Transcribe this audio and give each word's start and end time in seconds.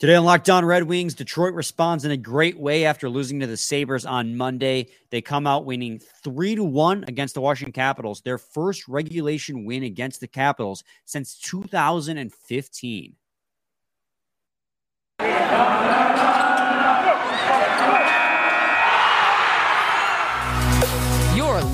Today 0.00 0.14
on 0.14 0.24
Locked 0.24 0.48
On 0.48 0.64
Red 0.64 0.84
Wings, 0.84 1.12
Detroit 1.12 1.52
responds 1.52 2.06
in 2.06 2.10
a 2.10 2.16
great 2.16 2.58
way 2.58 2.86
after 2.86 3.10
losing 3.10 3.38
to 3.40 3.46
the 3.46 3.58
Sabres 3.58 4.06
on 4.06 4.34
Monday. 4.34 4.86
They 5.10 5.20
come 5.20 5.46
out 5.46 5.66
winning 5.66 5.98
3 5.98 6.54
to 6.54 6.64
1 6.64 7.04
against 7.06 7.34
the 7.34 7.42
Washington 7.42 7.74
Capitals, 7.74 8.22
their 8.22 8.38
first 8.38 8.88
regulation 8.88 9.66
win 9.66 9.82
against 9.82 10.20
the 10.20 10.26
Capitals 10.26 10.84
since 11.04 11.36
2015. 11.40 13.14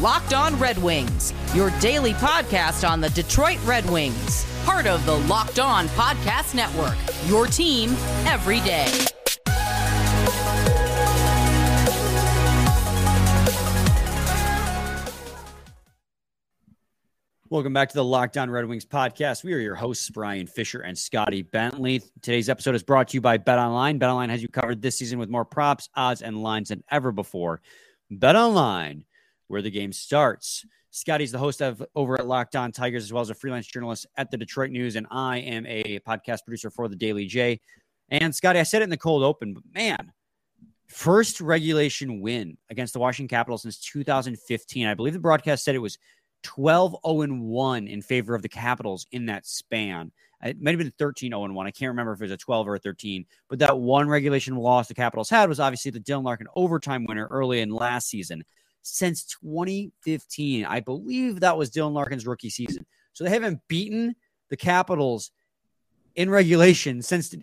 Locked 0.06 0.34
On 0.34 0.56
Red 0.60 0.78
Wings, 0.78 1.34
your 1.52 1.70
daily 1.80 2.12
podcast 2.12 2.88
on 2.88 3.00
the 3.00 3.10
Detroit 3.10 3.58
Red 3.64 3.90
Wings 3.90 4.46
part 4.64 4.86
of 4.86 5.04
the 5.04 5.18
Locked 5.18 5.58
On 5.58 5.88
Podcast 5.88 6.54
Network. 6.54 6.94
Your 7.28 7.48
team 7.48 7.90
every 8.24 8.60
day. 8.60 8.86
Welcome 17.48 17.72
back 17.72 17.88
to 17.88 17.96
the 17.96 18.04
Locked 18.04 18.36
On 18.36 18.48
Red 18.48 18.66
Wings 18.66 18.86
podcast. 18.86 19.42
We 19.42 19.54
are 19.54 19.58
your 19.58 19.74
hosts, 19.74 20.08
Brian 20.10 20.46
Fisher 20.46 20.82
and 20.82 20.96
Scotty 20.96 21.42
Bentley. 21.42 22.00
Today's 22.22 22.48
episode 22.48 22.76
is 22.76 22.84
brought 22.84 23.08
to 23.08 23.16
you 23.16 23.20
by 23.20 23.38
Bet 23.38 23.58
Online. 23.58 23.98
Bet 23.98 24.10
Online 24.10 24.30
has 24.30 24.40
you 24.40 24.46
covered 24.46 24.80
this 24.80 24.96
season 24.96 25.18
with 25.18 25.30
more 25.30 25.44
props, 25.44 25.88
odds, 25.96 26.22
and 26.22 26.40
lines 26.40 26.68
than 26.68 26.84
ever 26.92 27.10
before. 27.10 27.60
Bet 28.08 28.36
Online, 28.36 29.04
where 29.48 29.62
the 29.62 29.70
game 29.70 29.92
starts. 29.92 30.64
Scotty's 30.90 31.32
the 31.32 31.38
host 31.38 31.60
of 31.60 31.84
over 31.94 32.18
at 32.18 32.26
Locked 32.26 32.56
On 32.56 32.72
Tigers, 32.72 33.04
as 33.04 33.12
well 33.12 33.20
as 33.20 33.30
a 33.30 33.34
freelance 33.34 33.66
journalist 33.66 34.06
at 34.16 34.30
the 34.30 34.36
Detroit 34.36 34.70
News, 34.70 34.96
and 34.96 35.06
I 35.10 35.38
am 35.38 35.66
a 35.66 36.00
podcast 36.00 36.44
producer 36.44 36.70
for 36.70 36.88
the 36.88 36.96
Daily 36.96 37.26
J. 37.26 37.60
And 38.08 38.34
Scotty, 38.34 38.58
I 38.58 38.62
said 38.62 38.82
it 38.82 38.84
in 38.84 38.90
the 38.90 38.96
cold 38.96 39.22
open, 39.22 39.52
but 39.52 39.64
man, 39.74 40.12
first 40.86 41.40
regulation 41.40 42.20
win 42.20 42.56
against 42.70 42.92
the 42.92 42.98
Washington 42.98 43.28
Capitals 43.28 43.62
since 43.62 43.78
2015. 43.78 44.86
I 44.86 44.94
believe 44.94 45.12
the 45.12 45.18
broadcast 45.18 45.64
said 45.64 45.74
it 45.74 45.80
was 45.80 45.98
12 46.44 46.96
0 47.04 47.26
1 47.26 47.88
in 47.88 48.00
favor 48.02 48.34
of 48.34 48.42
the 48.42 48.48
Capitals 48.48 49.06
in 49.12 49.26
that 49.26 49.46
span. 49.46 50.12
It 50.44 50.60
might 50.60 50.72
have 50.72 50.78
been 50.78 50.92
13 50.98 51.32
0 51.32 51.52
1. 51.52 51.66
I 51.66 51.70
can't 51.70 51.90
remember 51.90 52.12
if 52.12 52.20
it 52.20 52.24
was 52.24 52.30
a 52.30 52.36
12 52.36 52.68
or 52.68 52.76
a 52.76 52.78
13, 52.78 53.26
but 53.48 53.58
that 53.58 53.78
one 53.78 54.08
regulation 54.08 54.56
loss 54.56 54.88
the 54.88 54.94
Capitals 54.94 55.28
had 55.28 55.48
was 55.48 55.60
obviously 55.60 55.90
the 55.90 56.00
Dylan 56.00 56.24
Larkin 56.24 56.46
overtime 56.54 57.04
winner 57.06 57.26
early 57.30 57.60
in 57.60 57.70
last 57.70 58.08
season 58.08 58.44
since 58.86 59.24
2015. 59.24 60.64
I 60.64 60.80
believe 60.80 61.40
that 61.40 61.58
was 61.58 61.70
Dylan 61.70 61.92
Larkin's 61.92 62.26
rookie 62.26 62.50
season. 62.50 62.86
So 63.12 63.24
they 63.24 63.30
haven't 63.30 63.60
beaten 63.68 64.14
the 64.48 64.56
Capitals 64.56 65.32
in 66.14 66.30
regulation 66.30 67.02
since 67.02 67.34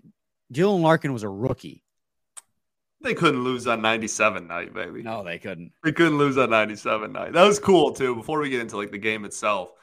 Dylan 0.52 0.82
Larkin 0.82 1.12
was 1.12 1.24
a 1.24 1.30
rookie. 1.30 1.84
They 3.02 3.14
couldn't 3.14 3.44
lose 3.44 3.68
on 3.68 3.82
97 3.82 4.48
night, 4.48 4.74
baby. 4.74 5.04
No, 5.04 5.24
they 5.24 5.38
couldn't. 5.38 5.74
They 5.84 5.92
couldn't 5.92 6.18
lose 6.18 6.38
on 6.38 6.50
97 6.50 7.12
night. 7.12 7.34
That 7.34 7.44
was 7.44 7.60
cool 7.60 7.92
too. 7.92 8.16
Before 8.16 8.40
we 8.40 8.50
get 8.50 8.62
into 8.62 8.78
like 8.78 8.92
the 8.92 8.98
game 8.98 9.26
itself, 9.26 9.74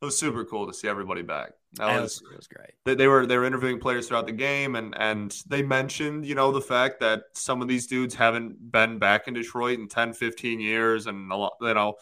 it 0.00 0.04
was 0.04 0.16
super 0.16 0.44
cool 0.44 0.66
to 0.66 0.72
see 0.72 0.88
everybody 0.88 1.22
back. 1.22 1.52
That 1.74 2.00
was, 2.00 2.22
was, 2.22 2.36
was 2.36 2.46
great. 2.46 2.70
They, 2.84 2.94
they, 2.94 3.08
were 3.08 3.26
they 3.26 3.36
were 3.36 3.44
interviewing 3.44 3.80
players 3.80 4.08
throughout 4.08 4.26
the 4.26 4.32
game, 4.32 4.76
and 4.76 4.96
and 4.98 5.36
they 5.46 5.62
mentioned 5.62 6.24
you 6.24 6.34
know 6.34 6.52
the 6.52 6.60
fact 6.60 7.00
that 7.00 7.24
some 7.34 7.62
of 7.62 7.68
these 7.68 7.86
dudes 7.86 8.14
haven't 8.14 8.72
been 8.72 8.98
back 8.98 9.28
in 9.28 9.34
Detroit 9.34 9.78
in 9.78 9.88
10, 9.88 10.12
15 10.14 10.60
years, 10.60 11.06
and 11.06 11.30
a 11.32 11.36
lot, 11.36 11.54
you 11.60 11.74
know 11.74 11.96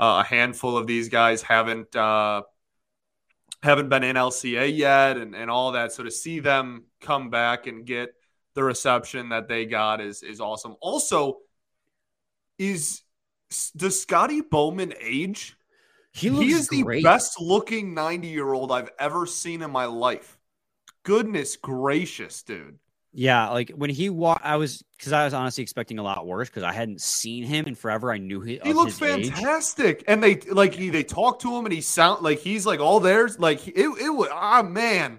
uh, 0.00 0.22
a 0.24 0.26
handful 0.26 0.78
of 0.78 0.86
these 0.86 1.10
guys 1.10 1.42
haven't 1.42 1.94
uh, 1.94 2.42
haven't 3.62 3.90
been 3.90 4.02
in 4.02 4.16
LCA 4.16 4.74
yet, 4.74 5.18
and 5.18 5.36
and 5.36 5.50
all 5.50 5.72
that. 5.72 5.92
So 5.92 6.02
to 6.02 6.10
see 6.10 6.40
them 6.40 6.84
come 7.02 7.28
back 7.28 7.66
and 7.66 7.84
get 7.84 8.14
the 8.54 8.64
reception 8.64 9.28
that 9.28 9.46
they 9.46 9.66
got 9.66 10.00
is 10.00 10.22
is 10.22 10.40
awesome. 10.40 10.74
Also, 10.80 11.38
is 12.58 13.02
does 13.76 14.00
Scotty 14.00 14.40
Bowman 14.40 14.94
age? 14.98 15.54
He, 16.12 16.28
he 16.28 16.52
is 16.52 16.68
great. 16.68 17.02
the 17.02 17.08
best 17.08 17.40
looking 17.40 17.94
90 17.94 18.28
year 18.28 18.52
old 18.52 18.72
I've 18.72 18.90
ever 18.98 19.26
seen 19.26 19.62
in 19.62 19.70
my 19.70 19.84
life. 19.84 20.38
Goodness 21.02 21.56
gracious, 21.56 22.42
dude. 22.42 22.78
Yeah, 23.12 23.48
like 23.48 23.70
when 23.70 23.90
he 23.90 24.08
walked, 24.08 24.44
I 24.44 24.56
was 24.56 24.84
because 24.96 25.12
I 25.12 25.24
was 25.24 25.34
honestly 25.34 25.62
expecting 25.62 25.98
a 25.98 26.02
lot 26.02 26.24
worse 26.26 26.48
because 26.48 26.62
I 26.62 26.72
hadn't 26.72 27.00
seen 27.00 27.42
him 27.42 27.66
in 27.66 27.74
forever. 27.74 28.12
I 28.12 28.18
knew 28.18 28.40
he. 28.40 28.60
He 28.62 28.72
looks 28.72 28.98
fantastic, 28.98 29.98
age. 29.98 30.04
and 30.06 30.22
they 30.22 30.36
like 30.36 30.74
he 30.74 30.90
they 30.90 31.02
talk 31.02 31.40
to 31.40 31.56
him, 31.56 31.64
and 31.64 31.74
he 31.74 31.80
sound 31.80 32.22
like 32.22 32.38
he's 32.38 32.66
like 32.66 32.78
all 32.78 33.00
theirs. 33.00 33.40
Like 33.40 33.66
it, 33.66 33.74
it 33.76 34.10
was 34.10 34.28
ah 34.32 34.62
man, 34.62 35.18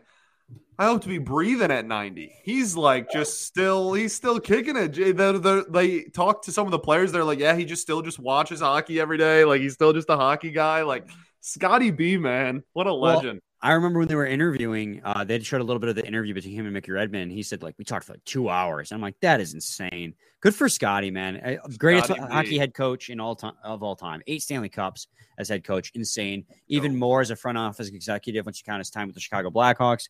I 0.82 0.86
hope 0.86 1.04
to 1.04 1.10
be 1.10 1.20
breathing 1.20 1.70
at 1.70 1.86
90. 1.86 2.34
He's 2.44 2.76
like 2.76 3.12
just 3.12 3.44
still, 3.44 3.94
he's 3.94 4.16
still 4.16 4.40
kicking 4.40 4.76
it. 4.76 4.94
They, 4.94 5.12
they, 5.12 5.62
they 5.70 6.04
talk 6.06 6.42
to 6.46 6.52
some 6.52 6.66
of 6.66 6.72
the 6.72 6.80
players. 6.80 7.12
They're 7.12 7.24
like, 7.24 7.38
yeah, 7.38 7.56
he 7.56 7.66
just 7.66 7.84
still 7.84 8.02
just 8.02 8.18
watches 8.18 8.62
hockey 8.62 9.00
every 9.00 9.20
day. 9.20 9.46
Like 9.46 9.62
he's 9.62 9.74
still 9.74 9.94
just 9.94 10.10
a 10.10 10.16
hockey 10.16 10.50
guy. 10.50 10.82
Like 10.82 11.08
Scotty 11.42 11.92
B, 11.92 12.18
man, 12.18 12.64
what 12.74 12.88
a 12.88 12.94
legend. 12.94 13.42
Well, 13.62 13.72
I 13.72 13.74
remember 13.74 14.00
when 14.00 14.08
they 14.08 14.16
were 14.16 14.26
interviewing, 14.26 15.02
uh, 15.06 15.24
they 15.24 15.40
showed 15.42 15.62
a 15.62 15.64
little 15.64 15.80
bit 15.80 15.90
of 15.90 15.96
the 15.96 16.08
interview 16.08 16.34
between 16.34 16.56
him 16.56 16.66
and 16.66 16.74
Mickey 16.74 16.92
Redmond. 16.92 17.32
He 17.32 17.44
said, 17.44 17.62
like, 17.62 17.76
we 17.78 17.86
talked 17.86 18.08
for 18.08 18.14
like 18.14 18.26
two 18.26 18.50
hours. 18.50 18.90
And 18.90 18.98
I'm 18.98 19.04
like, 19.04 19.20
that 19.22 19.40
is 19.40 19.54
insane. 19.54 20.16
Good 20.40 20.56
for 20.56 20.68
Scotty, 20.68 21.12
man. 21.12 21.60
Greatest 21.78 22.08
Scotty 22.08 22.22
hockey 22.22 22.50
B. 22.50 22.58
head 22.58 22.74
coach 22.74 23.12
in 23.12 23.20
all 23.20 23.36
time 23.36 23.54
of 23.64 23.84
all 23.84 23.96
time. 23.96 24.24
Eight 24.26 24.42
Stanley 24.42 24.70
Cups 24.70 25.06
as 25.38 25.48
head 25.48 25.64
coach. 25.64 25.92
Insane. 25.94 26.44
Even 26.70 26.98
more 26.98 27.22
as 27.22 27.30
a 27.30 27.36
front 27.36 27.60
office 27.60 27.88
executive 27.90 28.48
once 28.48 28.60
you 28.60 28.64
count 28.66 28.80
his 28.80 28.90
time 28.90 29.06
with 29.06 29.14
the 29.14 29.22
Chicago 29.22 29.52
Blackhawks 29.52 30.08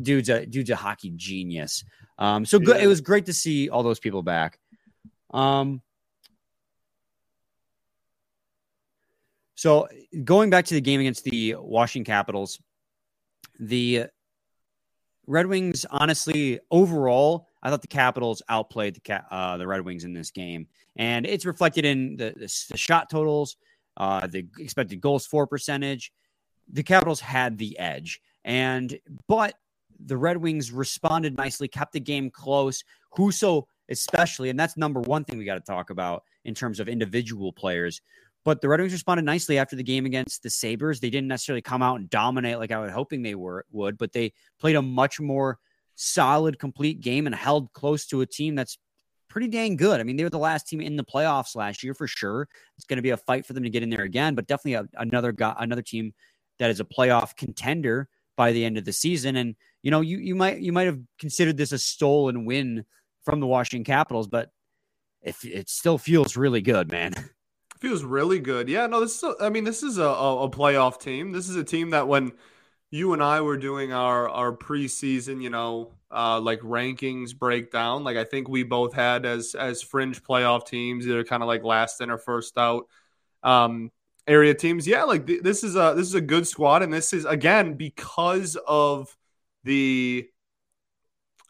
dude's 0.00 0.28
a 0.28 0.46
dude's 0.46 0.70
a 0.70 0.76
hockey 0.76 1.10
genius. 1.16 1.84
Um, 2.18 2.44
so 2.44 2.58
good. 2.58 2.76
Yeah. 2.76 2.84
It 2.84 2.86
was 2.86 3.00
great 3.00 3.26
to 3.26 3.32
see 3.32 3.68
all 3.68 3.82
those 3.82 3.98
people 3.98 4.22
back. 4.22 4.58
Um, 5.32 5.82
so 9.54 9.88
going 10.24 10.50
back 10.50 10.66
to 10.66 10.74
the 10.74 10.80
game 10.80 11.00
against 11.00 11.24
the 11.24 11.56
Washington 11.58 12.04
Capitals, 12.04 12.60
the 13.58 14.06
Red 15.26 15.46
Wings, 15.46 15.86
honestly, 15.90 16.60
overall, 16.70 17.48
I 17.62 17.70
thought 17.70 17.82
the 17.82 17.88
Capitals 17.88 18.42
outplayed 18.48 18.94
the 18.96 19.34
uh, 19.34 19.56
the 19.56 19.66
Red 19.66 19.82
Wings 19.82 20.04
in 20.04 20.12
this 20.12 20.30
game, 20.30 20.66
and 20.96 21.26
it's 21.26 21.46
reflected 21.46 21.84
in 21.84 22.16
the, 22.16 22.32
the, 22.36 22.64
the 22.70 22.76
shot 22.76 23.08
totals, 23.08 23.56
uh, 23.96 24.26
the 24.26 24.46
expected 24.58 25.00
goals 25.00 25.26
for 25.26 25.46
percentage. 25.46 26.12
The 26.72 26.82
Capitals 26.82 27.20
had 27.20 27.56
the 27.58 27.78
edge, 27.78 28.20
and 28.44 28.98
but 29.28 29.54
the 30.06 30.16
Red 30.16 30.36
Wings 30.36 30.72
responded 30.72 31.36
nicely, 31.36 31.68
kept 31.68 31.92
the 31.92 32.00
game 32.00 32.30
close. 32.30 32.82
Husso, 33.16 33.64
especially, 33.88 34.50
and 34.50 34.58
that's 34.58 34.76
number 34.76 35.00
one 35.00 35.24
thing 35.24 35.38
we 35.38 35.44
got 35.44 35.54
to 35.54 35.60
talk 35.60 35.90
about 35.90 36.24
in 36.44 36.54
terms 36.54 36.80
of 36.80 36.88
individual 36.88 37.52
players. 37.52 38.00
But 38.44 38.60
the 38.60 38.68
Red 38.68 38.80
Wings 38.80 38.92
responded 38.92 39.24
nicely 39.24 39.58
after 39.58 39.76
the 39.76 39.82
game 39.82 40.04
against 40.04 40.42
the 40.42 40.50
Sabres. 40.50 40.98
They 40.98 41.10
didn't 41.10 41.28
necessarily 41.28 41.62
come 41.62 41.82
out 41.82 42.00
and 42.00 42.10
dominate 42.10 42.58
like 42.58 42.72
I 42.72 42.78
was 42.78 42.92
hoping 42.92 43.22
they 43.22 43.36
were 43.36 43.64
would, 43.70 43.98
but 43.98 44.12
they 44.12 44.32
played 44.58 44.76
a 44.76 44.82
much 44.82 45.20
more 45.20 45.58
solid, 45.94 46.58
complete 46.58 47.00
game 47.00 47.26
and 47.26 47.34
held 47.34 47.72
close 47.72 48.06
to 48.06 48.22
a 48.22 48.26
team 48.26 48.54
that's 48.54 48.78
pretty 49.28 49.48
dang 49.48 49.76
good. 49.76 50.00
I 50.00 50.02
mean, 50.02 50.16
they 50.16 50.24
were 50.24 50.30
the 50.30 50.38
last 50.38 50.66
team 50.68 50.80
in 50.80 50.96
the 50.96 51.04
playoffs 51.04 51.54
last 51.54 51.82
year 51.82 51.94
for 51.94 52.06
sure. 52.06 52.48
It's 52.76 52.84
going 52.84 52.96
to 52.96 53.02
be 53.02 53.10
a 53.10 53.16
fight 53.16 53.46
for 53.46 53.52
them 53.52 53.62
to 53.62 53.70
get 53.70 53.82
in 53.82 53.90
there 53.90 54.02
again, 54.02 54.34
but 54.34 54.46
definitely 54.46 54.74
a, 54.74 55.00
another 55.00 55.32
guy, 55.32 55.54
another 55.58 55.82
team 55.82 56.12
that 56.58 56.70
is 56.70 56.80
a 56.80 56.84
playoff 56.84 57.36
contender 57.36 58.08
by 58.42 58.50
the 58.50 58.64
end 58.64 58.76
of 58.76 58.84
the 58.84 58.92
season. 58.92 59.36
And 59.36 59.54
you 59.84 59.92
know, 59.92 60.00
you 60.00 60.18
you 60.18 60.34
might 60.34 60.58
you 60.58 60.72
might 60.72 60.88
have 60.88 60.98
considered 61.20 61.56
this 61.56 61.70
a 61.70 61.78
stolen 61.78 62.44
win 62.44 62.84
from 63.24 63.38
the 63.38 63.46
Washington 63.46 63.84
Capitals, 63.84 64.26
but 64.26 64.50
it, 65.20 65.36
it 65.44 65.68
still 65.70 65.96
feels 65.96 66.36
really 66.36 66.60
good, 66.60 66.90
man. 66.90 67.14
Feels 67.78 68.04
really 68.04 68.38
good. 68.38 68.68
Yeah, 68.68 68.86
no, 68.86 69.00
this 69.00 69.16
is. 69.16 69.22
A, 69.24 69.34
I 69.40 69.48
mean, 69.48 69.64
this 69.64 69.82
is 69.82 69.98
a, 69.98 70.04
a 70.04 70.48
playoff 70.48 71.00
team. 71.00 71.32
This 71.32 71.48
is 71.48 71.56
a 71.56 71.64
team 71.64 71.90
that 71.90 72.06
when 72.06 72.30
you 72.92 73.12
and 73.12 73.20
I 73.20 73.40
were 73.40 73.56
doing 73.56 73.92
our 73.92 74.28
our 74.28 74.52
preseason, 74.52 75.42
you 75.42 75.50
know, 75.50 75.90
uh, 76.08 76.38
like 76.40 76.60
rankings 76.60 77.36
breakdown, 77.36 78.04
like 78.04 78.16
I 78.16 78.22
think 78.22 78.48
we 78.48 78.62
both 78.62 78.92
had 78.92 79.26
as 79.26 79.56
as 79.56 79.82
fringe 79.82 80.22
playoff 80.22 80.64
teams, 80.66 81.08
either 81.08 81.24
kind 81.24 81.42
of 81.42 81.48
like 81.48 81.64
last 81.64 82.00
in 82.00 82.10
or 82.10 82.18
first 82.18 82.56
out. 82.56 82.86
Um, 83.42 83.90
area 84.26 84.54
teams. 84.54 84.86
Yeah, 84.86 85.04
like 85.04 85.26
th- 85.26 85.42
this 85.42 85.64
is 85.64 85.76
a 85.76 85.94
this 85.96 86.06
is 86.06 86.14
a 86.14 86.20
good 86.20 86.46
squad, 86.46 86.82
and 86.82 86.92
this 86.92 87.12
is 87.12 87.24
again 87.24 87.74
because 87.74 88.56
of 88.66 89.16
the 89.64 90.28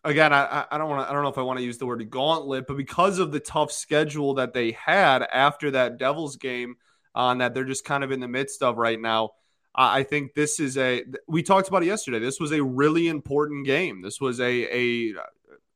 again. 0.05 0.33
I 0.33 0.65
I 0.71 0.79
don't 0.79 0.89
want 0.89 1.07
to 1.07 1.11
I 1.11 1.13
don't 1.13 1.23
know 1.23 1.31
if 1.31 1.39
I 1.39 1.43
want 1.43 1.59
to 1.59 1.65
use 1.65 1.79
the 1.79 1.87
word 1.87 2.09
gauntlet, 2.11 2.67
but 2.67 2.77
because 2.77 3.19
of 3.19 3.33
the 3.33 3.41
tough 3.41 3.73
schedule 3.73 4.35
that 4.35 4.53
they 4.53 4.73
had 4.73 5.23
after 5.23 5.71
that 5.73 5.99
Devils 5.99 6.37
game 6.37 6.77
on 7.15 7.41
uh, 7.41 7.45
that 7.45 7.55
they're 7.55 7.65
just 7.65 7.85
kind 7.85 8.05
of 8.05 8.11
in 8.11 8.21
the 8.21 8.29
midst 8.29 8.63
of 8.63 8.77
right 8.77 9.01
now. 9.01 9.31
I 9.75 10.03
think 10.03 10.35
this 10.35 10.61
is 10.61 10.77
a 10.77 11.03
we 11.27 11.43
talked 11.43 11.69
about 11.69 11.83
it 11.83 11.87
yesterday. 11.87 12.19
This 12.19 12.39
was 12.39 12.53
a 12.53 12.63
really 12.63 13.09
important 13.09 13.65
game. 13.65 14.03
This 14.03 14.21
was 14.21 14.39
a 14.39 14.77
a 14.77 15.15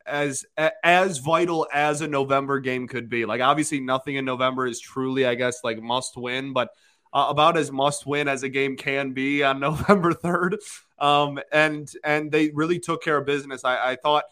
as 0.06 0.44
as 0.82 1.18
vital 1.18 1.66
as 1.72 2.02
a 2.02 2.08
November 2.08 2.60
game 2.60 2.88
could 2.88 3.08
be. 3.08 3.24
Like 3.24 3.40
obviously 3.40 3.80
nothing 3.80 4.16
in 4.16 4.24
November 4.26 4.66
is 4.66 4.80
truly 4.80 5.26
I 5.26 5.34
guess 5.34 5.64
like 5.64 5.80
must 5.80 6.16
win, 6.16 6.52
but 6.52 6.68
uh, 7.16 7.28
about 7.30 7.56
as 7.56 7.72
must 7.72 8.04
win 8.04 8.28
as 8.28 8.42
a 8.42 8.48
game 8.48 8.76
can 8.76 9.12
be 9.12 9.42
on 9.42 9.58
November 9.60 10.12
3rd. 10.12 10.58
Um, 10.98 11.40
and 11.50 11.90
and 12.04 12.30
they 12.30 12.50
really 12.50 12.78
took 12.78 13.02
care 13.02 13.16
of 13.16 13.24
business. 13.24 13.64
I, 13.64 13.92
I 13.92 13.96
thought 13.96 14.24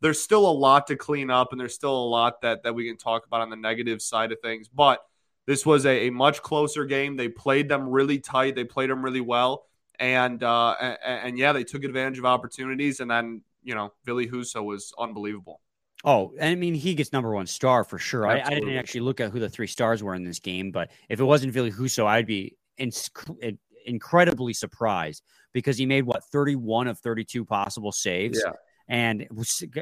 there's 0.00 0.20
still 0.20 0.48
a 0.48 0.50
lot 0.50 0.88
to 0.88 0.96
clean 0.96 1.30
up, 1.30 1.52
and 1.52 1.60
there's 1.60 1.74
still 1.74 1.96
a 1.96 2.08
lot 2.08 2.42
that 2.42 2.64
that 2.64 2.74
we 2.74 2.86
can 2.88 2.96
talk 2.96 3.26
about 3.26 3.42
on 3.42 3.50
the 3.50 3.56
negative 3.56 4.02
side 4.02 4.32
of 4.32 4.38
things. 4.40 4.68
But 4.68 5.00
this 5.46 5.64
was 5.64 5.86
a, 5.86 6.08
a 6.08 6.10
much 6.10 6.42
closer 6.42 6.84
game. 6.84 7.16
They 7.16 7.28
played 7.28 7.68
them 7.68 7.88
really 7.88 8.18
tight. 8.18 8.56
They 8.56 8.64
played 8.64 8.90
them 8.90 9.04
really 9.04 9.20
well, 9.20 9.66
and 10.00 10.42
uh, 10.42 10.74
and, 10.80 10.98
and 11.04 11.38
yeah, 11.38 11.52
they 11.52 11.64
took 11.64 11.84
advantage 11.84 12.18
of 12.18 12.24
opportunities. 12.24 12.98
And 12.98 13.10
then 13.10 13.42
you 13.62 13.76
know, 13.76 13.92
Ville 14.04 14.26
Husso 14.26 14.64
was 14.64 14.92
unbelievable. 14.98 15.60
Oh, 16.04 16.32
I 16.40 16.54
mean, 16.56 16.74
he 16.74 16.94
gets 16.94 17.12
number 17.12 17.32
one 17.32 17.46
star 17.46 17.84
for 17.84 17.98
sure. 17.98 18.26
I, 18.26 18.40
I, 18.40 18.50
didn't 18.50 18.76
actually 18.76 19.02
look 19.02 19.20
at 19.20 19.30
who 19.30 19.38
the 19.38 19.48
three 19.48 19.68
stars 19.68 20.02
were 20.02 20.14
in 20.14 20.24
this 20.24 20.40
game, 20.40 20.72
but 20.72 20.90
if 21.08 21.20
it 21.20 21.24
wasn't 21.24 21.52
Ville 21.52 21.70
Husso, 21.70 22.06
I'd 22.06 22.26
be 22.26 22.56
inc- 22.80 23.58
incredibly 23.86 24.52
surprised 24.52 25.22
because 25.52 25.78
he 25.78 25.86
made 25.86 26.02
what 26.04 26.24
31 26.24 26.88
of 26.88 26.98
32 26.98 27.44
possible 27.44 27.92
saves. 27.92 28.42
Yeah. 28.44 28.52
And 28.88 29.26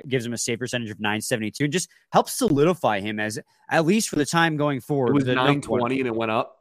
gives 0.08 0.26
him 0.26 0.34
a 0.34 0.38
save 0.38 0.58
percentage 0.58 0.90
of 0.90 1.00
972 1.00 1.64
and 1.64 1.72
just 1.72 1.88
helps 2.12 2.37
solidify 2.37 3.00
him 3.00 3.19
as 3.19 3.40
at 3.69 3.84
least 3.84 4.08
for 4.08 4.16
the 4.16 4.26
time 4.26 4.56
going 4.56 4.81
forward. 4.81 5.11
It 5.11 5.14
was 5.14 5.25
920 5.25 6.00
and 6.00 6.06
it 6.06 6.14
went 6.14 6.31
up. 6.31 6.58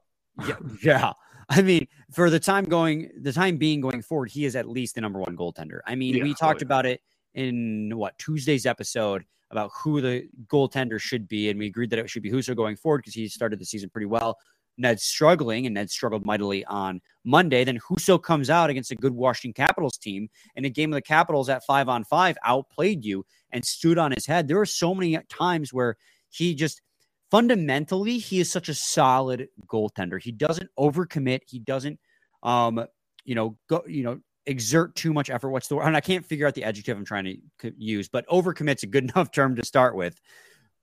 Yeah, 0.47 0.55
yeah. 0.81 1.13
I 1.49 1.61
mean, 1.61 1.87
for 2.11 2.29
the 2.29 2.39
time 2.39 2.63
going, 2.63 3.11
the 3.21 3.33
time 3.33 3.57
being 3.57 3.81
going 3.81 4.01
forward, 4.01 4.31
he 4.31 4.45
is 4.45 4.55
at 4.55 4.69
least 4.69 4.95
the 4.95 5.01
number 5.01 5.19
one 5.19 5.35
goaltender. 5.35 5.79
I 5.85 5.95
mean, 5.95 6.15
yeah, 6.15 6.23
we 6.23 6.33
talked 6.33 6.61
about 6.61 6.85
it 6.85 7.01
in 7.33 7.91
what 7.95 8.17
Tuesday's 8.17 8.65
episode 8.65 9.25
about 9.51 9.71
who 9.73 10.01
the 10.01 10.27
goaltender 10.47 10.99
should 10.99 11.27
be, 11.27 11.49
and 11.49 11.59
we 11.59 11.67
agreed 11.67 11.89
that 11.89 11.99
it 11.99 12.09
should 12.09 12.23
be 12.23 12.31
Husso 12.31 12.55
going 12.55 12.75
forward 12.75 12.99
because 12.99 13.13
he 13.13 13.27
started 13.27 13.59
the 13.59 13.65
season 13.65 13.89
pretty 13.89 14.05
well. 14.05 14.37
Ned's 14.77 15.03
struggling, 15.03 15.65
and 15.65 15.75
Ned 15.75 15.89
struggled 15.89 16.25
mightily 16.25 16.63
on 16.65 17.01
Monday. 17.25 17.63
Then 17.63 17.79
Huso 17.79 18.21
comes 18.21 18.49
out 18.49 18.69
against 18.69 18.91
a 18.91 18.95
good 18.95 19.13
Washington 19.13 19.53
Capitals 19.53 19.97
team 19.97 20.29
in 20.55 20.65
a 20.65 20.69
game 20.69 20.93
of 20.93 20.95
the 20.95 21.01
Capitals 21.01 21.49
at 21.49 21.65
five 21.65 21.89
on 21.89 22.05
five, 22.05 22.37
outplayed 22.45 23.03
you 23.03 23.25
and 23.51 23.65
stood 23.65 23.97
on 23.97 24.11
his 24.11 24.25
head. 24.25 24.47
There 24.47 24.57
were 24.57 24.65
so 24.65 24.95
many 24.95 25.17
times 25.29 25.73
where 25.73 25.97
he 26.29 26.55
just 26.55 26.81
fundamentally 27.29 28.17
he 28.19 28.39
is 28.39 28.51
such 28.51 28.69
a 28.69 28.73
solid 28.73 29.49
goaltender. 29.67 30.21
He 30.21 30.31
doesn't 30.31 30.69
overcommit. 30.79 31.41
He 31.45 31.59
doesn't, 31.59 31.99
um, 32.41 32.85
you 33.25 33.35
know, 33.35 33.57
go, 33.67 33.83
you 33.85 34.03
know, 34.03 34.19
exert 34.49 34.95
too 34.95 35.13
much 35.13 35.29
effort. 35.29 35.51
What's 35.51 35.67
the 35.67 35.75
word? 35.75 35.85
And 35.85 35.95
I 35.95 36.01
can't 36.01 36.25
figure 36.25 36.47
out 36.47 36.55
the 36.55 36.63
adjective 36.63 36.97
I'm 36.97 37.05
trying 37.05 37.41
to 37.61 37.73
use, 37.77 38.09
but 38.09 38.27
overcommit's 38.27 38.83
a 38.83 38.87
good 38.87 39.03
enough 39.15 39.31
term 39.31 39.55
to 39.55 39.65
start 39.65 39.95
with. 39.95 40.19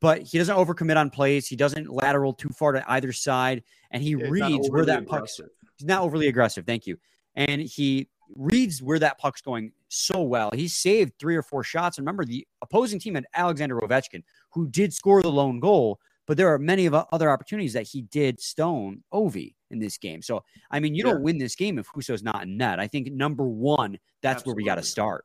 But 0.00 0.22
he 0.22 0.38
doesn't 0.38 0.54
overcommit 0.54 0.96
on 0.96 1.10
plays. 1.10 1.48
He 1.48 1.56
doesn't 1.56 1.90
lateral 1.90 2.32
too 2.32 2.50
far 2.50 2.72
to 2.72 2.84
either 2.90 3.12
side, 3.12 3.62
and 3.90 4.02
he 4.02 4.10
yeah, 4.10 4.26
reads 4.28 4.70
where 4.70 4.84
that 4.84 5.06
puck's. 5.06 5.40
He's 5.78 5.86
not 5.86 6.02
overly 6.02 6.28
aggressive. 6.28 6.64
Thank 6.64 6.86
you. 6.86 6.98
And 7.34 7.60
he 7.62 8.08
reads 8.34 8.82
where 8.82 8.98
that 8.98 9.18
puck's 9.18 9.40
going 9.40 9.72
so 9.88 10.22
well. 10.22 10.50
He 10.54 10.68
saved 10.68 11.12
three 11.18 11.36
or 11.36 11.42
four 11.42 11.62
shots. 11.64 11.98
And 11.98 12.06
remember, 12.06 12.24
the 12.24 12.46
opposing 12.62 12.98
team 12.98 13.14
had 13.14 13.26
Alexander 13.34 13.76
Ovechkin, 13.76 14.22
who 14.52 14.68
did 14.68 14.92
score 14.92 15.22
the 15.22 15.30
lone 15.30 15.60
goal, 15.60 16.00
but 16.26 16.36
there 16.36 16.52
are 16.52 16.58
many 16.58 16.86
of 16.86 16.94
other 16.94 17.30
opportunities 17.30 17.72
that 17.72 17.86
he 17.86 18.02
did 18.02 18.40
stone 18.40 19.02
Ovi 19.12 19.55
in 19.70 19.78
this 19.78 19.98
game. 19.98 20.22
So, 20.22 20.44
I 20.70 20.80
mean, 20.80 20.94
you 20.94 21.04
yeah. 21.04 21.12
don't 21.12 21.22
win 21.22 21.38
this 21.38 21.54
game 21.54 21.78
if 21.78 21.88
Husso's 21.88 22.22
not 22.22 22.42
in 22.42 22.56
net. 22.56 22.80
I 22.80 22.86
think 22.86 23.10
number 23.12 23.44
one, 23.44 23.98
that's 24.22 24.40
Absolutely. 24.40 24.50
where 24.50 24.56
we 24.56 24.66
got 24.66 24.74
to 24.76 24.82
start. 24.82 25.24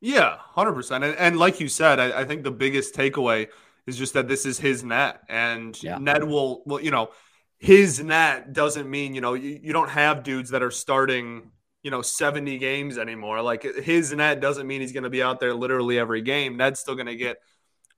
Yeah, 0.00 0.36
100%. 0.56 0.96
And, 0.96 1.04
and 1.16 1.38
like 1.38 1.60
you 1.60 1.68
said, 1.68 1.98
I, 1.98 2.20
I, 2.20 2.24
think 2.24 2.44
the 2.44 2.50
biggest 2.50 2.94
takeaway 2.94 3.48
is 3.86 3.96
just 3.96 4.12
that 4.14 4.28
this 4.28 4.44
is 4.44 4.58
his 4.58 4.84
net. 4.84 5.20
And 5.28 5.80
yeah. 5.82 5.98
Ned 5.98 6.24
will, 6.24 6.62
well, 6.66 6.80
you 6.80 6.90
know, 6.90 7.10
his 7.58 8.02
net 8.02 8.52
doesn't 8.52 8.88
mean, 8.88 9.14
you 9.14 9.22
know, 9.22 9.32
you, 9.34 9.58
you 9.62 9.72
don't 9.72 9.88
have 9.88 10.22
dudes 10.22 10.50
that 10.50 10.62
are 10.62 10.70
starting, 10.70 11.52
you 11.82 11.90
know, 11.90 12.02
70 12.02 12.58
games 12.58 12.98
anymore. 12.98 13.40
Like 13.40 13.62
his 13.62 14.12
net 14.12 14.40
doesn't 14.40 14.66
mean 14.66 14.82
he's 14.82 14.92
going 14.92 15.04
to 15.04 15.10
be 15.10 15.22
out 15.22 15.40
there 15.40 15.54
literally 15.54 15.98
every 15.98 16.20
game. 16.20 16.58
Ned's 16.58 16.80
still 16.80 16.96
going 16.96 17.06
to 17.06 17.16
get 17.16 17.38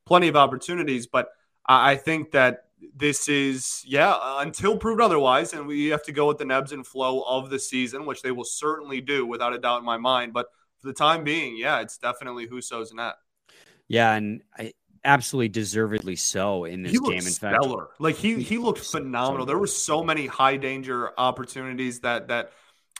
plenty 0.05 0.29
of 0.29 0.37
opportunities. 0.37 1.09
But 1.09 1.29
I 1.67 1.97
think 1.97 2.31
that 2.33 2.66
this 2.95 3.29
is 3.29 3.83
yeah 3.87 4.43
until 4.43 4.77
proved 4.77 5.01
otherwise 5.01 5.53
and 5.53 5.67
we 5.67 5.87
have 5.87 6.03
to 6.03 6.13
go 6.13 6.27
with 6.29 6.39
the 6.39 6.45
nebs 6.45 6.73
and 6.73 6.87
flow 6.87 7.23
of 7.23 7.49
the 7.51 7.59
season 7.59 8.05
which 8.05 8.23
they 8.23 8.31
will 8.31 8.45
certainly 8.45 9.01
do 9.01 9.27
without 9.27 9.53
a 9.53 9.59
doubt 9.59 9.79
in 9.79 9.85
my 9.85 9.97
mind. 9.97 10.33
But 10.33 10.47
for 10.79 10.89
the 10.89 10.95
time 10.95 11.25
being 11.25 11.57
yeah 11.57 11.81
it's 11.81 11.99
definitely 11.99 12.47
Husso's 12.47 12.93
net. 12.93 13.15
Yeah 13.89 14.15
and 14.15 14.43
I 14.57 14.73
absolutely 15.05 15.49
deservedly 15.49 16.17
so 16.17 16.65
in 16.65 16.83
this 16.83 16.99
game. 16.99 17.13
In 17.13 17.21
stellar. 17.23 17.87
fact 17.87 18.01
like 18.01 18.17
he 18.17 18.43
he 18.43 18.59
looked 18.59 18.81
phenomenal. 18.81 19.47
There 19.47 19.59
were 19.59 19.67
so 19.67 20.03
many 20.03 20.27
high 20.27 20.57
danger 20.57 21.19
opportunities 21.19 22.01
that 22.01 22.29
that 22.29 22.53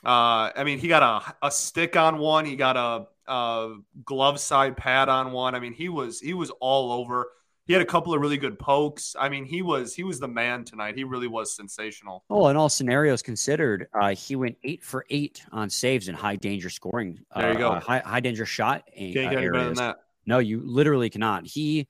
uh 0.03 0.51
I 0.55 0.63
mean 0.63 0.79
he 0.79 0.87
got 0.87 1.03
a, 1.41 1.47
a 1.47 1.51
stick 1.51 1.95
on 1.95 2.17
one. 2.17 2.45
He 2.45 2.55
got 2.55 2.77
a, 2.77 3.07
a 3.31 3.75
glove 4.03 4.39
side 4.39 4.75
pad 4.75 5.09
on 5.09 5.31
one. 5.31 5.53
I 5.53 5.59
mean 5.59 5.73
he 5.73 5.89
was 5.89 6.19
he 6.19 6.33
was 6.33 6.49
all 6.61 6.91
over 6.91 7.27
he 7.67 7.73
had 7.73 7.81
a 7.81 7.85
couple 7.85 8.13
of 8.13 8.21
really 8.21 8.37
good 8.37 8.57
pokes. 8.57 9.15
I 9.19 9.27
mean, 9.27 9.45
he 9.45 9.61
was 9.61 9.93
he 9.93 10.03
was 10.03 10.19
the 10.19 10.27
man 10.27 10.63
tonight. 10.63 10.95
He 10.95 11.03
really 11.03 11.27
was 11.27 11.53
sensational. 11.53 12.23
Oh, 12.29 12.47
in 12.47 12.55
all 12.55 12.69
scenarios 12.69 13.21
considered, 13.21 13.87
uh, 13.93 14.15
he 14.15 14.37
went 14.37 14.57
eight 14.63 14.83
for 14.83 15.05
eight 15.09 15.43
on 15.51 15.69
saves 15.69 16.07
and 16.07 16.17
high 16.17 16.37
danger 16.37 16.69
scoring. 16.69 17.19
There 17.35 17.51
you 17.51 17.57
go. 17.57 17.71
Uh, 17.71 17.79
high, 17.81 17.99
high 17.99 18.21
danger 18.21 18.45
shot. 18.45 18.83
Can't 18.95 19.13
get 19.13 19.25
uh, 19.27 19.35
better 19.35 19.63
than 19.65 19.73
that. 19.75 19.97
No, 20.25 20.39
you 20.39 20.61
literally 20.63 21.09
cannot. 21.09 21.45
He, 21.45 21.87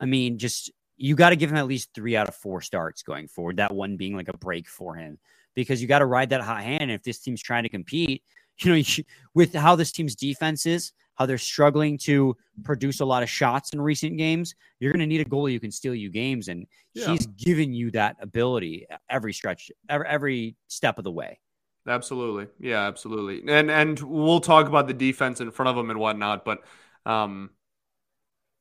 I 0.00 0.06
mean, 0.06 0.38
just 0.38 0.70
you 0.96 1.14
got 1.14 1.30
to 1.30 1.36
give 1.36 1.50
him 1.50 1.56
at 1.56 1.66
least 1.66 1.90
three 1.94 2.16
out 2.16 2.28
of 2.28 2.34
four 2.34 2.62
starts 2.62 3.02
going 3.02 3.28
forward. 3.28 3.58
That 3.58 3.74
one 3.74 3.96
being 3.96 4.16
like 4.16 4.28
a 4.28 4.36
break 4.36 4.68
for 4.68 4.94
him 4.94 5.18
because 5.54 5.82
you 5.82 5.88
got 5.88 5.98
to 5.98 6.06
ride 6.06 6.30
that 6.30 6.40
hot 6.40 6.62
hand. 6.62 6.84
And 6.84 6.92
if 6.92 7.02
this 7.02 7.20
team's 7.20 7.42
trying 7.42 7.64
to 7.64 7.68
compete, 7.68 8.22
you 8.60 8.70
know, 8.70 8.76
you, 8.76 9.04
with 9.34 9.54
how 9.54 9.76
this 9.76 9.92
team's 9.92 10.14
defense 10.14 10.64
is, 10.64 10.92
how 11.20 11.26
they're 11.26 11.36
struggling 11.36 11.98
to 11.98 12.34
produce 12.64 13.00
a 13.00 13.04
lot 13.04 13.22
of 13.22 13.28
shots 13.28 13.74
in 13.74 13.80
recent 13.80 14.16
games, 14.16 14.54
you're 14.78 14.90
going 14.90 15.00
to 15.00 15.06
need 15.06 15.20
a 15.20 15.24
goalie 15.26 15.52
who 15.52 15.60
can 15.60 15.70
steal 15.70 15.94
you 15.94 16.08
games, 16.08 16.48
and 16.48 16.66
yeah. 16.94 17.08
he's 17.08 17.26
given 17.26 17.74
you 17.74 17.90
that 17.90 18.16
ability 18.22 18.86
every 19.10 19.34
stretch, 19.34 19.70
every, 19.90 20.06
every 20.06 20.56
step 20.68 20.96
of 20.96 21.04
the 21.04 21.12
way. 21.12 21.38
Absolutely, 21.86 22.46
yeah, 22.58 22.86
absolutely, 22.86 23.42
and 23.52 23.70
and 23.70 24.00
we'll 24.00 24.40
talk 24.40 24.66
about 24.66 24.86
the 24.86 24.94
defense 24.94 25.42
in 25.42 25.50
front 25.50 25.68
of 25.68 25.76
him 25.76 25.90
and 25.90 26.00
whatnot, 26.00 26.42
but 26.42 26.62
um, 27.04 27.50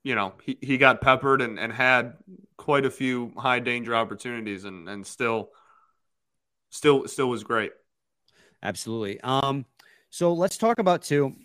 you 0.03 0.13
know, 0.13 0.33
he, 0.43 0.57
he 0.61 0.77
got 0.77 0.99
peppered 0.99 1.41
and, 1.41 1.57
and 1.57 1.71
had 1.71 2.15
quite 2.57 2.85
a 2.85 2.91
few 2.91 3.31
high 3.37 3.59
danger 3.59 3.95
opportunities, 3.95 4.65
and 4.65 4.89
and 4.89 5.07
still, 5.07 5.51
still, 6.71 7.07
still 7.07 7.29
was 7.29 7.45
great. 7.45 7.71
Absolutely. 8.61 9.21
Um, 9.21 9.65
so 10.09 10.33
let's 10.33 10.57
talk 10.57 10.79
about 10.79 11.03
too 11.03 11.35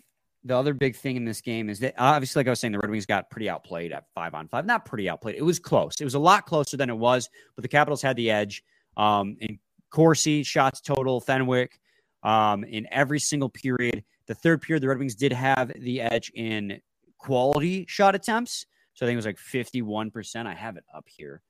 the 0.45 0.55
other 0.55 0.75
big 0.75 0.95
thing 0.95 1.15
in 1.17 1.25
this 1.25 1.41
game 1.41 1.69
is 1.69 1.79
that 1.79 1.95
obviously, 1.97 2.39
like 2.39 2.47
I 2.47 2.51
was 2.51 2.59
saying, 2.59 2.71
the 2.71 2.79
Red 2.79 2.91
Wings 2.91 3.07
got 3.07 3.31
pretty 3.31 3.49
outplayed 3.49 3.91
at 3.91 4.05
five 4.13 4.35
on 4.35 4.47
five. 4.47 4.65
Not 4.65 4.85
pretty 4.85 5.09
outplayed. 5.09 5.35
It 5.35 5.41
was 5.41 5.57
close. 5.57 5.93
It 5.99 6.03
was 6.03 6.13
a 6.13 6.19
lot 6.19 6.45
closer 6.45 6.77
than 6.77 6.89
it 6.89 6.97
was, 6.97 7.29
but 7.55 7.63
the 7.63 7.67
Capitals 7.67 8.01
had 8.01 8.15
the 8.15 8.29
edge. 8.29 8.63
Um, 8.95 9.35
in 9.41 9.59
Corsi, 9.89 10.43
shots 10.43 10.81
total, 10.81 11.19
Fenwick, 11.19 11.79
um, 12.23 12.63
in 12.63 12.87
every 12.91 13.19
single 13.19 13.49
period. 13.49 14.03
The 14.27 14.35
third 14.35 14.61
period, 14.61 14.83
the 14.83 14.87
Red 14.87 14.99
Wings 14.99 15.15
did 15.15 15.33
have 15.33 15.71
the 15.79 16.01
edge 16.01 16.31
in 16.35 16.79
quality 17.17 17.85
shot 17.87 18.13
attempts. 18.13 18.67
So 18.93 19.05
I 19.05 19.09
think 19.09 19.15
it 19.15 19.17
was 19.17 19.25
like 19.25 19.37
51%. 19.37 20.45
I 20.45 20.53
have 20.53 20.77
it 20.77 20.83
up 20.93 21.05
here. 21.07 21.41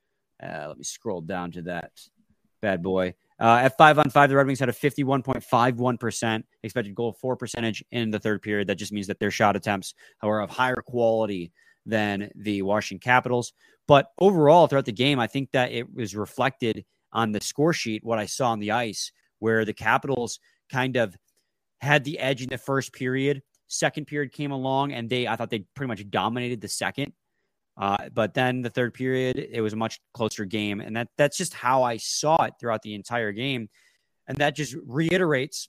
Uh, 0.41 0.69
let 0.69 0.77
me 0.77 0.83
scroll 0.83 1.21
down 1.21 1.51
to 1.51 1.61
that 1.63 1.91
bad 2.61 2.81
boy. 2.81 3.13
Uh, 3.39 3.59
at 3.63 3.77
five 3.77 3.99
on 3.99 4.09
five, 4.09 4.29
the 4.29 4.35
Red 4.35 4.47
Wings 4.47 4.59
had 4.59 4.69
a 4.69 4.73
51.51% 4.73 6.43
expected 6.63 6.95
goal 6.95 7.13
for 7.19 7.35
percentage 7.35 7.83
in 7.91 8.09
the 8.09 8.19
third 8.19 8.41
period. 8.41 8.67
That 8.67 8.75
just 8.75 8.93
means 8.93 9.07
that 9.07 9.19
their 9.19 9.31
shot 9.31 9.55
attempts 9.55 9.93
are 10.21 10.41
of 10.41 10.49
higher 10.49 10.81
quality 10.85 11.51
than 11.85 12.31
the 12.35 12.61
Washington 12.61 13.03
Capitals. 13.03 13.53
But 13.87 14.11
overall, 14.19 14.67
throughout 14.67 14.85
the 14.85 14.91
game, 14.91 15.19
I 15.19 15.27
think 15.27 15.51
that 15.51 15.71
it 15.71 15.93
was 15.93 16.15
reflected 16.15 16.85
on 17.11 17.31
the 17.31 17.41
score 17.41 17.73
sheet, 17.73 18.03
what 18.03 18.19
I 18.19 18.25
saw 18.25 18.51
on 18.51 18.59
the 18.59 18.71
ice, 18.71 19.11
where 19.39 19.65
the 19.65 19.73
Capitals 19.73 20.39
kind 20.71 20.95
of 20.95 21.15
had 21.81 22.03
the 22.03 22.17
edge 22.19 22.41
in 22.41 22.49
the 22.49 22.57
first 22.57 22.93
period. 22.93 23.43
Second 23.67 24.05
period 24.05 24.31
came 24.31 24.51
along, 24.51 24.93
and 24.93 25.09
they, 25.09 25.27
I 25.27 25.35
thought 25.35 25.49
they 25.49 25.65
pretty 25.75 25.89
much 25.89 26.09
dominated 26.09 26.61
the 26.61 26.67
second. 26.67 27.13
Uh, 27.77 28.09
but 28.13 28.33
then 28.33 28.61
the 28.61 28.69
third 28.69 28.93
period, 28.93 29.37
it 29.37 29.61
was 29.61 29.73
a 29.73 29.77
much 29.77 29.99
closer 30.13 30.45
game, 30.45 30.79
and 30.79 30.95
that 30.95 31.09
that's 31.17 31.37
just 31.37 31.53
how 31.53 31.83
I 31.83 31.97
saw 31.97 32.43
it 32.43 32.53
throughout 32.59 32.81
the 32.81 32.93
entire 32.93 33.33
game, 33.33 33.69
and 34.27 34.37
that 34.37 34.55
just 34.55 34.75
reiterates, 34.85 35.67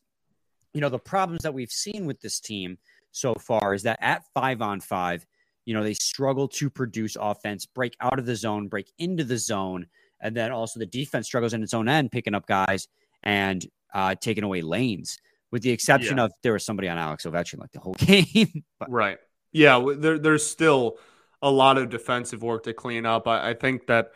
you 0.72 0.80
know, 0.80 0.88
the 0.88 0.98
problems 0.98 1.42
that 1.42 1.52
we've 1.52 1.70
seen 1.70 2.06
with 2.06 2.20
this 2.20 2.38
team 2.38 2.78
so 3.10 3.34
far 3.34 3.74
is 3.74 3.82
that 3.82 3.98
at 4.00 4.22
five 4.34 4.62
on 4.62 4.80
five, 4.80 5.26
you 5.64 5.74
know, 5.74 5.82
they 5.82 5.94
struggle 5.94 6.46
to 6.46 6.70
produce 6.70 7.16
offense, 7.18 7.66
break 7.66 7.96
out 8.00 8.18
of 8.18 8.26
the 8.26 8.36
zone, 8.36 8.68
break 8.68 8.92
into 8.98 9.24
the 9.24 9.38
zone, 9.38 9.86
and 10.20 10.36
then 10.36 10.52
also 10.52 10.78
the 10.78 10.86
defense 10.86 11.26
struggles 11.26 11.54
in 11.54 11.62
its 11.62 11.74
own 11.74 11.88
end, 11.88 12.12
picking 12.12 12.34
up 12.34 12.46
guys 12.46 12.86
and 13.24 13.66
uh, 13.94 14.14
taking 14.14 14.44
away 14.44 14.62
lanes. 14.62 15.18
With 15.50 15.62
the 15.62 15.70
exception 15.70 16.18
yeah. 16.18 16.24
of 16.24 16.32
there 16.42 16.52
was 16.52 16.64
somebody 16.64 16.88
on 16.88 16.98
Alex 16.98 17.24
Ovechkin 17.24 17.58
like 17.58 17.72
the 17.72 17.80
whole 17.80 17.94
game, 17.98 18.64
but, 18.78 18.90
right? 18.90 19.18
Yeah, 19.52 19.84
there, 19.96 20.18
there's 20.18 20.46
still 20.46 20.98
a 21.46 21.50
lot 21.50 21.78
of 21.78 21.88
defensive 21.88 22.42
work 22.42 22.64
to 22.64 22.74
clean 22.74 23.06
up. 23.06 23.28
I, 23.28 23.50
I 23.50 23.54
think 23.54 23.86
that 23.86 24.10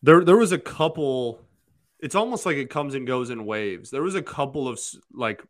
there 0.00 0.24
there 0.24 0.36
was 0.36 0.52
a 0.52 0.58
couple. 0.58 1.40
It's 1.98 2.14
almost 2.14 2.46
like 2.46 2.56
it 2.56 2.70
comes 2.70 2.94
and 2.94 3.06
goes 3.06 3.30
in 3.30 3.44
waves. 3.44 3.90
There 3.90 4.02
was 4.02 4.14
a 4.14 4.22
couple 4.22 4.68
of 4.68 4.80
like 5.12 5.42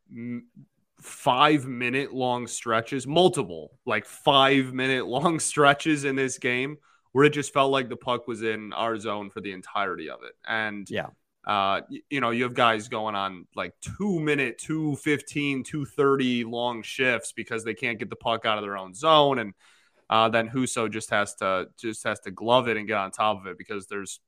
five 1.01 1.67
minute 1.67 2.15
long 2.15 2.47
stretches, 2.47 3.07
multiple 3.07 3.79
like 3.85 4.07
five 4.07 4.73
minute 4.73 5.07
long 5.07 5.39
stretches 5.51 6.05
in 6.05 6.17
this 6.17 6.39
game 6.39 6.79
where 7.13 7.27
it 7.27 7.35
just 7.35 7.53
felt 7.53 7.71
like 7.71 7.89
the 7.89 7.97
puck 7.97 8.27
was 8.27 8.43
in 8.43 8.73
our 8.73 8.99
zone 8.99 9.29
for 9.29 9.43
the 9.43 9.53
entirety 9.53 10.09
of 10.09 10.21
it. 10.23 10.33
And 10.49 10.89
yeah, 10.89 11.09
uh, 11.47 11.83
you 12.09 12.21
know, 12.21 12.31
you 12.31 12.45
have 12.45 12.55
guys 12.55 12.89
going 12.89 13.15
on 13.15 13.47
like 13.55 13.75
two 13.99 14.19
minute, 14.19 14.59
215, 14.59 15.63
230 15.63 16.45
long 16.45 16.83
shifts 16.83 17.33
because 17.33 17.65
they 17.65 17.75
can't 17.75 17.99
get 17.99 18.09
the 18.09 18.17
puck 18.17 18.47
out 18.47 18.57
of 18.57 18.65
their 18.65 18.79
own 18.79 18.95
zone. 18.95 19.39
And 19.39 19.53
uh, 20.11 20.29
then 20.29 20.49
Husso 20.49 20.91
just 20.91 21.11
has 21.11 21.35
to 21.37 21.69
just 21.79 22.03
has 22.05 22.19
to 22.21 22.33
glove 22.33 22.69
it 22.69 22.77
and 22.77 22.87
get 22.87 22.99
on 22.99 23.13
top 23.13 23.41
of 23.41 23.47
it 23.47 23.57
because 23.57 23.87
there's 23.87 24.19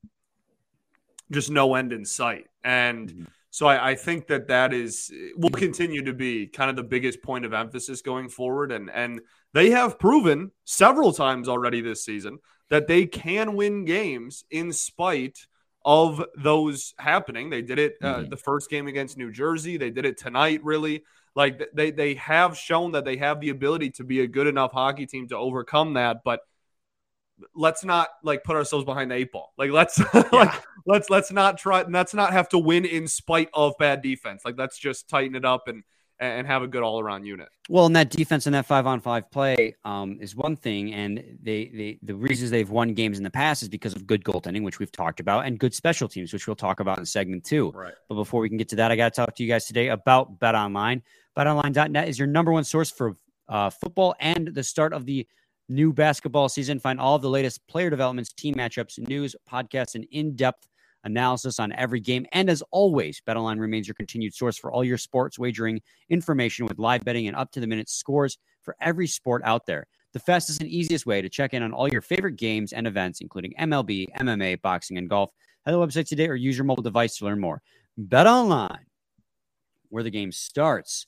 just 1.33 1.51
no 1.51 1.75
end 1.75 1.93
in 1.93 2.05
sight. 2.05 2.47
And 2.63 3.09
mm-hmm. 3.09 3.25
so 3.51 3.67
I, 3.67 3.91
I, 3.91 3.95
think 3.97 4.29
that 4.29 4.47
that 4.49 4.73
is 4.73 5.13
will 5.37 5.51
continue 5.51 6.05
to 6.05 6.13
be 6.13 6.47
kind 6.47 6.71
of 6.71 6.77
the 6.77 6.85
biggest 6.85 7.21
point 7.21 7.45
of 7.45 7.53
emphasis 7.53 8.01
going 8.01 8.29
forward. 8.29 8.71
And 8.71 8.91
and 8.91 9.21
they 9.55 9.71
have 9.71 9.99
proven 9.99 10.53
several 10.65 11.13
times 11.13 11.49
already 11.49 11.81
this 11.81 12.05
season 12.05 12.39
that 12.71 12.87
they 12.87 13.05
can 13.05 13.57
win 13.57 13.85
games 13.85 14.45
in 14.53 14.73
spite 14.73 15.47
of 15.85 16.25
those 16.37 16.95
happening. 16.99 17.51
They 17.51 17.63
did 17.63 17.81
it 17.81 17.97
uh, 18.01 18.15
mm-hmm. 18.15 18.29
the 18.29 18.37
first 18.37 18.71
game 18.71 18.87
against 18.87 19.19
New 19.19 19.33
Jersey. 19.33 19.79
They 19.79 19.91
did 19.91 20.07
it 20.07 20.17
tonight. 20.17 20.61
Really, 20.63 21.03
like 21.35 21.63
they 21.75 21.91
they 21.91 22.15
have 22.15 22.57
shown 22.57 22.93
that 22.93 23.05
they 23.05 23.17
have 23.17 23.41
the 23.41 23.51
ability 23.51 23.91
to 23.93 24.05
be 24.05 24.21
a 24.21 24.27
good 24.27 24.47
enough 24.47 24.73
hockey 24.73 25.07
team 25.07 25.29
to 25.29 25.37
overcome 25.37 25.95
that. 25.95 26.23
But 26.25 26.41
let's 27.55 27.85
not 27.85 28.09
like 28.23 28.45
put 28.45 28.57
ourselves 28.57 28.85
behind 28.85 29.11
the 29.11 29.17
eight 29.17 29.33
ball. 29.33 29.53
Like 29.57 29.71
let's 29.71 29.99
yeah. 30.15 30.29
like 30.33 30.63
let's 30.87 31.11
let's 31.11 31.33
not 31.33 31.59
try. 31.59 31.81
And 31.81 31.93
let's 31.93 32.15
not 32.15 32.33
have 32.33 32.49
to 32.51 32.59
win 32.59 32.85
in 32.85 33.09
spite 33.09 33.49
of 33.55 33.75
bad 33.79 34.03
defense. 34.03 34.45
Like 34.45 34.59
let's 34.59 34.79
just 34.79 35.09
tighten 35.09 35.35
it 35.35 35.45
up 35.45 35.69
and 35.69 35.85
and 36.21 36.47
have 36.47 36.63
a 36.63 36.67
good 36.67 36.83
all 36.83 37.01
around 37.01 37.25
unit. 37.25 37.49
Well, 37.69 37.87
and 37.87 37.97
that 37.97 38.11
defense 38.11 38.47
and 38.47 38.55
that 38.55 38.67
five 38.67 38.87
on 38.87 39.01
five 39.01 39.31
play 39.31 39.75
um, 39.85 40.19
is 40.21 40.37
one 40.37 40.57
thing, 40.57 40.93
and 40.95 41.19
they, 41.43 41.71
they 41.75 41.99
the 42.03 42.15
reasons 42.15 42.51
they've 42.51 42.69
won 42.71 42.95
games 42.95 43.19
in 43.19 43.25
the 43.25 43.31
past 43.31 43.63
is 43.63 43.69
because 43.69 43.95
of 43.95 44.07
good 44.07 44.25
goaltending, 44.25 44.63
which 44.63 44.79
we've 44.79 44.93
talked 44.93 45.21
about, 45.21 45.47
and 45.47 45.59
good 45.59 45.75
special 45.75 46.09
teams, 46.09 46.33
which 46.33 46.47
we'll 46.47 46.57
talk 46.57 46.81
about 46.81 46.99
in 46.99 47.07
segment 47.07 47.45
two. 47.45 47.71
Right. 47.71 47.95
But 48.09 48.15
before 48.17 48.41
we 48.41 48.49
can 48.49 48.59
get 48.59 48.69
to 48.71 48.77
that, 48.77 48.91
I 48.91 48.97
got 48.97 49.15
to 49.15 49.21
talk 49.21 49.35
to 49.37 49.43
you 49.43 49.49
guys 49.49 49.67
today 49.67 49.89
about 49.89 50.39
Bet 50.39 50.55
Online. 50.55 51.03
BetOnline.net 51.37 52.09
is 52.09 52.19
your 52.19 52.29
number 52.29 52.53
one 52.53 52.65
source 52.65 52.91
for 52.91 53.17
uh, 53.49 53.71
football 53.71 54.15
and 54.21 54.49
the 54.49 54.63
start 54.63 54.93
of 54.93 55.07
the 55.07 55.27
new 55.69 55.93
basketball 55.93 56.49
season. 56.49 56.79
Find 56.79 57.01
all 57.01 57.17
of 57.17 57.23
the 57.23 57.31
latest 57.31 57.67
player 57.67 57.91
developments, 57.91 58.33
team 58.33 58.55
matchups, 58.55 58.99
news, 59.09 59.35
podcasts, 59.51 59.95
and 59.95 60.07
in 60.11 60.37
depth 60.37 60.69
analysis 61.05 61.59
on 61.59 61.73
every 61.73 62.01
game. 62.01 62.27
And 62.33 62.49
as 62.49 62.63
always, 62.71 63.21
BetOnline 63.27 63.59
remains 63.59 63.89
your 63.89 63.95
continued 63.95 64.35
source 64.35 64.57
for 64.57 64.73
all 64.73 64.85
your 64.85 64.99
sports 64.99 65.39
wagering 65.39 65.81
information 66.09 66.67
with 66.67 66.79
live 66.79 67.05
betting 67.05 67.27
and 67.27 67.37
up 67.37 67.51
to 67.53 67.61
the 67.61 67.67
minute 67.67 67.89
scores 67.89 68.39
for 68.63 68.77
every 68.81 69.07
sport 69.07 69.43
out 69.45 69.67
there. 69.67 69.87
The 70.13 70.21
fastest 70.21 70.61
and 70.61 70.71
easiest 70.71 71.07
way 71.07 71.23
to 71.23 71.29
check 71.29 71.55
in 71.55 71.63
on 71.63 71.73
all 71.73 71.89
your 71.89 72.03
favorite 72.03 72.37
games 72.37 72.73
and 72.73 72.87
events, 72.87 73.21
including 73.21 73.55
MLB, 73.59 74.09
MMA, 74.19 74.61
boxing, 74.61 74.99
and 74.99 75.09
golf. 75.09 75.31
Head 75.65 75.73
to 75.73 75.79
the 75.79 75.87
website 75.87 76.09
today 76.09 76.29
or 76.29 76.35
use 76.35 76.57
your 76.57 76.65
mobile 76.65 76.83
device 76.83 77.17
to 77.17 77.25
learn 77.25 77.41
more. 77.41 77.63
BetOnline, 77.99 78.85
where 79.89 80.03
the 80.03 80.11
game 80.11 80.33
starts. 80.33 81.07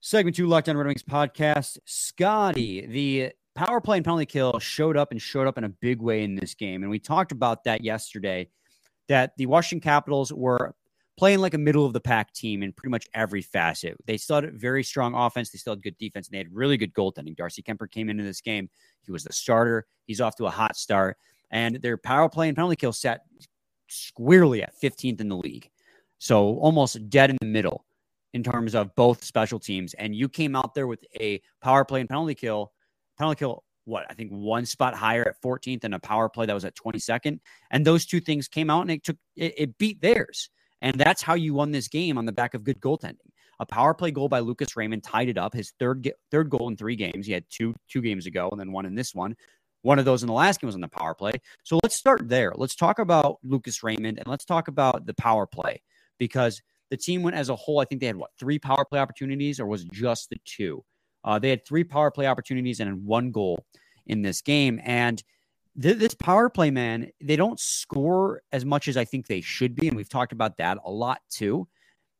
Segment 0.00 0.36
two, 0.36 0.46
Locked 0.46 0.68
On 0.68 0.76
Red 0.76 0.86
Wings 0.86 1.02
podcast. 1.02 1.78
Scotty, 1.84 2.86
the 2.86 3.32
power 3.54 3.80
play 3.80 3.96
and 3.96 4.04
penalty 4.04 4.26
kill 4.26 4.58
showed 4.60 4.96
up 4.96 5.10
and 5.10 5.20
showed 5.20 5.46
up 5.46 5.58
in 5.58 5.64
a 5.64 5.68
big 5.68 6.00
way 6.00 6.22
in 6.22 6.36
this 6.36 6.54
game. 6.54 6.82
And 6.82 6.90
we 6.90 6.98
talked 6.98 7.32
about 7.32 7.64
that 7.64 7.82
yesterday 7.82 8.48
that 9.08 9.32
the 9.36 9.46
Washington 9.46 9.82
Capitals 9.82 10.32
were 10.32 10.74
playing 11.16 11.38
like 11.38 11.54
a 11.54 11.58
middle 11.58 11.86
of 11.86 11.92
the 11.92 12.00
pack 12.00 12.32
team 12.32 12.62
in 12.62 12.72
pretty 12.72 12.90
much 12.90 13.06
every 13.14 13.40
facet. 13.40 13.96
They 14.04 14.16
still 14.16 14.36
had 14.36 14.44
a 14.44 14.50
very 14.50 14.84
strong 14.84 15.14
offense, 15.14 15.50
they 15.50 15.58
still 15.58 15.74
had 15.74 15.82
good 15.82 15.96
defense, 15.98 16.28
and 16.28 16.34
they 16.34 16.38
had 16.38 16.54
really 16.54 16.76
good 16.76 16.92
goaltending. 16.92 17.36
Darcy 17.36 17.62
Kuemper 17.62 17.90
came 17.90 18.10
into 18.10 18.22
this 18.24 18.40
game. 18.40 18.68
He 19.02 19.12
was 19.12 19.24
the 19.24 19.32
starter. 19.32 19.86
He's 20.06 20.20
off 20.20 20.36
to 20.36 20.46
a 20.46 20.50
hot 20.50 20.76
start. 20.76 21.16
And 21.50 21.76
their 21.76 21.96
power 21.96 22.28
play 22.28 22.48
and 22.48 22.56
penalty 22.56 22.76
kill 22.76 22.92
set 22.92 23.22
squarely 23.88 24.62
at 24.62 24.74
15th 24.80 25.20
in 25.20 25.28
the 25.28 25.36
league. 25.36 25.70
So 26.18 26.58
almost 26.58 27.08
dead 27.08 27.30
in 27.30 27.36
the 27.40 27.46
middle 27.46 27.86
in 28.34 28.42
terms 28.42 28.74
of 28.74 28.94
both 28.96 29.24
special 29.24 29.58
teams. 29.58 29.94
And 29.94 30.14
you 30.14 30.28
came 30.28 30.56
out 30.56 30.74
there 30.74 30.86
with 30.86 31.04
a 31.20 31.40
power 31.62 31.84
play 31.84 32.00
and 32.00 32.08
penalty 32.08 32.34
kill, 32.34 32.72
penalty 33.16 33.38
kill 33.38 33.64
what 33.86 34.04
I 34.10 34.14
think 34.14 34.30
one 34.30 34.66
spot 34.66 34.94
higher 34.94 35.26
at 35.26 35.40
14th 35.42 35.84
and 35.84 35.94
a 35.94 35.98
power 35.98 36.28
play 36.28 36.44
that 36.46 36.54
was 36.54 36.64
at 36.64 36.76
22nd. 36.76 37.38
And 37.70 37.86
those 37.86 38.04
two 38.04 38.20
things 38.20 38.48
came 38.48 38.68
out 38.68 38.82
and 38.82 38.90
it 38.90 39.04
took 39.04 39.16
it, 39.36 39.54
it 39.56 39.78
beat 39.78 40.02
theirs. 40.02 40.50
And 40.82 40.98
that's 40.98 41.22
how 41.22 41.34
you 41.34 41.54
won 41.54 41.70
this 41.70 41.88
game 41.88 42.18
on 42.18 42.26
the 42.26 42.32
back 42.32 42.54
of 42.54 42.64
good 42.64 42.80
goaltending. 42.80 43.30
A 43.58 43.64
power 43.64 43.94
play 43.94 44.10
goal 44.10 44.28
by 44.28 44.40
Lucas 44.40 44.76
Raymond 44.76 45.02
tied 45.02 45.30
it 45.30 45.38
up. 45.38 45.54
His 45.54 45.72
third 45.78 46.10
third 46.30 46.50
goal 46.50 46.68
in 46.68 46.76
three 46.76 46.96
games. 46.96 47.26
He 47.26 47.32
had 47.32 47.44
two 47.48 47.74
two 47.88 48.02
games 48.02 48.26
ago 48.26 48.48
and 48.50 48.60
then 48.60 48.72
one 48.72 48.84
in 48.84 48.94
this 48.94 49.14
one. 49.14 49.36
One 49.82 49.98
of 49.98 50.04
those 50.04 50.22
in 50.22 50.26
the 50.26 50.32
last 50.32 50.60
game 50.60 50.66
was 50.66 50.74
on 50.74 50.80
the 50.80 50.88
power 50.88 51.14
play. 51.14 51.32
So 51.62 51.78
let's 51.82 51.96
start 51.96 52.28
there. 52.28 52.52
Let's 52.56 52.74
talk 52.74 52.98
about 52.98 53.38
Lucas 53.42 53.82
Raymond 53.82 54.18
and 54.18 54.26
let's 54.26 54.44
talk 54.44 54.68
about 54.68 55.06
the 55.06 55.14
power 55.14 55.46
play 55.46 55.80
because 56.18 56.60
the 56.90 56.96
team 56.96 57.22
went 57.22 57.36
as 57.36 57.48
a 57.48 57.56
whole. 57.56 57.80
I 57.80 57.84
think 57.84 58.00
they 58.00 58.06
had 58.06 58.16
what 58.16 58.30
three 58.38 58.58
power 58.58 58.84
play 58.84 59.00
opportunities, 59.00 59.60
or 59.60 59.66
was 59.66 59.84
just 59.84 60.30
the 60.30 60.38
two? 60.44 60.84
Uh, 61.26 61.38
they 61.38 61.50
had 61.50 61.66
three 61.66 61.84
power 61.84 62.10
play 62.10 62.26
opportunities 62.26 62.80
and 62.80 63.04
one 63.04 63.32
goal 63.32 63.66
in 64.06 64.22
this 64.22 64.40
game. 64.40 64.80
And 64.84 65.22
th- 65.80 65.98
this 65.98 66.14
power 66.14 66.48
play, 66.48 66.70
man, 66.70 67.10
they 67.20 67.36
don't 67.36 67.58
score 67.58 68.40
as 68.52 68.64
much 68.64 68.86
as 68.88 68.96
I 68.96 69.04
think 69.04 69.26
they 69.26 69.40
should 69.40 69.74
be. 69.74 69.88
And 69.88 69.96
we've 69.96 70.08
talked 70.08 70.32
about 70.32 70.56
that 70.58 70.78
a 70.84 70.90
lot 70.90 71.20
too. 71.28 71.68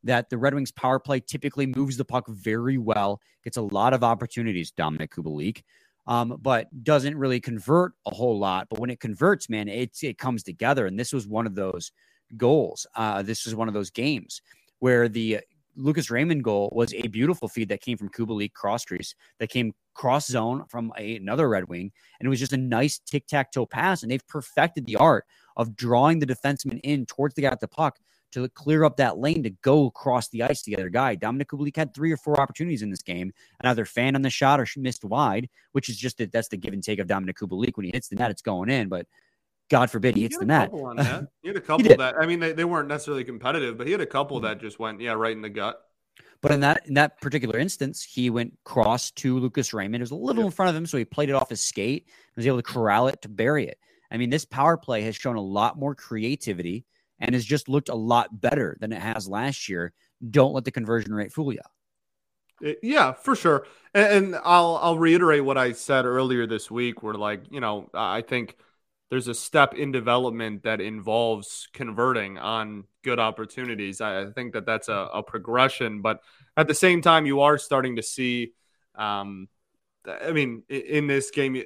That 0.02 0.28
the 0.28 0.38
Red 0.38 0.54
Wings 0.54 0.72
power 0.72 0.98
play 0.98 1.20
typically 1.20 1.66
moves 1.66 1.96
the 1.96 2.04
puck 2.04 2.28
very 2.28 2.78
well, 2.78 3.20
gets 3.42 3.56
a 3.56 3.62
lot 3.62 3.94
of 3.94 4.04
opportunities, 4.04 4.72
Dominik 4.72 5.08
Kubalik, 5.08 5.62
um, 6.06 6.38
but 6.40 6.68
doesn't 6.84 7.16
really 7.16 7.40
convert 7.40 7.92
a 8.06 8.14
whole 8.14 8.38
lot. 8.38 8.68
But 8.68 8.78
when 8.78 8.90
it 8.90 9.00
converts, 9.00 9.48
man, 9.48 9.68
it, 9.68 9.96
it 10.02 10.18
comes 10.18 10.42
together. 10.42 10.86
And 10.86 10.98
this 10.98 11.12
was 11.12 11.26
one 11.26 11.46
of 11.46 11.54
those 11.54 11.90
goals. 12.36 12.86
Uh, 12.94 13.22
this 13.22 13.46
was 13.46 13.54
one 13.54 13.68
of 13.68 13.74
those 13.74 13.90
games 13.90 14.42
where 14.78 15.08
the 15.08 15.40
Lucas 15.76 16.10
Raymond 16.10 16.42
goal 16.42 16.72
was 16.74 16.92
a 16.94 17.08
beautiful 17.08 17.48
feed 17.48 17.68
that 17.68 17.80
came 17.80 17.98
from 17.98 18.08
Kubalik 18.08 18.52
cross 18.52 18.84
crease 18.84 19.14
that 19.38 19.50
came 19.50 19.72
cross 19.94 20.26
zone 20.26 20.64
from 20.68 20.92
a, 20.98 21.16
another 21.16 21.48
Red 21.48 21.68
Wing. 21.68 21.92
And 22.18 22.26
it 22.26 22.30
was 22.30 22.40
just 22.40 22.52
a 22.52 22.58
nice 22.58 22.98
tic 22.98 23.26
tac 23.26 23.52
toe 23.52 23.66
pass. 23.66 24.02
And 24.02 24.10
they've 24.10 24.26
perfected 24.26 24.86
the 24.86 24.96
art 24.96 25.24
of 25.56 25.76
drawing 25.76 26.18
the 26.18 26.26
defenseman 26.26 26.80
in 26.82 27.06
towards 27.06 27.34
the 27.34 27.42
guy 27.42 27.48
at 27.48 27.60
the 27.60 27.68
puck 27.68 27.98
to 28.32 28.48
clear 28.50 28.84
up 28.84 28.96
that 28.96 29.18
lane 29.18 29.42
to 29.42 29.50
go 29.62 29.86
across 29.86 30.28
the 30.28 30.42
ice 30.42 30.62
to 30.62 30.70
the 30.70 30.76
other 30.76 30.90
guy. 30.90 31.16
Dominik 31.16 31.46
Kubalik 31.46 31.76
had 31.76 31.94
three 31.94 32.12
or 32.12 32.16
four 32.16 32.40
opportunities 32.40 32.82
in 32.82 32.90
this 32.90 33.02
game 33.02 33.32
and 33.60 33.70
either 33.70 33.84
fanned 33.84 34.16
on 34.16 34.22
the 34.22 34.30
shot 34.30 34.60
or 34.60 34.66
missed 34.76 35.04
wide, 35.04 35.48
which 35.72 35.88
is 35.88 35.96
just 35.96 36.18
that 36.18 36.32
that's 36.32 36.48
the 36.48 36.56
give 36.56 36.74
and 36.74 36.82
take 36.82 36.98
of 36.98 37.06
Dominik 37.06 37.34
Kubalik. 37.34 37.76
When 37.76 37.86
he 37.86 37.92
hits 37.92 38.08
the 38.08 38.16
net, 38.16 38.30
it's 38.30 38.42
going 38.42 38.68
in. 38.68 38.88
But 38.88 39.06
God 39.68 39.90
forbid 39.90 40.14
he, 40.14 40.20
he 40.20 40.24
hits 40.24 40.38
the 40.38 40.44
net. 40.44 40.70
He 41.42 41.48
had 41.48 41.56
a 41.56 41.60
couple 41.60 41.96
that 41.96 42.14
I 42.18 42.26
mean 42.26 42.40
they, 42.40 42.52
they 42.52 42.64
weren't 42.64 42.88
necessarily 42.88 43.24
competitive, 43.24 43.76
but 43.78 43.86
he 43.86 43.92
had 43.92 44.00
a 44.00 44.06
couple 44.06 44.40
that 44.40 44.60
just 44.60 44.78
went 44.78 45.00
yeah 45.00 45.12
right 45.12 45.32
in 45.32 45.42
the 45.42 45.48
gut. 45.48 45.82
But 46.40 46.52
in 46.52 46.60
that 46.60 46.86
in 46.86 46.94
that 46.94 47.20
particular 47.20 47.58
instance, 47.58 48.02
he 48.02 48.30
went 48.30 48.56
cross 48.64 49.10
to 49.12 49.38
Lucas 49.38 49.72
Raymond. 49.72 50.00
It 50.00 50.04
was 50.04 50.10
a 50.10 50.16
little 50.16 50.44
in 50.44 50.50
front 50.50 50.70
of 50.70 50.76
him, 50.76 50.86
so 50.86 50.98
he 50.98 51.04
played 51.04 51.28
it 51.28 51.34
off 51.34 51.50
his 51.50 51.60
skate 51.60 52.04
and 52.06 52.36
was 52.36 52.46
able 52.46 52.58
to 52.58 52.62
corral 52.62 53.08
it 53.08 53.22
to 53.22 53.28
bury 53.28 53.66
it. 53.66 53.78
I 54.10 54.16
mean, 54.16 54.30
this 54.30 54.44
power 54.44 54.76
play 54.76 55.02
has 55.02 55.16
shown 55.16 55.36
a 55.36 55.42
lot 55.42 55.78
more 55.78 55.94
creativity 55.94 56.84
and 57.18 57.34
has 57.34 57.44
just 57.44 57.68
looked 57.68 57.88
a 57.88 57.94
lot 57.94 58.40
better 58.40 58.76
than 58.80 58.92
it 58.92 59.00
has 59.00 59.28
last 59.28 59.68
year. 59.68 59.92
Don't 60.30 60.54
let 60.54 60.64
the 60.64 60.70
conversion 60.70 61.12
rate 61.12 61.32
fool 61.32 61.52
you. 61.52 61.60
Eh, 62.64 62.74
yeah, 62.82 63.12
for 63.12 63.34
sure. 63.34 63.66
And, 63.94 64.26
and 64.26 64.40
I'll 64.44 64.78
I'll 64.82 64.98
reiterate 64.98 65.44
what 65.44 65.58
I 65.58 65.72
said 65.72 66.04
earlier 66.04 66.46
this 66.46 66.70
week. 66.70 67.02
Where 67.02 67.14
like 67.14 67.44
you 67.50 67.60
know 67.60 67.90
I 67.92 68.22
think 68.22 68.56
there's 69.10 69.28
a 69.28 69.34
step 69.34 69.74
in 69.74 69.92
development 69.92 70.64
that 70.64 70.80
involves 70.80 71.68
converting 71.72 72.38
on 72.38 72.84
good 73.04 73.20
opportunities. 73.20 74.00
I, 74.00 74.30
think 74.30 74.52
that 74.54 74.66
that's 74.66 74.88
a, 74.88 75.08
a, 75.14 75.22
progression, 75.22 76.02
but 76.02 76.20
at 76.56 76.66
the 76.66 76.74
same 76.74 77.02
time, 77.02 77.24
you 77.24 77.40
are 77.42 77.56
starting 77.56 77.96
to 77.96 78.02
see. 78.02 78.52
Um, 78.96 79.48
I 80.06 80.32
mean, 80.32 80.62
in 80.68 81.06
this 81.06 81.30
game, 81.30 81.62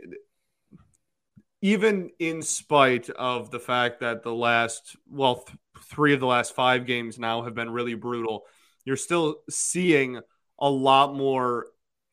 even 1.62 2.10
in 2.18 2.42
spite 2.42 3.08
of 3.10 3.50
the 3.50 3.60
fact 3.60 4.00
that 4.00 4.22
the 4.22 4.34
last, 4.34 4.96
well, 5.08 5.36
th- 5.36 5.58
three 5.84 6.12
of 6.14 6.20
the 6.20 6.26
last 6.26 6.54
five 6.54 6.86
games 6.86 7.18
now 7.18 7.42
have 7.42 7.54
been 7.54 7.70
really 7.70 7.94
brutal, 7.94 8.44
you're 8.84 8.96
still 8.96 9.36
seeing 9.48 10.20
a 10.58 10.70
lot 10.70 11.14
more 11.14 11.66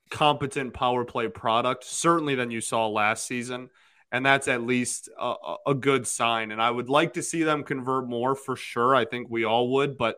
competent 0.09 0.73
power 0.73 1.03
play 1.03 1.27
product, 1.27 1.83
certainly 1.83 2.35
than 2.35 2.51
you 2.51 2.61
saw 2.61 2.87
last 2.87 3.25
season 3.25 3.69
and 4.11 4.25
that's 4.25 4.47
at 4.47 4.63
least 4.63 5.09
a, 5.19 5.55
a, 5.67 5.73
good 5.73 6.07
sign. 6.07 6.51
And 6.51 6.61
I 6.61 6.71
would 6.71 6.89
like 6.89 7.13
to 7.13 7.23
see 7.23 7.43
them 7.43 7.63
convert 7.63 8.07
more 8.07 8.35
for 8.35 8.55
sure. 8.55 8.95
I 8.95 9.05
think 9.05 9.27
we 9.29 9.43
all 9.43 9.73
would, 9.73 9.97
but 9.97 10.17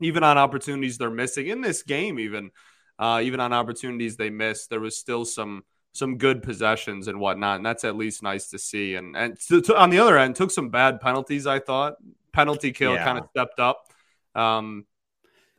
even 0.00 0.22
on 0.22 0.36
opportunities 0.36 0.98
they're 0.98 1.10
missing 1.10 1.46
in 1.46 1.60
this 1.60 1.82
game, 1.82 2.18
even 2.18 2.50
uh, 2.98 3.20
even 3.22 3.40
on 3.40 3.52
opportunities 3.52 4.16
they 4.16 4.30
missed, 4.30 4.70
there 4.70 4.80
was 4.80 4.96
still 4.96 5.24
some 5.24 5.64
some 5.92 6.18
good 6.18 6.42
possessions 6.42 7.08
and 7.08 7.20
whatnot, 7.20 7.56
and 7.56 7.66
that's 7.66 7.84
at 7.84 7.96
least 7.96 8.22
nice 8.22 8.50
to 8.50 8.58
see. 8.58 8.96
And 8.96 9.16
and 9.16 9.38
to, 9.48 9.60
to, 9.62 9.76
on 9.76 9.90
the 9.90 9.98
other 9.98 10.18
end, 10.18 10.36
took 10.36 10.50
some 10.50 10.68
bad 10.68 11.00
penalties. 11.00 11.46
I 11.46 11.60
thought 11.60 11.94
penalty 12.32 12.72
kill 12.72 12.94
yeah. 12.94 13.04
kind 13.04 13.18
of 13.18 13.28
stepped 13.30 13.60
up. 13.60 13.86
Um, 14.34 14.86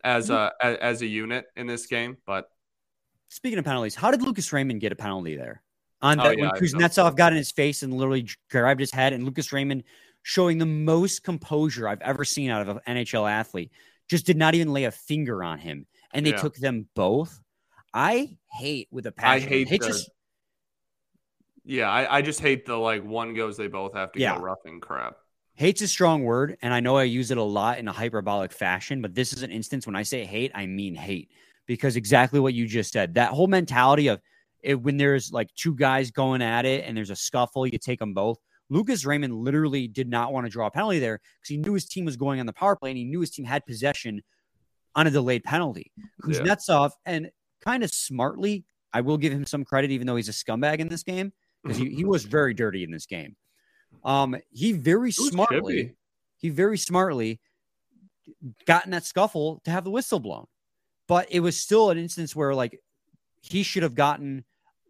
as 0.05 0.29
a 0.29 0.53
as 0.61 1.01
a 1.01 1.07
unit 1.07 1.47
in 1.57 1.67
this 1.67 1.87
game. 1.87 2.17
But 2.25 2.49
speaking 3.27 3.59
of 3.59 3.65
penalties, 3.65 3.95
how 3.95 4.11
did 4.11 4.21
Lucas 4.21 4.53
Raymond 4.53 4.79
get 4.79 4.91
a 4.91 4.95
penalty 4.95 5.35
there? 5.35 5.61
On 6.05 6.19
Oh, 6.19 6.29
yeah, 6.29 6.35
when 6.39 6.49
Kuznetsov 6.51 7.15
got 7.15 7.31
in 7.31 7.37
his 7.37 7.51
face 7.51 7.81
and 7.81 7.91
literally 7.93 8.27
grabbed 8.51 8.79
his 8.79 8.91
head, 8.91 9.11
and 9.11 9.23
Lucas 9.23 9.51
Raymond 9.51 9.83
showing 10.21 10.59
the 10.59 10.65
most 10.65 11.23
composure 11.23 11.87
I've 11.87 12.01
ever 12.01 12.23
seen 12.23 12.51
out 12.51 12.61
of 12.67 12.77
an 12.77 12.81
NHL 12.87 13.29
athlete, 13.29 13.71
just 14.07 14.25
did 14.25 14.37
not 14.37 14.53
even 14.53 14.71
lay 14.71 14.83
a 14.83 14.91
finger 14.91 15.43
on 15.43 15.57
him, 15.57 15.87
and 16.13 16.23
they 16.25 16.29
Yeah. 16.29 16.37
took 16.37 16.55
them 16.57 16.87
both. 16.95 17.41
I 17.91 18.37
hate 18.51 18.87
with 18.91 19.07
a 19.07 19.11
passion. 19.11 19.47
I 19.51 19.63
hate 19.65 19.69
the- 19.69 19.77
just 19.79 20.09
yeah, 21.63 21.89
I, 21.89 22.17
I 22.17 22.21
just 22.21 22.39
hate 22.39 22.65
the 22.67 22.75
like 22.77 23.03
one 23.03 23.33
goes 23.33 23.57
they 23.57 23.67
both 23.67 23.95
have 23.95 24.11
to 24.11 24.19
Yeah. 24.19 24.35
go 24.37 24.43
roughing 24.43 24.79
crap. 24.79 25.17
Hate's 25.55 25.81
a 25.81 25.87
strong 25.87 26.23
word, 26.23 26.57
and 26.61 26.71
I 26.73 26.81
know 26.81 26.97
I 26.97 27.03
use 27.03 27.31
it 27.31 27.37
a 27.37 27.43
lot 27.43 27.79
in 27.79 27.87
a 27.87 27.91
hyperbolic 27.91 28.51
fashion, 28.51 29.01
but 29.01 29.15
this 29.15 29.33
is 29.33 29.41
an 29.41 29.51
instance 29.51 29.87
when 29.87 29.95
I 29.95 30.03
say 30.03 30.23
hate, 30.25 30.51
I 30.53 30.67
mean 30.67 30.93
hate 30.93 31.31
because 31.65 31.95
exactly 31.95 32.39
what 32.39 32.53
you 32.53 32.67
just 32.67 32.93
said. 32.93 33.15
That 33.15 33.31
whole 33.31 33.47
mentality 33.47 34.07
of 34.07 34.21
it, 34.65 34.81
when 34.81 34.97
there's 34.97 35.31
like 35.31 35.53
two 35.53 35.75
guys 35.75 36.09
going 36.09 36.41
at 36.41 36.65
it 36.65 36.83
and 36.85 36.97
there's 36.97 37.11
a 37.11 37.15
scuffle, 37.15 37.67
you 37.67 37.77
take 37.77 37.99
them 37.99 38.13
both. 38.13 38.39
Lucas 38.69 39.05
Raymond 39.05 39.35
literally 39.35 39.87
did 39.87 40.09
not 40.09 40.33
want 40.33 40.47
to 40.47 40.49
draw 40.49 40.65
a 40.65 40.71
penalty 40.71 40.97
there 40.97 41.19
because 41.39 41.49
he 41.49 41.57
knew 41.57 41.73
his 41.73 41.85
team 41.85 42.03
was 42.03 42.17
going 42.17 42.39
on 42.39 42.47
the 42.47 42.53
power 42.53 42.75
play 42.75 42.89
and 42.89 42.97
he 42.97 43.05
knew 43.05 43.19
his 43.19 43.29
team 43.29 43.45
had 43.45 43.63
possession 43.67 44.23
on 44.95 45.05
a 45.05 45.11
delayed 45.11 45.43
penalty. 45.43 45.91
Yeah. 46.27 46.39
Kuznetsov, 46.39 46.91
and 47.05 47.29
kind 47.63 47.83
of 47.83 47.91
smartly, 47.91 48.65
I 48.91 49.01
will 49.01 49.17
give 49.17 49.31
him 49.31 49.45
some 49.45 49.63
credit, 49.63 49.91
even 49.91 50.07
though 50.07 50.15
he's 50.15 50.29
a 50.29 50.31
scumbag 50.31 50.79
in 50.79 50.87
this 50.87 51.03
game 51.03 51.31
because 51.61 51.77
he, 51.77 51.89
he 51.89 52.03
was 52.03 52.23
very 52.25 52.55
dirty 52.55 52.83
in 52.83 52.89
this 52.89 53.05
game. 53.05 53.35
Um, 54.03 54.35
he 54.51 54.71
very 54.71 55.11
smartly, 55.11 55.95
he 56.37 56.49
very 56.49 56.79
smartly 56.79 57.39
got 58.65 58.85
in 58.85 58.91
that 58.91 59.05
scuffle 59.05 59.61
to 59.65 59.71
have 59.71 59.83
the 59.83 59.91
whistle 59.91 60.19
blown. 60.19 60.47
But 61.07 61.27
it 61.29 61.41
was 61.41 61.55
still 61.55 61.91
an 61.91 61.99
instance 61.99 62.35
where 62.35 62.55
like 62.55 62.79
he 63.41 63.61
should 63.61 63.83
have 63.83 63.93
gotten 63.93 64.43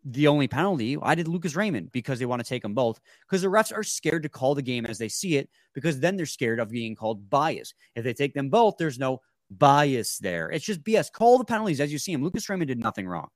the 0.05 0.27
only 0.27 0.47
penalty. 0.47 0.97
I 1.01 1.15
did 1.15 1.27
Lucas 1.27 1.55
Raymond 1.55 1.91
because 1.91 2.19
they 2.19 2.25
want 2.27 2.41
to 2.41 2.47
take 2.47 2.61
them 2.61 2.75
both 2.75 2.99
because 3.27 3.41
the 3.41 3.47
refs 3.47 3.75
are 3.75 3.83
scared 3.83 4.23
to 4.23 4.29
call 4.29 4.53
the 4.53 4.61
game 4.61 4.85
as 4.85 4.99
they 4.99 5.09
see 5.09 5.37
it 5.37 5.49
because 5.73 5.99
then 5.99 6.15
they're 6.15 6.27
scared 6.27 6.59
of 6.59 6.69
being 6.69 6.95
called 6.95 7.29
bias. 7.29 7.73
If 7.95 8.03
they 8.03 8.13
take 8.13 8.33
them 8.35 8.49
both, 8.49 8.75
there's 8.77 8.99
no 8.99 9.21
bias 9.49 10.19
there. 10.19 10.51
It's 10.51 10.65
just 10.65 10.83
BS. 10.83 11.11
Call 11.11 11.39
the 11.39 11.45
penalties 11.45 11.81
as 11.81 11.91
you 11.91 11.97
see 11.97 12.11
them. 12.13 12.23
Lucas 12.23 12.47
Raymond 12.47 12.67
did 12.67 12.79
nothing 12.79 13.07
wrong. 13.07 13.29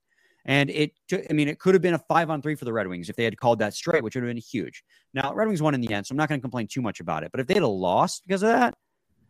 And 0.44 0.70
it, 0.70 0.92
took- 1.08 1.26
I 1.28 1.32
mean, 1.32 1.48
it 1.48 1.58
could 1.58 1.74
have 1.74 1.82
been 1.82 1.94
a 1.94 1.98
five 1.98 2.30
on 2.30 2.40
three 2.40 2.54
for 2.54 2.64
the 2.64 2.72
Red 2.72 2.86
Wings 2.86 3.10
if 3.10 3.16
they 3.16 3.24
had 3.24 3.36
called 3.36 3.58
that 3.58 3.74
straight, 3.74 4.02
which 4.02 4.14
would 4.14 4.22
have 4.22 4.30
been 4.30 4.36
huge. 4.42 4.84
Now, 5.12 5.34
Red 5.34 5.48
Wings 5.48 5.60
won 5.60 5.74
in 5.74 5.80
the 5.80 5.92
end, 5.92 6.06
so 6.06 6.12
I'm 6.12 6.16
not 6.16 6.28
going 6.28 6.40
to 6.40 6.42
complain 6.42 6.66
too 6.66 6.80
much 6.80 7.00
about 7.00 7.24
it. 7.24 7.30
But 7.30 7.40
if 7.40 7.46
they 7.46 7.54
had 7.54 7.62
a 7.62 7.68
lost 7.68 8.22
because 8.26 8.42
of 8.42 8.48
that, 8.48 8.74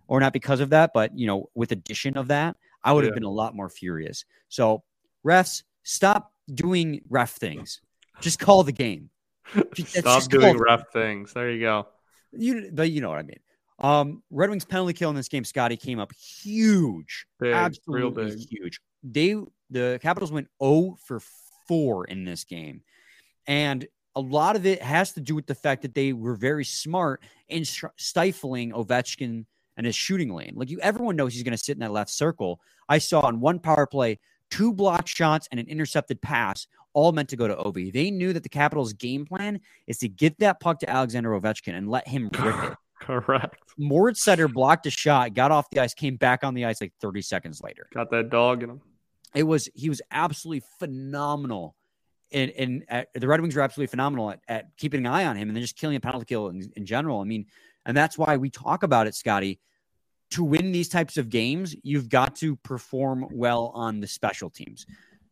or 0.08 0.20
not 0.20 0.32
because 0.32 0.60
of 0.60 0.70
that, 0.70 0.90
but 0.92 1.16
you 1.18 1.26
know, 1.26 1.48
with 1.54 1.72
addition 1.72 2.16
of 2.16 2.28
that, 2.28 2.56
I 2.84 2.92
would 2.92 3.04
have 3.04 3.14
been 3.14 3.24
a 3.24 3.30
lot 3.30 3.54
more 3.56 3.68
furious. 3.68 4.24
So, 4.48 4.82
refs, 5.26 5.62
stop 5.82 6.32
doing 6.50 7.00
ref 7.08 7.32
things. 7.32 7.80
Just 8.20 8.38
call 8.38 8.62
the 8.64 8.72
game. 8.72 9.10
That's 9.54 9.98
Stop 9.98 10.24
doing 10.24 10.56
rough 10.56 10.84
things. 10.92 11.32
There 11.32 11.50
you 11.50 11.60
go. 11.60 11.88
You, 12.32 12.70
but 12.72 12.90
you 12.90 13.00
know 13.00 13.08
what 13.10 13.18
I 13.18 13.22
mean. 13.22 13.40
Um, 13.78 14.22
Red 14.30 14.50
Wings 14.50 14.64
penalty 14.64 14.92
kill 14.92 15.10
in 15.10 15.16
this 15.16 15.28
game, 15.28 15.42
Scotty 15.44 15.76
came 15.76 15.98
up 15.98 16.12
huge, 16.12 17.26
Big, 17.40 17.54
absolutely 17.54 18.02
real 18.02 18.10
big. 18.10 18.38
huge. 18.50 18.80
They 19.02 19.36
the 19.70 19.98
Capitals 20.02 20.30
went 20.30 20.48
0 20.62 20.96
for 21.04 21.20
4 21.66 22.04
in 22.06 22.24
this 22.24 22.44
game. 22.44 22.82
And 23.46 23.86
a 24.14 24.20
lot 24.20 24.56
of 24.56 24.66
it 24.66 24.82
has 24.82 25.12
to 25.12 25.20
do 25.20 25.34
with 25.34 25.46
the 25.46 25.54
fact 25.54 25.82
that 25.82 25.94
they 25.94 26.12
were 26.12 26.34
very 26.34 26.64
smart 26.64 27.22
in 27.48 27.64
stifling 27.64 28.72
Ovechkin 28.72 29.46
and 29.76 29.86
his 29.86 29.96
shooting 29.96 30.34
lane. 30.34 30.52
Like 30.56 30.68
you 30.68 30.78
everyone 30.80 31.16
knows 31.16 31.32
he's 31.32 31.42
going 31.42 31.56
to 31.56 31.62
sit 31.62 31.72
in 31.72 31.80
that 31.80 31.92
left 31.92 32.10
circle. 32.10 32.60
I 32.88 32.98
saw 32.98 33.20
on 33.20 33.40
one 33.40 33.60
power 33.60 33.86
play 33.86 34.18
two 34.50 34.72
blocked 34.72 35.08
shots 35.08 35.48
and 35.50 35.60
an 35.60 35.66
intercepted 35.66 36.20
pass 36.20 36.66
all 36.92 37.12
meant 37.12 37.28
to 37.30 37.36
go 37.36 37.46
to 37.48 37.54
Ovi. 37.54 37.92
They 37.92 38.10
knew 38.10 38.32
that 38.32 38.42
the 38.42 38.48
Capitals 38.48 38.92
game 38.92 39.24
plan 39.24 39.60
is 39.86 39.98
to 39.98 40.08
get 40.08 40.38
that 40.40 40.60
puck 40.60 40.80
to 40.80 40.90
Alexander 40.90 41.30
Ovechkin 41.30 41.74
and 41.74 41.88
let 41.88 42.06
him 42.08 42.30
rip 42.38 42.64
it. 42.64 42.78
Correct. 43.00 43.56
Moritz 43.78 44.22
Seider 44.24 44.52
blocked 44.52 44.86
a 44.86 44.90
shot, 44.90 45.32
got 45.34 45.50
off 45.50 45.70
the 45.70 45.80
ice, 45.80 45.94
came 45.94 46.16
back 46.16 46.44
on 46.44 46.54
the 46.54 46.66
ice 46.66 46.80
like 46.80 46.92
30 47.00 47.22
seconds 47.22 47.62
later. 47.62 47.86
Got 47.94 48.10
that 48.10 48.28
dog 48.28 48.62
in 48.62 48.70
him. 48.70 48.80
It 49.34 49.44
was 49.44 49.68
he 49.74 49.88
was 49.88 50.02
absolutely 50.10 50.64
phenomenal. 50.78 51.76
And, 52.32 52.50
and 52.50 52.84
at, 52.88 53.08
the 53.14 53.26
Red 53.26 53.40
Wings 53.40 53.56
were 53.56 53.62
absolutely 53.62 53.90
phenomenal 53.90 54.30
at, 54.30 54.40
at 54.48 54.76
keeping 54.76 55.00
an 55.00 55.06
eye 55.06 55.24
on 55.24 55.36
him 55.36 55.48
and 55.48 55.56
then 55.56 55.62
just 55.62 55.76
killing 55.76 55.96
a 55.96 56.00
penalty 56.00 56.26
kill 56.26 56.48
in, 56.48 56.70
in 56.76 56.84
general. 56.84 57.20
I 57.20 57.24
mean, 57.24 57.46
and 57.86 57.96
that's 57.96 58.18
why 58.18 58.36
we 58.36 58.50
talk 58.50 58.82
about 58.82 59.06
it, 59.06 59.14
Scotty. 59.14 59.60
To 60.32 60.44
win 60.44 60.72
these 60.72 60.88
types 60.88 61.16
of 61.16 61.28
games, 61.28 61.74
you've 61.82 62.08
got 62.08 62.36
to 62.36 62.56
perform 62.56 63.26
well 63.32 63.72
on 63.74 64.00
the 64.00 64.06
special 64.06 64.48
teams 64.48 64.86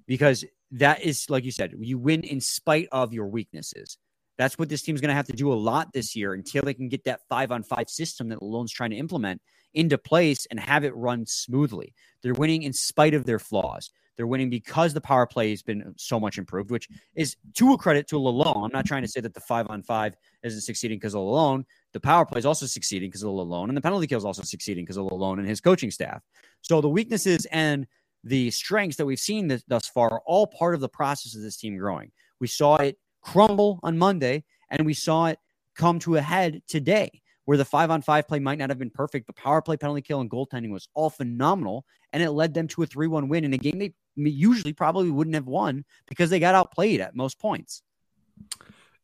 because 0.07 0.45
that 0.73 1.03
is, 1.03 1.31
like 1.31 1.45
you 1.45 1.53
said, 1.53 1.75
you 1.79 1.99
win 1.99 2.23
in 2.25 2.41
spite 2.41 2.89
of 2.91 3.13
your 3.13 3.29
weaknesses. 3.29 3.97
That's 4.39 4.59
what 4.59 4.69
this 4.69 4.83
team's 4.83 5.01
going 5.01 5.09
to 5.09 5.15
have 5.15 5.27
to 5.27 5.33
do 5.33 5.53
a 5.53 5.55
lot 5.55 5.93
this 5.93 6.15
year 6.15 6.33
until 6.33 6.63
they 6.63 6.75
can 6.75 6.89
get 6.89 7.05
that 7.05 7.21
five 7.29 7.51
on 7.51 7.63
five 7.63 7.91
system 7.91 8.29
that 8.29 8.41
Lalonde's 8.41 8.73
trying 8.73 8.91
to 8.91 8.97
implement 8.97 9.41
into 9.75 9.99
place 9.99 10.47
and 10.47 10.61
have 10.61 10.85
it 10.85 10.95
run 10.97 11.27
smoothly. 11.27 11.95
They're 12.23 12.35
winning 12.35 12.63
in 12.63 12.73
spite 12.73 13.15
of 13.15 13.25
their 13.25 13.39
flaws. 13.39 13.91
They're 14.19 14.27
winning 14.27 14.51
because 14.51 14.93
the 14.93 15.01
power 15.01 15.27
play 15.27 15.51
has 15.51 15.63
been 15.63 15.95
so 15.97 16.19
much 16.19 16.39
improved, 16.39 16.73
which 16.73 16.89
is 17.15 17.37
to 17.55 17.73
a 17.73 17.79
credit 17.79 18.09
to 18.09 18.17
Lalonde. 18.17 18.65
I'm 18.65 18.73
not 18.73 18.85
trying 18.85 19.03
to 19.03 19.09
say 19.09 19.21
that 19.21 19.33
the 19.33 19.41
five 19.41 19.69
on 19.71 19.81
five 19.81 20.17
isn't 20.43 20.63
succeeding 20.63 20.99
because 20.99 21.15
of 21.15 21.21
Lalonde. 21.21 21.65
The 21.93 22.01
power 22.01 22.27
play 22.27 22.41
is 22.41 22.45
also 22.45 22.67
succeeding 22.67 23.11
because 23.11 23.23
of 23.23 23.31
Lalonde, 23.31 23.69
and 23.69 23.77
the 23.77 23.81
penalty 23.81 24.09
kill 24.09 24.19
is 24.19 24.25
also 24.25 24.43
succeeding 24.43 24.85
because 24.85 24.97
of 24.97 25.07
Lalonde 25.07 25.39
and 25.39 25.49
his 25.49 25.61
coaching 25.61 25.93
staff. 25.93 26.21
So 26.63 26.81
the 26.81 26.89
weaknesses 26.89 27.47
and 27.53 27.87
the 28.25 28.51
strengths 28.51 28.97
that 28.97 29.07
we've 29.07 29.21
seen 29.21 29.47
this, 29.47 29.63
thus 29.69 29.87
far 29.87 30.13
are 30.13 30.23
all 30.27 30.49
part 30.49 30.75
of 30.75 30.81
the 30.81 30.89
process 30.89 31.37
of 31.37 31.43
this 31.43 31.57
team 31.57 31.77
growing. 31.77 32.11
We 32.41 32.49
saw 32.49 32.75
it 32.77 32.99
crumble 33.23 33.79
on 33.85 33.97
Monday, 33.97 34.43
and 34.69 34.85
we 34.85 34.95
saw 34.95 35.27
it 35.27 35.39
come 35.77 36.01
to 36.01 36.17
a 36.17 36.21
head 36.21 36.61
today, 36.67 37.23
where 37.45 37.57
the 37.57 37.65
five 37.65 37.93
on 37.93 38.03
five 38.03 38.27
play 38.27 38.41
might 38.41 38.59
not 38.59 38.69
have 38.69 38.81
been 38.81 38.91
perfect, 38.91 39.29
but 39.29 39.37
power 39.37 39.63
play, 39.63 39.77
penalty 39.77 40.03
kill, 40.03 40.21
and 40.21 40.29
goaltending 40.29 40.71
was 40.71 40.89
all 40.95 41.09
phenomenal, 41.09 41.85
and 42.13 42.21
it 42.21 42.33
led 42.33 42.53
them 42.53 42.67
to 42.69 42.83
a 42.83 42.87
3 42.87 43.07
1 43.07 43.29
win 43.29 43.45
in 43.45 43.55
a 43.55 43.59
game 43.59 43.79
they 43.79 43.95
usually 44.27 44.73
probably 44.73 45.11
wouldn't 45.11 45.35
have 45.35 45.47
won 45.47 45.85
because 46.09 46.31
they 46.31 46.41
got 46.41 46.55
outplayed 46.55 47.01
at 47.01 47.15
most 47.15 47.39
points. 47.39 47.83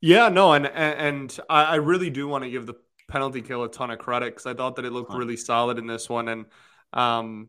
Yeah, 0.00 0.28
no, 0.28 0.52
and 0.52 0.66
and, 0.66 1.36
I 1.48 1.76
really 1.76 2.10
do 2.10 2.28
want 2.28 2.44
to 2.44 2.50
give 2.50 2.66
the 2.66 2.74
penalty 3.08 3.40
kill 3.40 3.64
a 3.64 3.70
ton 3.70 3.90
of 3.90 3.98
credit 3.98 4.34
because 4.34 4.46
I 4.46 4.54
thought 4.54 4.76
that 4.76 4.84
it 4.84 4.92
looked 4.92 5.14
really 5.14 5.36
solid 5.36 5.78
in 5.78 5.86
this 5.86 6.08
one. 6.10 6.28
And 6.28 6.44
um, 6.92 7.48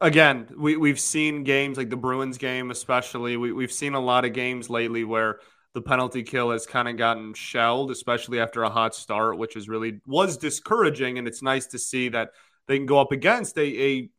again, 0.00 0.48
we 0.56 0.76
we've 0.76 0.98
seen 0.98 1.44
games 1.44 1.76
like 1.76 1.90
the 1.90 1.96
Bruins 1.96 2.38
game, 2.38 2.70
especially. 2.70 3.36
We 3.36 3.52
we've 3.52 3.72
seen 3.72 3.94
a 3.94 4.00
lot 4.00 4.24
of 4.24 4.32
games 4.32 4.68
lately 4.68 5.04
where 5.04 5.38
the 5.74 5.82
penalty 5.82 6.22
kill 6.22 6.50
has 6.50 6.66
kind 6.66 6.88
of 6.88 6.96
gotten 6.96 7.34
shelled, 7.34 7.90
especially 7.90 8.40
after 8.40 8.62
a 8.62 8.70
hot 8.70 8.94
start, 8.94 9.38
which 9.38 9.56
is 9.56 9.68
really 9.68 10.00
was 10.06 10.36
discouraging. 10.36 11.18
And 11.18 11.28
it's 11.28 11.42
nice 11.42 11.66
to 11.68 11.78
see 11.78 12.08
that 12.08 12.30
they 12.66 12.78
can 12.78 12.86
go 12.86 12.98
up 12.98 13.12
against 13.12 13.56
a, 13.58 13.82
a 13.82 14.10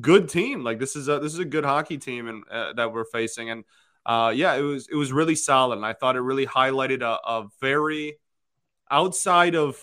good 0.00 0.28
team. 0.28 0.62
Like 0.62 0.78
this 0.78 0.96
is 0.96 1.08
a 1.08 1.18
this 1.18 1.32
is 1.32 1.38
a 1.38 1.44
good 1.44 1.64
hockey 1.64 1.98
team 1.98 2.28
and 2.28 2.44
uh, 2.50 2.72
that 2.74 2.92
we're 2.92 3.04
facing. 3.04 3.50
And 3.50 3.64
uh, 4.04 4.32
yeah, 4.34 4.54
it 4.54 4.62
was 4.62 4.88
it 4.88 4.96
was 4.96 5.12
really 5.12 5.34
solid, 5.34 5.76
and 5.76 5.86
I 5.86 5.92
thought 5.92 6.16
it 6.16 6.20
really 6.20 6.46
highlighted 6.46 7.02
a, 7.02 7.18
a 7.28 7.46
very 7.60 8.18
outside 8.90 9.54
of 9.54 9.82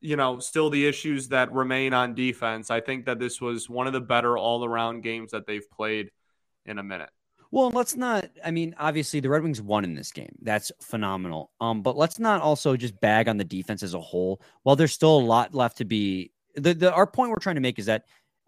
you 0.00 0.16
know 0.16 0.38
still 0.40 0.70
the 0.70 0.86
issues 0.86 1.28
that 1.28 1.52
remain 1.52 1.92
on 1.92 2.14
defense. 2.14 2.70
I 2.70 2.80
think 2.80 3.06
that 3.06 3.18
this 3.18 3.40
was 3.40 3.68
one 3.68 3.86
of 3.86 3.92
the 3.92 4.00
better 4.00 4.36
all 4.36 4.64
around 4.64 5.02
games 5.02 5.30
that 5.30 5.46
they've 5.46 5.68
played 5.70 6.10
in 6.64 6.78
a 6.78 6.82
minute. 6.82 7.10
Well, 7.52 7.70
let's 7.70 7.94
not. 7.96 8.28
I 8.44 8.50
mean, 8.50 8.74
obviously, 8.78 9.20
the 9.20 9.30
Red 9.30 9.42
Wings 9.42 9.62
won 9.62 9.84
in 9.84 9.94
this 9.94 10.10
game. 10.10 10.34
That's 10.42 10.72
phenomenal. 10.82 11.52
Um, 11.60 11.82
but 11.82 11.96
let's 11.96 12.18
not 12.18 12.42
also 12.42 12.76
just 12.76 13.00
bag 13.00 13.28
on 13.28 13.36
the 13.36 13.44
defense 13.44 13.82
as 13.82 13.94
a 13.94 14.00
whole. 14.00 14.40
While 14.64 14.76
there's 14.76 14.92
still 14.92 15.16
a 15.16 15.20
lot 15.20 15.54
left 15.54 15.78
to 15.78 15.84
be, 15.84 16.32
the, 16.56 16.74
the 16.74 16.92
our 16.92 17.06
point 17.06 17.30
we're 17.30 17.38
trying 17.38 17.54
to 17.54 17.60
make 17.60 17.78
is 17.78 17.86
that 17.86 18.06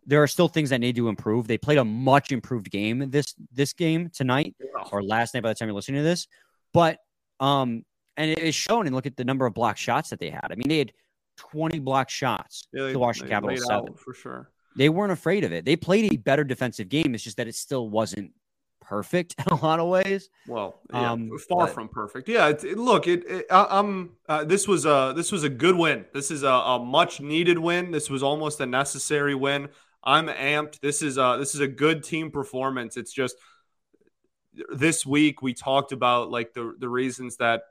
there 0.08 0.22
are 0.22 0.26
still 0.26 0.48
things 0.48 0.70
that 0.70 0.80
need 0.80 0.96
to 0.96 1.08
improve. 1.08 1.46
They 1.46 1.58
played 1.58 1.78
a 1.78 1.84
much 1.84 2.32
improved 2.32 2.70
game 2.70 3.10
this 3.10 3.34
this 3.52 3.72
game 3.72 4.10
tonight 4.12 4.56
or 4.90 5.02
last 5.02 5.34
night 5.34 5.42
by 5.44 5.50
the 5.50 5.54
time 5.54 5.68
you're 5.68 5.74
listening 5.76 6.00
to 6.00 6.02
this. 6.04 6.26
But 6.72 6.98
um, 7.40 7.84
and 8.16 8.30
it 8.30 8.38
is 8.40 8.54
shown. 8.54 8.86
And 8.86 8.96
look 8.96 9.06
at 9.06 9.16
the 9.16 9.24
number 9.24 9.46
of 9.46 9.54
block 9.54 9.76
shots 9.76 10.10
that 10.10 10.18
they 10.18 10.30
had. 10.30 10.48
I 10.50 10.54
mean, 10.56 10.68
they 10.68 10.78
had 10.78 10.92
20 11.36 11.78
block 11.78 12.10
shots. 12.10 12.66
Yeah, 12.72 12.84
they- 12.86 12.92
the 12.94 12.98
Washington 12.98 13.30
Capitals 13.30 13.64
seven. 13.66 13.94
for 13.94 14.12
sure. 14.14 14.50
They 14.76 14.88
weren't 14.88 15.12
afraid 15.12 15.44
of 15.44 15.52
it. 15.52 15.64
They 15.64 15.76
played 15.76 16.12
a 16.12 16.16
better 16.16 16.42
defensive 16.44 16.88
game. 16.88 17.14
It's 17.14 17.22
just 17.24 17.36
that 17.36 17.46
it 17.48 17.54
still 17.54 17.88
wasn't 17.88 18.32
perfect 18.80 19.34
in 19.46 19.52
a 19.52 19.60
lot 19.62 19.80
of 19.80 19.88
ways. 19.88 20.30
Well, 20.46 20.80
yeah, 20.92 21.12
Um, 21.12 21.30
far 21.48 21.66
but- 21.66 21.74
from 21.74 21.88
perfect. 21.88 22.28
Yeah, 22.28 22.48
it, 22.48 22.64
it- 22.64 22.78
look, 22.78 23.06
it, 23.06 23.24
it 23.26 23.46
I, 23.50 23.66
I'm. 23.70 24.16
Uh, 24.28 24.44
this 24.44 24.66
was 24.66 24.84
a 24.86 25.12
this 25.16 25.30
was 25.32 25.44
a 25.44 25.48
good 25.48 25.76
win. 25.76 26.04
This 26.14 26.30
is 26.30 26.42
a, 26.42 26.48
a 26.48 26.78
much 26.84 27.20
needed 27.20 27.58
win. 27.58 27.90
This 27.90 28.08
was 28.10 28.22
almost 28.22 28.60
a 28.60 28.66
necessary 28.66 29.34
win. 29.34 29.68
I'm 30.02 30.28
amped. 30.28 30.80
This 30.80 31.02
is 31.02 31.18
a 31.18 31.36
this 31.38 31.54
is 31.54 31.60
a 31.60 31.68
good 31.68 32.04
team 32.04 32.30
performance. 32.30 32.96
It's 32.96 33.12
just 33.12 33.36
this 34.70 35.04
week 35.04 35.42
we 35.42 35.54
talked 35.54 35.92
about 35.92 36.30
like 36.30 36.54
the 36.54 36.74
the 36.78 36.88
reasons 36.88 37.36
that 37.36 37.62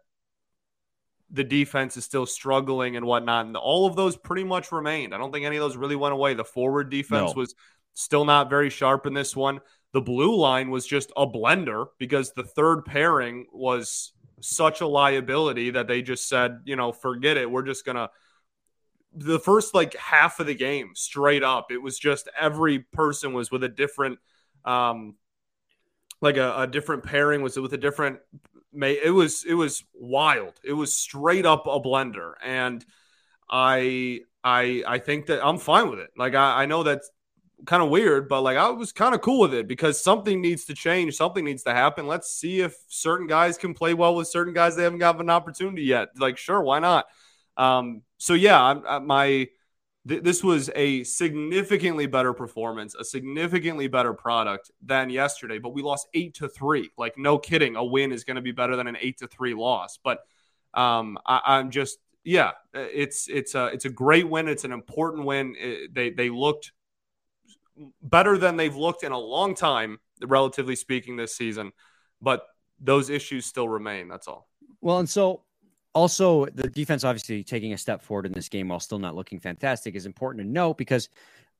the 1.29 1.43
defense 1.43 1.97
is 1.97 2.05
still 2.05 2.25
struggling 2.25 2.95
and 2.95 3.05
whatnot. 3.05 3.45
And 3.45 3.57
all 3.57 3.85
of 3.85 3.95
those 3.95 4.15
pretty 4.15 4.43
much 4.43 4.71
remained. 4.71 5.13
I 5.13 5.17
don't 5.17 5.31
think 5.31 5.45
any 5.45 5.57
of 5.57 5.61
those 5.61 5.75
really 5.75 5.95
went 5.95 6.13
away. 6.13 6.33
The 6.33 6.45
forward 6.45 6.89
defense 6.89 7.33
no. 7.35 7.41
was 7.41 7.55
still 7.93 8.23
not 8.23 8.49
very 8.49 8.69
sharp 8.69 9.05
in 9.05 9.13
this 9.13 9.35
one. 9.35 9.59
The 9.93 10.01
blue 10.01 10.35
line 10.35 10.69
was 10.69 10.85
just 10.85 11.11
a 11.17 11.27
blender 11.27 11.87
because 11.97 12.33
the 12.33 12.43
third 12.43 12.85
pairing 12.85 13.47
was 13.51 14.13
such 14.41 14.81
a 14.81 14.87
liability 14.87 15.71
that 15.71 15.87
they 15.87 16.01
just 16.01 16.29
said, 16.29 16.59
you 16.65 16.75
know, 16.75 16.91
forget 16.91 17.37
it. 17.37 17.49
We're 17.49 17.63
just 17.63 17.85
going 17.85 17.95
to. 17.95 18.09
The 19.13 19.39
first 19.39 19.73
like 19.73 19.95
half 19.95 20.39
of 20.39 20.47
the 20.47 20.55
game, 20.55 20.91
straight 20.95 21.43
up, 21.43 21.71
it 21.71 21.81
was 21.81 21.97
just 21.97 22.29
every 22.39 22.79
person 22.79 23.33
was 23.33 23.51
with 23.51 23.63
a 23.63 23.69
different, 23.69 24.19
um, 24.65 25.15
like 26.21 26.37
a, 26.37 26.61
a 26.61 26.67
different 26.67 27.03
pairing 27.03 27.41
was 27.41 27.57
with 27.57 27.73
a 27.73 27.77
different 27.77 28.19
it 28.83 29.13
was 29.13 29.43
it 29.45 29.53
was 29.53 29.83
wild. 29.93 30.53
It 30.63 30.73
was 30.73 30.93
straight 30.93 31.45
up 31.45 31.67
a 31.67 31.79
blender, 31.79 32.33
and 32.43 32.85
I 33.49 34.21
I 34.43 34.83
I 34.87 34.99
think 34.99 35.27
that 35.27 35.45
I'm 35.45 35.57
fine 35.57 35.89
with 35.89 35.99
it. 35.99 36.11
Like 36.17 36.35
I, 36.35 36.63
I 36.63 36.65
know 36.65 36.83
that's 36.83 37.09
kind 37.65 37.81
of 37.81 37.89
weird, 37.89 38.29
but 38.29 38.41
like 38.41 38.57
I 38.57 38.69
was 38.69 38.91
kind 38.91 39.15
of 39.15 39.21
cool 39.21 39.39
with 39.39 39.53
it 39.53 39.67
because 39.67 40.01
something 40.01 40.41
needs 40.41 40.65
to 40.65 40.75
change, 40.75 41.15
something 41.15 41.43
needs 41.43 41.63
to 41.63 41.73
happen. 41.73 42.07
Let's 42.07 42.29
see 42.31 42.61
if 42.61 42.75
certain 42.87 43.27
guys 43.27 43.57
can 43.57 43.73
play 43.73 43.93
well 43.93 44.15
with 44.15 44.27
certain 44.27 44.53
guys 44.53 44.75
they 44.75 44.83
haven't 44.83 44.99
got 44.99 45.19
an 45.19 45.29
opportunity 45.29 45.83
yet. 45.83 46.09
Like 46.17 46.37
sure, 46.37 46.61
why 46.61 46.79
not? 46.79 47.05
Um, 47.55 48.03
so 48.17 48.33
yeah, 48.33 48.61
I, 48.61 48.95
I, 48.95 48.99
my 48.99 49.47
th- 50.07 50.23
this 50.23 50.43
was 50.43 50.69
a 50.75 51.03
significantly 51.03 52.07
better 52.07 52.33
performance, 52.33 52.95
a 52.95 53.03
significantly 53.03 53.87
better 53.87 54.13
product 54.13 54.71
than 54.81 55.09
yesterday. 55.09 55.59
But 55.59 55.73
we 55.73 55.81
lost 55.81 56.07
eight 56.13 56.35
to 56.35 56.49
three. 56.49 56.89
Like, 56.97 57.17
no 57.17 57.37
kidding, 57.37 57.75
a 57.75 57.83
win 57.83 58.11
is 58.11 58.23
going 58.23 58.35
to 58.35 58.41
be 58.41 58.51
better 58.51 58.75
than 58.75 58.87
an 58.87 58.97
eight 58.99 59.19
to 59.19 59.27
three 59.27 59.53
loss. 59.53 59.99
But 60.03 60.19
um, 60.73 61.17
I, 61.25 61.41
I'm 61.45 61.71
just, 61.71 61.99
yeah, 62.23 62.51
it's 62.73 63.29
it's 63.29 63.55
a 63.55 63.67
it's 63.67 63.85
a 63.85 63.89
great 63.89 64.27
win. 64.27 64.47
It's 64.47 64.65
an 64.65 64.71
important 64.71 65.25
win. 65.25 65.55
It, 65.57 65.93
they 65.93 66.09
they 66.09 66.29
looked 66.29 66.71
better 68.01 68.37
than 68.37 68.57
they've 68.57 68.75
looked 68.75 69.03
in 69.03 69.11
a 69.11 69.17
long 69.17 69.55
time, 69.55 69.99
relatively 70.21 70.75
speaking, 70.75 71.15
this 71.15 71.35
season. 71.35 71.71
But 72.21 72.43
those 72.79 73.09
issues 73.09 73.45
still 73.45 73.69
remain. 73.69 74.07
That's 74.07 74.27
all. 74.27 74.49
Well, 74.81 74.99
and 74.99 75.09
so 75.09 75.43
also, 75.97 76.45
the 76.45 76.69
defense 76.69 77.03
obviously 77.03 77.43
taking 77.43 77.73
a 77.73 77.77
step 77.77 78.03
forward 78.03 78.27
in 78.27 78.31
this 78.31 78.49
game 78.49 78.67
while 78.67 78.79
still 78.79 78.99
not 78.99 79.15
looking 79.15 79.39
fantastic 79.39 79.95
is 79.95 80.05
important 80.05 80.45
to 80.45 80.47
note 80.47 80.77
because 80.77 81.09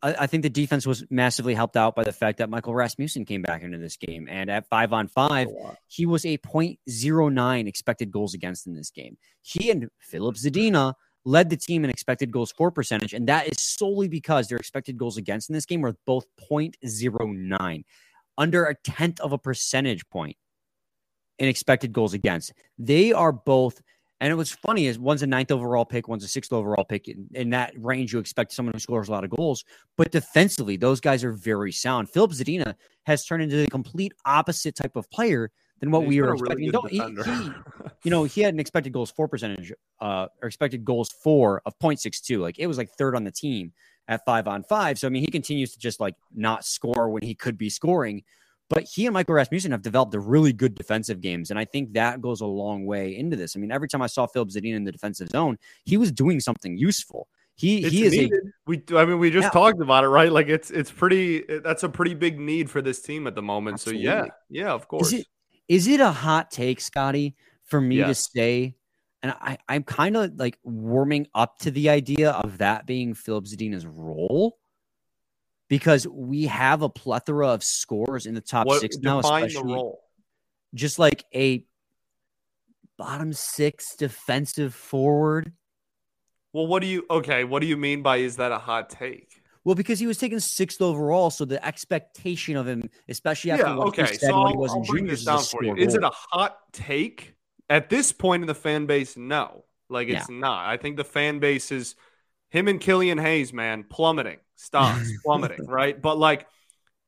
I, 0.04 0.14
I 0.20 0.28
think 0.28 0.44
the 0.44 0.50
defense 0.50 0.86
was 0.86 1.04
massively 1.10 1.56
helped 1.56 1.76
out 1.76 1.96
by 1.96 2.04
the 2.04 2.12
fact 2.12 2.38
that 2.38 2.48
Michael 2.48 2.76
Rasmussen 2.76 3.26
came 3.26 3.42
back 3.42 3.64
into 3.64 3.80
this 3.80 3.98
game. 3.98 4.28
And 4.30 4.52
at 4.52 4.70
five 4.70 4.94
on 4.94 5.08
five, 5.08 5.48
he 5.88 6.06
was 6.06 6.24
a 6.24 6.38
0.09 6.38 7.68
expected 7.68 8.12
goals 8.12 8.36
against 8.36 8.68
in 8.68 8.76
this 8.76 8.92
game. 8.92 9.18
He 9.42 9.72
and 9.72 9.90
Filip 9.98 10.36
Zadina 10.36 10.94
led 11.26 11.50
the 11.50 11.58
team 11.58 11.84
in 11.84 11.90
expected 11.90 12.32
goals 12.32 12.52
for 12.52 12.70
percentage, 12.70 13.16
and 13.16 13.28
that 13.28 13.48
is 13.48 13.60
solely 13.60 14.08
because 14.08 14.50
their 14.50 14.60
expected 14.60 15.00
goals 15.00 15.18
against 15.18 15.50
in 15.50 15.56
this 15.56 15.66
game 15.66 15.82
were 15.82 15.96
both 16.06 16.28
0.09, 16.48 17.84
under 18.38 18.66
a 18.66 18.76
tenth 18.84 19.20
of 19.20 19.34
a 19.34 19.38
percentage 19.40 20.08
point 20.10 20.38
in 21.40 21.50
expected 21.50 21.92
goals 21.92 22.14
against. 22.14 22.54
They 22.78 23.12
are 23.14 23.32
both 23.32 23.82
and 24.20 24.32
it 24.32 24.36
was 24.36 24.52
funny 24.52 24.88
is 24.88 24.98
one's 24.98 25.22
a 25.22 25.28
ninth 25.28 25.52
overall 25.52 25.86
pick, 25.86 26.08
one's 26.08 26.24
a 26.24 26.28
sixth 26.28 26.52
overall 26.52 26.84
pick. 26.84 27.08
In, 27.08 27.28
in, 27.34 27.50
that 27.52 27.74
range, 27.78 28.14
you 28.14 28.20
expect 28.20 28.52
someone 28.52 28.74
who 28.74 28.80
scores 28.80 29.10
a 29.10 29.12
lot 29.12 29.24
of 29.24 29.30
goals. 29.30 29.64
But 29.96 30.12
defensively, 30.12 30.76
those 30.76 31.00
guys 31.00 31.24
are 31.24 31.34
very 31.34 31.72
sound. 31.72 32.10
Filip 32.10 32.32
Zadina 32.32 32.76
has 33.04 33.26
turned 33.26 33.44
into 33.44 33.58
the 33.58 33.68
complete 33.68 34.14
opposite 34.26 34.76
type 34.76 34.96
of 34.96 35.10
player 35.12 35.52
than 35.80 35.92
what 35.92 36.02
He's 36.02 36.10
we 36.10 36.22
were 36.22 36.34
expecting. 36.34 36.72
Really 36.72 36.90
he, 36.90 37.00
he, 37.00 37.52
you 38.04 38.12
know, 38.12 38.24
he 38.24 38.42
had 38.42 38.54
an 38.54 38.60
expected 38.60 38.92
goals 38.92 39.12
for 39.12 39.28
percentage, 39.28 39.72
uh, 40.02 40.28
or 40.42 40.48
expected 40.48 40.84
goals 40.84 41.10
for 41.24 41.62
of 41.66 41.78
0.62. 41.80 42.40
Like 42.40 42.58
it 42.58 42.68
was 42.68 42.78
like 42.78 42.90
third 42.92 43.16
on 43.16 43.24
the 43.24 43.32
team 43.32 43.72
at 44.08 44.26
five 44.26 44.48
on 44.48 44.64
five. 44.64 44.98
So 44.98 45.08
I 45.08 45.10
mean, 45.12 45.22
he 45.22 45.32
continues 45.32 45.74
to 45.74 45.80
just 45.80 46.00
like 46.00 46.16
not 46.34 46.66
score 46.66 47.10
when 47.10 47.22
he 47.22 47.36
could 47.36 47.58
be 47.58 47.70
scoring. 47.70 48.24
But 48.70 48.84
he 48.84 49.06
and 49.06 49.14
Michael 49.14 49.36
Rasmussen 49.36 49.72
have 49.72 49.82
developed 49.82 50.14
a 50.14 50.20
really 50.20 50.52
good 50.52 50.76
defensive 50.76 51.22
games. 51.22 51.52
And 51.52 51.60
I 51.60 51.64
think 51.64 51.94
that 51.94 52.22
goes 52.22 52.42
a 52.42 52.46
long 52.46 52.86
way 52.86 53.16
into 53.16 53.38
this. 53.38 53.56
I 53.56 53.60
mean, 53.60 53.72
every 53.72 53.88
time 53.88 54.02
I 54.02 54.08
saw 54.08 54.28
Filip 54.28 54.50
Zadina 54.50 54.76
in 54.76 54.84
the 54.84 54.92
defensive 54.92 55.30
zone, 55.30 55.58
he 55.86 55.96
was 55.96 56.12
doing 56.12 56.40
something 56.40 56.78
useful. 56.78 57.28
He 57.56 57.80
it's 57.80 57.92
he 57.92 58.04
is 58.04 58.14
needed. 58.14 58.34
a 58.34 58.52
we 58.68 58.84
I 58.96 59.06
mean 59.06 59.18
we 59.18 59.32
just 59.32 59.46
yeah. 59.46 59.50
talked 59.50 59.82
about 59.82 60.04
it, 60.04 60.10
right? 60.10 60.32
Like 60.32 60.48
it's 60.48 60.70
it's 60.70 60.92
pretty 60.92 61.44
that's 61.64 61.82
a 61.82 61.90
pretty 61.90 62.14
big 62.14 62.40
need 62.40 62.70
for 62.70 62.84
this 62.84 63.02
team 63.02 63.26
at 63.26 63.34
the 63.34 63.42
moment. 63.42 63.76
Absolutely. 63.76 64.06
So 64.06 64.12
yeah, 64.12 64.26
yeah, 64.50 64.72
of 64.72 64.88
course. 64.88 65.08
Is 65.08 65.22
it, 65.22 65.28
is 65.68 65.88
it 65.88 66.00
a 66.00 66.12
hot 66.12 66.52
take, 66.52 66.80
Scotty, 66.80 67.36
for 67.64 67.82
me 67.82 67.98
yes. 67.98 68.26
to 68.26 68.32
say 68.32 68.76
and 69.24 69.36
I, 69.42 69.58
I'm 69.68 69.84
kind 69.84 70.16
of 70.16 70.36
like 70.38 70.60
warming 70.64 71.28
up 71.34 71.58
to 71.60 71.72
the 71.72 71.90
idea 71.90 72.32
of 72.32 72.60
that 72.60 72.86
being 72.86 73.14
Filip 73.14 73.46
Zadina's 73.46 73.86
role 73.86 74.58
because 75.70 76.08
we 76.08 76.46
have 76.46 76.82
a 76.82 76.90
plethora 76.90 77.50
of 77.50 77.64
scores 77.64 78.26
in 78.26 78.34
the 78.36 78.42
top 78.42 78.68
what, 78.68 78.82
six 78.82 78.98
now, 78.98 79.20
especially 79.20 79.92
just 80.74 81.00
like 81.00 81.26
a 81.34 81.66
bottom 82.98 83.34
six 83.34 83.96
defensive 83.96 84.74
forward. 84.74 85.54
Well, 86.54 86.68
what 86.68 86.82
do 86.82 86.88
you 86.88 87.06
okay? 87.10 87.44
What 87.44 87.62
do 87.62 87.68
you 87.68 87.78
mean 87.78 88.02
by 88.02 88.18
is 88.18 88.38
that 88.38 88.52
a 88.52 88.58
hot 88.58 88.90
take? 88.90 89.42
Well, 89.64 89.76
because 89.76 90.00
he 90.00 90.08
was 90.08 90.18
taken 90.18 90.40
sixth 90.40 90.82
overall, 90.82 91.30
so 91.30 91.44
the 91.44 91.64
expectation 91.66 92.56
of 92.56 92.66
him, 92.66 92.90
especially 93.10 93.52
after 93.52 93.66
yeah, 93.66 93.76
what 93.76 93.88
okay. 93.90 94.04
he 94.04 94.08
said 94.16 94.30
so 94.30 94.44
when 94.44 94.52
he 94.54 94.58
was 94.58 94.72
I'll 94.72 94.78
in 94.78 94.84
juniors, 94.86 95.26
down 95.26 95.44
for 95.44 95.64
you. 95.64 95.76
Is 95.76 95.94
it 95.94 96.04
a 96.04 96.12
hot 96.14 96.58
take 96.72 97.36
at 97.70 97.90
this 97.90 98.14
point 98.14 98.44
in 98.44 98.48
the 98.48 98.56
fan 98.56 98.86
base? 98.86 99.18
No, 99.18 99.66
like 99.90 100.08
it's 100.08 100.30
yeah. 100.30 100.40
not. 100.40 100.68
I 100.68 100.78
think 100.78 100.96
the 100.96 101.04
fan 101.04 101.40
base 101.40 101.72
is 101.74 101.96
him 102.50 102.70
and 102.70 102.80
Killian 102.80 103.18
Hayes, 103.18 103.52
man, 103.52 103.84
plummeting, 103.84 104.38
stops 104.58 105.10
plummeting, 105.24 105.66
right? 105.66 106.00
But 106.00 106.18
like, 106.18 106.48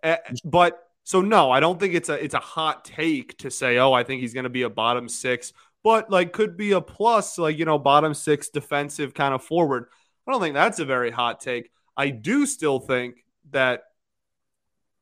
uh, 0.02 0.18
but 0.46 0.80
so 1.04 1.22
no, 1.22 1.52
I 1.52 1.60
don't 1.60 1.80
think 1.80 1.94
it's 1.94 2.10
a 2.10 2.24
it's 2.24 2.36
a 2.36 2.40
hot 2.40 2.86
take 2.86 3.38
to 3.40 3.52
say, 3.52 3.78
oh, 3.78 3.92
I 3.92 4.04
think 4.04 4.22
he's 4.22 4.34
going 4.34 4.46
to 4.46 4.50
be 4.50 4.62
a 4.62 4.70
bottom 4.70 5.10
six, 5.10 5.52
but 5.84 6.10
like 6.10 6.32
could 6.32 6.56
be 6.56 6.72
a 6.72 6.82
plus, 6.82 7.38
like 7.38 7.58
you 7.58 7.66
know, 7.66 7.78
bottom 7.78 8.14
six 8.14 8.50
defensive 8.50 9.14
kind 9.14 9.34
of 9.34 9.44
forward. 9.44 9.86
I 10.28 10.32
don't 10.32 10.42
think 10.42 10.54
that's 10.54 10.80
a 10.80 10.86
very 10.86 11.12
hot 11.12 11.42
take. 11.42 11.72
I 11.98 12.10
do 12.10 12.46
still 12.46 12.80
think 12.80 13.26
that 13.52 13.84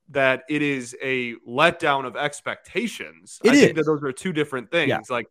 that 0.10 0.44
it 0.50 0.62
is 0.62 0.96
a 1.04 1.36
letdown 1.48 2.06
of 2.06 2.16
expectations. 2.16 3.40
It 3.44 3.52
I 3.52 3.54
is. 3.54 3.60
think 3.60 3.76
that 3.76 3.86
those 3.86 4.02
are 4.04 4.12
two 4.14 4.32
different 4.32 4.72
things. 4.72 4.90
Yeah. 4.90 5.00
Like 5.10 5.28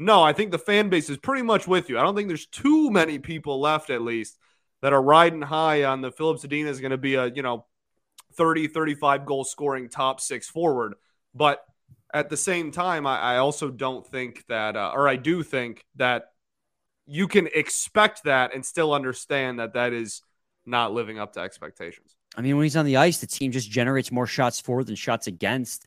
no, 0.00 0.22
I 0.22 0.32
think 0.32 0.50
the 0.50 0.58
fan 0.58 0.88
base 0.88 1.10
is 1.10 1.18
pretty 1.18 1.42
much 1.42 1.68
with 1.68 1.90
you. 1.90 1.98
I 1.98 2.02
don't 2.02 2.16
think 2.16 2.28
there's 2.28 2.46
too 2.46 2.90
many 2.90 3.18
people 3.18 3.60
left, 3.60 3.90
at 3.90 4.00
least, 4.00 4.38
that 4.82 4.92
are 4.92 5.02
riding 5.02 5.42
high 5.42 5.84
on 5.84 6.00
the 6.00 6.10
Filip 6.10 6.38
Zadina 6.38 6.66
is 6.66 6.80
going 6.80 6.90
to 6.90 6.98
be 6.98 7.14
a, 7.14 7.26
you 7.26 7.42
know, 7.42 7.66
30, 8.34 8.68
35 8.68 9.26
goal 9.26 9.44
scoring 9.44 9.88
top 9.88 10.20
six 10.20 10.48
forward. 10.48 10.94
But 11.34 11.64
at 12.12 12.28
the 12.28 12.36
same 12.36 12.70
time, 12.72 13.06
I, 13.06 13.18
I 13.18 13.36
also 13.38 13.70
don't 13.70 14.06
think 14.06 14.44
that, 14.48 14.76
uh, 14.76 14.92
or 14.94 15.08
I 15.08 15.16
do 15.16 15.42
think 15.42 15.84
that 15.96 16.32
you 17.06 17.28
can 17.28 17.48
expect 17.54 18.24
that 18.24 18.54
and 18.54 18.64
still 18.64 18.94
understand 18.94 19.58
that 19.58 19.74
that 19.74 19.92
is 19.92 20.22
not 20.64 20.92
living 20.92 21.18
up 21.18 21.32
to 21.32 21.40
expectations. 21.40 22.16
I 22.36 22.42
mean, 22.42 22.56
when 22.56 22.64
he's 22.64 22.76
on 22.76 22.86
the 22.86 22.96
ice, 22.96 23.18
the 23.18 23.26
team 23.26 23.50
just 23.50 23.68
generates 23.68 24.12
more 24.12 24.26
shots 24.26 24.60
for 24.60 24.84
than 24.84 24.94
shots 24.94 25.26
against 25.26 25.86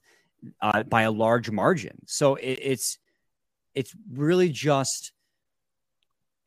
uh, 0.62 0.84
by 0.84 1.04
a 1.04 1.12
large 1.12 1.50
margin. 1.50 2.00
So 2.06 2.36
it, 2.36 2.60
it's 2.62 2.98
it's 3.74 3.96
really 4.12 4.50
just 4.50 5.13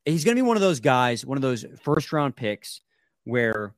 he's 0.06 0.24
going 0.24 0.36
to 0.36 0.42
be 0.42 0.46
one 0.46 0.56
of 0.56 0.62
those 0.62 0.80
guys, 0.80 1.26
one 1.26 1.36
of 1.36 1.42
those 1.42 1.66
first 1.82 2.12
round 2.12 2.36
picks 2.36 2.80
where 3.24 3.74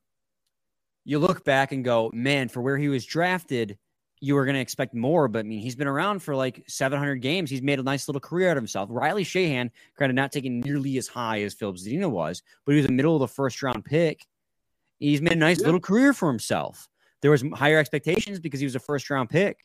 you 1.04 1.18
look 1.18 1.44
back 1.44 1.72
and 1.72 1.84
go, 1.84 2.10
man, 2.12 2.48
for 2.48 2.60
where 2.60 2.76
he 2.76 2.88
was 2.88 3.04
drafted, 3.04 3.78
you 4.20 4.34
were 4.34 4.44
going 4.44 4.54
to 4.54 4.60
expect 4.60 4.94
more. 4.94 5.26
But 5.26 5.40
I 5.40 5.42
mean, 5.44 5.60
he's 5.60 5.74
been 5.74 5.88
around 5.88 6.22
for 6.22 6.36
like 6.36 6.62
700 6.68 7.16
games. 7.16 7.50
He's 7.50 7.62
made 7.62 7.78
a 7.78 7.82
nice 7.82 8.08
little 8.08 8.20
career 8.20 8.50
out 8.50 8.56
of 8.56 8.62
himself. 8.62 8.88
Riley 8.92 9.24
Sheahan, 9.24 9.70
granted, 9.96 10.16
not 10.16 10.32
taking 10.32 10.60
nearly 10.60 10.98
as 10.98 11.08
high 11.08 11.42
as 11.42 11.54
Filip 11.54 11.76
Zadina 11.76 12.10
was, 12.10 12.42
but 12.66 12.72
he 12.72 12.78
was 12.78 12.86
a 12.86 12.92
middle 12.92 13.14
of 13.14 13.20
the 13.20 13.28
first 13.28 13.62
round 13.62 13.84
pick. 13.84 14.26
He's 14.98 15.22
made 15.22 15.32
a 15.32 15.36
nice 15.36 15.60
yeah. 15.60 15.66
little 15.66 15.80
career 15.80 16.12
for 16.12 16.28
himself. 16.28 16.88
There 17.22 17.30
was 17.30 17.42
higher 17.54 17.78
expectations 17.78 18.38
because 18.38 18.60
he 18.60 18.66
was 18.66 18.74
a 18.74 18.80
first 18.80 19.08
round 19.08 19.30
pick, 19.30 19.64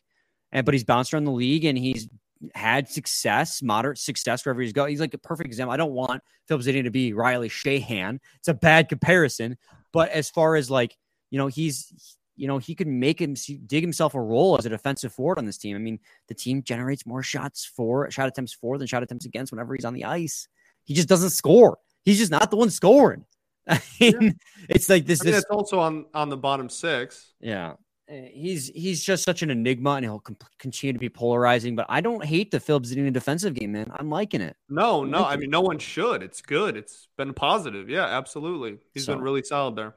and 0.50 0.64
but 0.64 0.74
he's 0.74 0.84
bounced 0.84 1.12
around 1.12 1.24
the 1.24 1.32
league 1.32 1.64
and 1.64 1.76
he's 1.76 2.08
had 2.54 2.88
success, 2.88 3.62
moderate 3.62 3.98
success 3.98 4.44
wherever 4.44 4.60
he's 4.60 4.72
going. 4.72 4.90
He's 4.90 5.00
like 5.00 5.14
a 5.14 5.18
perfect 5.18 5.46
example. 5.46 5.72
I 5.72 5.76
don't 5.76 5.92
want 5.92 6.22
Filip 6.48 6.62
Zadina 6.62 6.84
to 6.84 6.90
be 6.90 7.12
Riley 7.12 7.48
Sheahan. 7.48 8.18
It's 8.38 8.48
a 8.48 8.54
bad 8.54 8.88
comparison. 8.88 9.56
But 9.92 10.10
as 10.10 10.30
far 10.30 10.56
as 10.56 10.70
like, 10.70 10.96
you 11.30 11.38
know, 11.38 11.46
he's, 11.46 12.18
you 12.36 12.48
know, 12.48 12.58
he 12.58 12.74
could 12.74 12.88
make 12.88 13.20
him 13.20 13.34
dig 13.66 13.82
himself 13.82 14.14
a 14.14 14.20
role 14.20 14.58
as 14.58 14.66
a 14.66 14.68
defensive 14.68 15.12
forward 15.12 15.38
on 15.38 15.46
this 15.46 15.58
team. 15.58 15.76
I 15.76 15.78
mean, 15.78 16.00
the 16.28 16.34
team 16.34 16.62
generates 16.62 17.06
more 17.06 17.22
shots 17.22 17.64
for 17.64 18.10
shot 18.10 18.28
attempts 18.28 18.52
for 18.52 18.76
than 18.78 18.86
shot 18.86 19.02
attempts 19.02 19.24
against 19.24 19.52
whenever 19.52 19.74
he's 19.74 19.84
on 19.84 19.94
the 19.94 20.04
ice. 20.04 20.48
He 20.84 20.94
just 20.94 21.08
doesn't 21.08 21.30
score. 21.30 21.78
He's 22.04 22.18
just 22.18 22.30
not 22.30 22.50
the 22.50 22.56
one 22.56 22.70
scoring. 22.70 23.24
I 23.68 23.80
mean, 23.98 24.20
yeah. 24.20 24.30
it's 24.68 24.90
like 24.90 25.06
this. 25.06 25.22
I 25.22 25.24
mean, 25.24 25.32
this. 25.32 25.42
It's 25.42 25.50
also 25.50 25.78
on 25.78 26.04
on 26.12 26.28
the 26.28 26.36
bottom 26.36 26.68
six. 26.68 27.32
Yeah, 27.40 27.74
he's 28.08 28.68
he's 28.68 29.02
just 29.02 29.24
such 29.24 29.42
an 29.42 29.50
enigma, 29.50 29.92
and 29.92 30.04
he'll 30.04 30.20
comp- 30.20 30.44
continue 30.58 30.92
to 30.92 30.98
be 30.98 31.08
polarizing. 31.08 31.74
But 31.76 31.86
I 31.88 32.00
don't 32.00 32.24
hate 32.24 32.50
the 32.50 32.60
Phillips 32.60 32.90
in 32.92 33.06
a 33.06 33.10
defensive 33.10 33.54
game, 33.54 33.72
man. 33.72 33.90
I'm 33.96 34.10
liking 34.10 34.40
it. 34.40 34.56
No, 34.68 35.04
no, 35.04 35.24
I 35.24 35.36
mean 35.36 35.50
no 35.50 35.60
one 35.60 35.78
should. 35.78 36.22
It's 36.22 36.42
good. 36.42 36.76
It's 36.76 37.08
been 37.16 37.32
positive. 37.34 37.88
Yeah, 37.88 38.04
absolutely. 38.06 38.78
He's 38.92 39.04
So- 39.04 39.14
been 39.14 39.22
really 39.22 39.42
solid 39.42 39.76
there. 39.76 39.94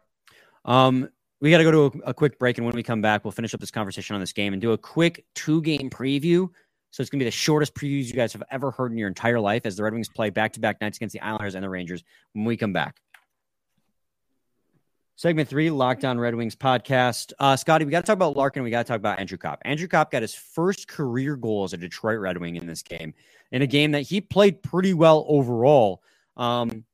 Um, 0.65 1.09
we 1.39 1.51
got 1.51 1.59
to 1.59 1.63
go 1.63 1.71
to 1.89 1.99
a, 2.05 2.09
a 2.09 2.13
quick 2.13 2.39
break, 2.39 2.57
and 2.57 2.65
when 2.65 2.75
we 2.75 2.83
come 2.83 3.01
back, 3.01 3.23
we'll 3.23 3.31
finish 3.31 3.53
up 3.53 3.59
this 3.59 3.71
conversation 3.71 4.15
on 4.15 4.19
this 4.19 4.33
game 4.33 4.53
and 4.53 4.61
do 4.61 4.71
a 4.71 4.77
quick 4.77 5.25
two 5.35 5.61
game 5.61 5.89
preview. 5.89 6.49
So 6.91 7.01
it's 7.01 7.09
going 7.09 7.19
to 7.19 7.23
be 7.25 7.27
the 7.27 7.31
shortest 7.31 7.75
previews 7.75 8.07
you 8.07 8.13
guys 8.13 8.31
have 8.33 8.43
ever 8.49 8.71
heard 8.71 8.91
in 8.91 8.97
your 8.97 9.09
entire 9.09 9.39
life 9.39 9.63
as 9.65 9.75
the 9.75 9.83
Red 9.83 9.93
Wings 9.93 10.09
play 10.09 10.29
back 10.29 10.53
to 10.53 10.59
back 10.59 10.79
nights 10.81 10.97
against 10.97 11.13
the 11.13 11.19
Islanders 11.19 11.53
and 11.53 11.63
the 11.63 11.69
Rangers 11.69 12.03
when 12.33 12.45
we 12.45 12.55
come 12.57 12.71
back. 12.73 13.01
Segment 15.17 15.49
three, 15.49 15.71
Locked 15.71 16.05
On 16.05 16.19
Red 16.19 16.35
Wings 16.35 16.55
podcast. 16.55 17.33
Uh, 17.39 17.55
Scotty, 17.55 17.85
we 17.85 17.89
got 17.89 18.01
to 18.01 18.05
talk 18.05 18.13
about 18.13 18.37
Larkin. 18.37 18.61
We 18.61 18.69
got 18.69 18.85
to 18.85 18.87
talk 18.87 18.99
about 18.99 19.19
Andrew 19.19 19.39
Copp. 19.39 19.59
Andrew 19.65 19.87
Copp 19.87 20.11
got 20.11 20.21
his 20.21 20.35
first 20.35 20.87
career 20.87 21.35
goal 21.35 21.63
as 21.63 21.73
a 21.73 21.77
Detroit 21.77 22.19
Red 22.19 22.37
Wing 22.37 22.55
in 22.55 22.67
this 22.67 22.83
game, 22.83 23.15
in 23.51 23.63
a 23.63 23.67
game 23.67 23.93
that 23.93 24.03
he 24.03 24.21
played 24.21 24.61
pretty 24.61 24.93
well 24.93 25.25
overall. 25.27 26.03
Um, 26.37 26.85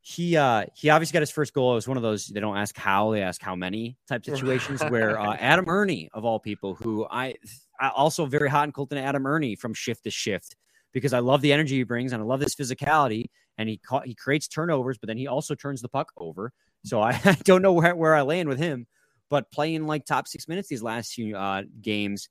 he 0.00 0.36
uh 0.36 0.64
he 0.74 0.90
obviously 0.90 1.12
got 1.12 1.20
his 1.22 1.30
first 1.30 1.54
goal. 1.54 1.70
It 1.70 1.74
was 1.76 1.86
one 1.86 1.96
of 1.96 2.02
those 2.02 2.26
they 2.26 2.40
don't 2.40 2.56
ask 2.56 2.76
how, 2.76 3.12
they 3.12 3.22
ask 3.22 3.40
how 3.40 3.54
many 3.54 3.96
type 4.08 4.24
situations 4.24 4.82
where 4.88 5.16
uh, 5.16 5.36
Adam 5.38 5.66
Erne 5.68 6.08
of 6.12 6.24
all 6.24 6.40
people, 6.40 6.74
who 6.74 7.06
I, 7.08 7.36
I 7.78 7.90
also 7.90 8.26
very 8.26 8.50
hot 8.50 8.64
and 8.64 8.74
cold 8.74 8.90
to 8.90 8.98
Adam 8.98 9.24
Erne 9.28 9.54
from 9.54 9.74
shift 9.74 10.02
to 10.04 10.10
shift 10.10 10.56
because 10.92 11.12
I 11.12 11.20
love 11.20 11.40
the 11.40 11.52
energy 11.52 11.76
he 11.76 11.84
brings 11.84 12.12
and 12.12 12.20
I 12.20 12.26
love 12.26 12.40
his 12.40 12.56
physicality 12.56 13.26
and 13.58 13.68
he 13.68 13.76
ca- 13.76 14.00
he 14.00 14.16
creates 14.16 14.48
turnovers, 14.48 14.98
but 14.98 15.06
then 15.06 15.18
he 15.18 15.28
also 15.28 15.54
turns 15.54 15.82
the 15.82 15.88
puck 15.88 16.10
over. 16.16 16.52
So 16.84 17.00
I, 17.00 17.10
I 17.24 17.36
don't 17.44 17.62
know 17.62 17.72
where, 17.72 17.94
where 17.94 18.14
I 18.14 18.22
land 18.22 18.48
with 18.48 18.58
him, 18.58 18.86
but 19.30 19.50
playing 19.50 19.86
like 19.86 20.04
top 20.04 20.28
six 20.28 20.48
minutes 20.48 20.68
these 20.68 20.82
last 20.82 21.12
few 21.12 21.36
uh, 21.36 21.62
games, 21.80 22.28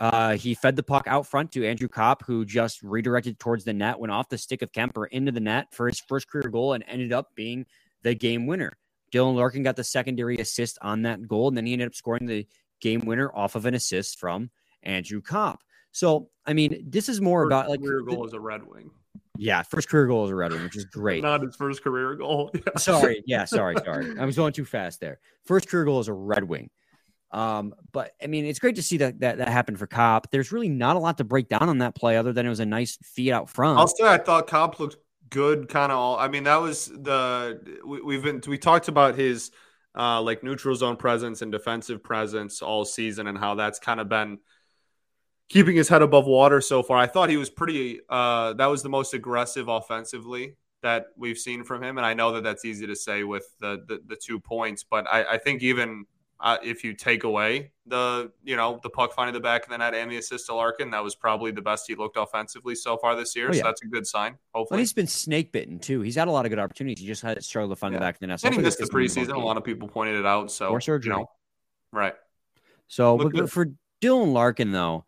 uh, 0.00 0.36
he 0.36 0.54
fed 0.54 0.76
the 0.76 0.82
puck 0.82 1.06
out 1.06 1.26
front 1.26 1.52
to 1.52 1.66
Andrew 1.66 1.88
Copp, 1.88 2.24
who 2.26 2.44
just 2.44 2.82
redirected 2.82 3.38
towards 3.38 3.64
the 3.64 3.72
net, 3.72 3.98
went 3.98 4.12
off 4.12 4.28
the 4.28 4.38
stick 4.38 4.62
of 4.62 4.72
Kuemper 4.72 5.06
into 5.10 5.30
the 5.30 5.40
net 5.40 5.68
for 5.72 5.86
his 5.86 6.00
first 6.00 6.28
career 6.28 6.48
goal, 6.48 6.72
and 6.72 6.84
ended 6.88 7.12
up 7.12 7.28
being 7.36 7.64
the 8.02 8.14
game 8.14 8.46
winner. 8.46 8.76
Dylan 9.12 9.36
Larkin 9.36 9.62
got 9.62 9.76
the 9.76 9.84
secondary 9.84 10.36
assist 10.38 10.78
on 10.82 11.02
that 11.02 11.28
goal, 11.28 11.48
and 11.48 11.56
then 11.56 11.66
he 11.66 11.72
ended 11.72 11.86
up 11.86 11.94
scoring 11.94 12.26
the 12.26 12.46
game 12.80 13.00
winner 13.00 13.30
off 13.34 13.54
of 13.54 13.66
an 13.66 13.74
assist 13.74 14.18
from 14.18 14.50
Andrew 14.82 15.20
Copp. 15.20 15.60
So, 15.92 16.28
I 16.44 16.54
mean, 16.54 16.84
this 16.88 17.08
is 17.08 17.20
more 17.20 17.44
First 17.44 17.46
about 17.46 17.70
like, 17.70 17.80
career 17.80 18.02
the- 18.04 18.16
goal 18.16 18.26
as 18.26 18.32
a 18.32 18.40
Red 18.40 18.66
Wing. 18.66 18.90
Yeah, 19.36 19.62
first 19.62 19.88
career 19.88 20.06
goal 20.06 20.24
as 20.24 20.30
a 20.30 20.34
Red 20.34 20.52
Wing, 20.52 20.62
which 20.62 20.76
is 20.76 20.84
great. 20.84 21.22
Not 21.22 21.42
his 21.42 21.56
first 21.56 21.82
career 21.82 22.14
goal. 22.14 22.52
Yeah. 22.54 22.78
sorry, 22.78 23.22
yeah, 23.26 23.44
sorry, 23.44 23.76
sorry. 23.84 24.18
I 24.18 24.24
was 24.24 24.36
going 24.36 24.52
too 24.52 24.64
fast 24.64 25.00
there. 25.00 25.18
First 25.44 25.68
career 25.68 25.84
goal 25.84 25.98
as 25.98 26.08
a 26.08 26.12
Red 26.12 26.44
Wing. 26.44 26.70
Um, 27.32 27.74
but 27.92 28.12
I 28.22 28.28
mean, 28.28 28.44
it's 28.44 28.60
great 28.60 28.76
to 28.76 28.82
see 28.82 28.98
that 28.98 29.18
that, 29.20 29.38
that 29.38 29.48
happened 29.48 29.78
for 29.78 29.88
Copp. 29.88 30.30
There's 30.30 30.52
really 30.52 30.68
not 30.68 30.94
a 30.94 31.00
lot 31.00 31.18
to 31.18 31.24
break 31.24 31.48
down 31.48 31.68
on 31.68 31.78
that 31.78 31.96
play 31.96 32.16
other 32.16 32.32
than 32.32 32.46
it 32.46 32.48
was 32.48 32.60
a 32.60 32.66
nice 32.66 32.96
feed 33.02 33.32
out 33.32 33.50
front. 33.50 33.78
I'll 33.78 33.88
say 33.88 34.06
I 34.06 34.18
thought 34.18 34.46
Copp 34.46 34.78
looked 34.78 34.98
good, 35.30 35.68
kind 35.68 35.90
of 35.90 35.98
all. 35.98 36.16
I 36.16 36.28
mean, 36.28 36.44
that 36.44 36.60
was 36.60 36.86
the 36.86 37.60
we, 37.84 38.02
we've 38.02 38.22
been 38.22 38.40
we 38.46 38.56
talked 38.56 38.86
about 38.86 39.16
his 39.16 39.50
uh, 39.98 40.22
like 40.22 40.44
neutral 40.44 40.76
zone 40.76 40.96
presence 40.96 41.42
and 41.42 41.50
defensive 41.50 42.04
presence 42.04 42.62
all 42.62 42.84
season, 42.84 43.26
and 43.26 43.36
how 43.36 43.56
that's 43.56 43.80
kind 43.80 43.98
of 43.98 44.08
been 44.08 44.38
keeping 45.48 45.76
his 45.76 45.88
head 45.88 46.02
above 46.02 46.26
water 46.26 46.60
so 46.60 46.82
far. 46.82 46.98
I 46.98 47.06
thought 47.06 47.28
he 47.30 47.36
was 47.36 47.50
pretty. 47.50 48.00
Uh, 48.08 48.52
that 48.54 48.66
was 48.66 48.82
the 48.82 48.88
most 48.88 49.14
aggressive 49.14 49.68
offensively 49.68 50.56
that 50.82 51.06
we've 51.16 51.38
seen 51.38 51.64
from 51.64 51.82
him, 51.82 51.96
and 51.98 52.06
I 52.06 52.14
know 52.14 52.32
that 52.32 52.42
that's 52.42 52.64
easy 52.64 52.86
to 52.86 52.96
say 52.96 53.24
with 53.24 53.46
the 53.60 53.84
the, 53.88 54.00
the 54.06 54.16
two 54.16 54.38
points, 54.40 54.84
but 54.84 55.06
I, 55.06 55.24
I 55.34 55.38
think 55.38 55.62
even. 55.62 56.06
Uh, 56.40 56.58
if 56.64 56.82
you 56.84 56.92
take 56.92 57.22
away 57.24 57.70
the, 57.86 58.30
you 58.42 58.56
know, 58.56 58.78
the 58.82 58.90
puck 58.90 59.14
finding 59.14 59.32
the 59.32 59.40
back 59.40 59.62
and 59.64 59.72
then 59.72 59.78
net 59.78 59.94
and 59.94 60.10
the 60.10 60.16
assist 60.16 60.46
to 60.46 60.54
Larkin, 60.54 60.90
that 60.90 61.02
was 61.02 61.14
probably 61.14 61.52
the 61.52 61.62
best 61.62 61.86
he 61.86 61.94
looked 61.94 62.18
offensively 62.18 62.74
so 62.74 62.98
far 62.98 63.14
this 63.14 63.34
year. 63.36 63.48
Oh, 63.48 63.54
yeah. 63.54 63.60
So 63.60 63.66
that's 63.68 63.82
a 63.82 63.86
good 63.86 64.06
sign. 64.06 64.32
Well, 64.52 64.62
Hopefully, 64.62 64.80
he's 64.80 64.92
been 64.92 65.06
snake 65.06 65.52
bitten 65.52 65.78
too. 65.78 66.00
He's 66.02 66.16
had 66.16 66.26
a 66.28 66.30
lot 66.32 66.44
of 66.44 66.50
good 66.50 66.58
opportunities. 66.58 67.00
He 67.00 67.06
just 67.06 67.22
had 67.22 67.36
to 67.36 67.42
struggle 67.42 67.70
to 67.70 67.76
find 67.76 67.94
Yeah. 67.94 68.00
the 68.00 68.04
back 68.04 68.16
of 68.16 68.20
the 68.20 68.26
net. 68.26 68.40
So 68.40 68.48
and 68.48 68.56
he 68.56 68.60
missed 68.60 68.78
the 68.78 68.86
preseason. 68.86 69.32
A 69.32 69.38
lot 69.38 69.56
of 69.56 69.64
people 69.64 69.86
pointed 69.88 70.16
it 70.16 70.26
out. 70.26 70.50
So 70.50 70.68
Or 70.68 70.80
surgery. 70.82 71.12
you 71.14 71.18
know, 71.20 71.30
right? 71.92 72.14
So, 72.88 73.16
but, 73.16 73.32
but 73.32 73.50
for 73.50 73.72
Dylan 74.02 74.32
Larkin, 74.32 74.72
though, 74.72 75.06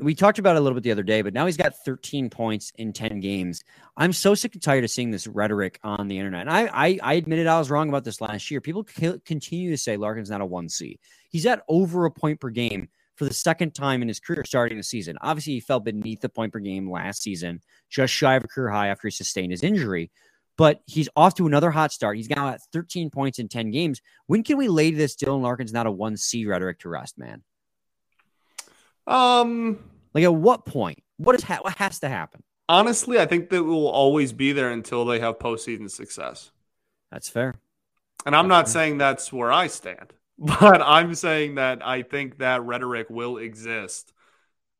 we 0.00 0.14
talked 0.14 0.38
about 0.38 0.56
it 0.56 0.60
a 0.60 0.62
little 0.62 0.74
bit 0.74 0.82
the 0.82 0.90
other 0.92 1.02
day, 1.02 1.22
but 1.22 1.34
now 1.34 1.46
he's 1.46 1.56
got 1.56 1.74
13 1.84 2.30
points 2.30 2.72
in 2.76 2.92
10 2.92 3.20
games. 3.20 3.62
I'm 3.96 4.12
so 4.12 4.34
sick 4.34 4.54
and 4.54 4.62
tired 4.62 4.84
of 4.84 4.90
seeing 4.90 5.10
this 5.10 5.26
rhetoric 5.26 5.78
on 5.82 6.08
the 6.08 6.18
internet. 6.18 6.42
And 6.42 6.50
I, 6.50 6.70
I, 6.72 6.98
I 7.02 7.14
admitted 7.14 7.46
I 7.46 7.58
was 7.58 7.70
wrong 7.70 7.88
about 7.88 8.04
this 8.04 8.20
last 8.20 8.50
year. 8.50 8.60
People 8.60 8.84
continue 8.84 9.70
to 9.70 9.76
say 9.76 9.96
Larkin's 9.96 10.30
not 10.30 10.40
a 10.40 10.46
1C. 10.46 10.98
He's 11.28 11.46
at 11.46 11.62
over 11.68 12.06
a 12.06 12.10
point 12.10 12.40
per 12.40 12.50
game 12.50 12.88
for 13.16 13.26
the 13.26 13.34
second 13.34 13.74
time 13.74 14.00
in 14.00 14.08
his 14.08 14.18
career 14.18 14.44
starting 14.46 14.78
the 14.78 14.82
season. 14.82 15.18
Obviously, 15.20 15.52
he 15.52 15.60
fell 15.60 15.80
beneath 15.80 16.22
the 16.22 16.28
point 16.30 16.52
per 16.52 16.58
game 16.58 16.90
last 16.90 17.22
season, 17.22 17.60
just 17.90 18.14
shy 18.14 18.34
of 18.34 18.44
a 18.44 18.48
career 18.48 18.70
high 18.70 18.88
after 18.88 19.08
he 19.08 19.12
sustained 19.12 19.50
his 19.52 19.62
injury. 19.62 20.10
But 20.56 20.80
he's 20.86 21.08
off 21.14 21.34
to 21.34 21.46
another 21.46 21.70
hot 21.70 21.92
start. 21.92 22.16
He's 22.16 22.30
now 22.30 22.48
at 22.48 22.62
13 22.72 23.10
points 23.10 23.38
in 23.38 23.48
10 23.48 23.70
games. 23.70 24.00
When 24.26 24.42
can 24.42 24.56
we 24.56 24.68
lay 24.68 24.90
this 24.90 25.16
Dylan 25.16 25.42
Larkin's 25.42 25.72
not 25.72 25.86
a 25.86 25.92
1C 25.92 26.46
rhetoric 26.46 26.78
to 26.80 26.88
rest, 26.88 27.18
man? 27.18 27.42
Um, 29.06 29.78
Like 30.14 30.24
at 30.24 30.34
what 30.34 30.64
point? 30.66 31.02
What 31.16 31.34
is 31.34 31.42
ha- 31.44 31.58
what 31.62 31.76
has 31.78 32.00
to 32.00 32.08
happen? 32.08 32.42
honestly, 32.68 33.18
I 33.18 33.26
think 33.26 33.50
that 33.50 33.64
will 33.64 33.88
always 33.88 34.32
be 34.32 34.52
there 34.52 34.70
until 34.70 35.04
they 35.04 35.20
have 35.20 35.38
postseason 35.38 35.90
success. 35.90 36.52
That's 37.10 37.28
fair. 37.28 37.54
And 38.26 38.36
I'm 38.36 38.48
not 38.48 38.68
Okay. 38.68 38.70
saying 38.70 38.98
that's 38.98 39.32
where 39.32 39.52
I 39.52 39.66
stand, 39.66 40.12
but 40.38 40.82
I'm 40.82 41.14
saying 41.14 41.56
that 41.56 41.86
I 41.86 42.02
think 42.02 42.38
that 42.38 42.62
rhetoric 42.62 43.08
will 43.10 43.38
exist 43.38 44.12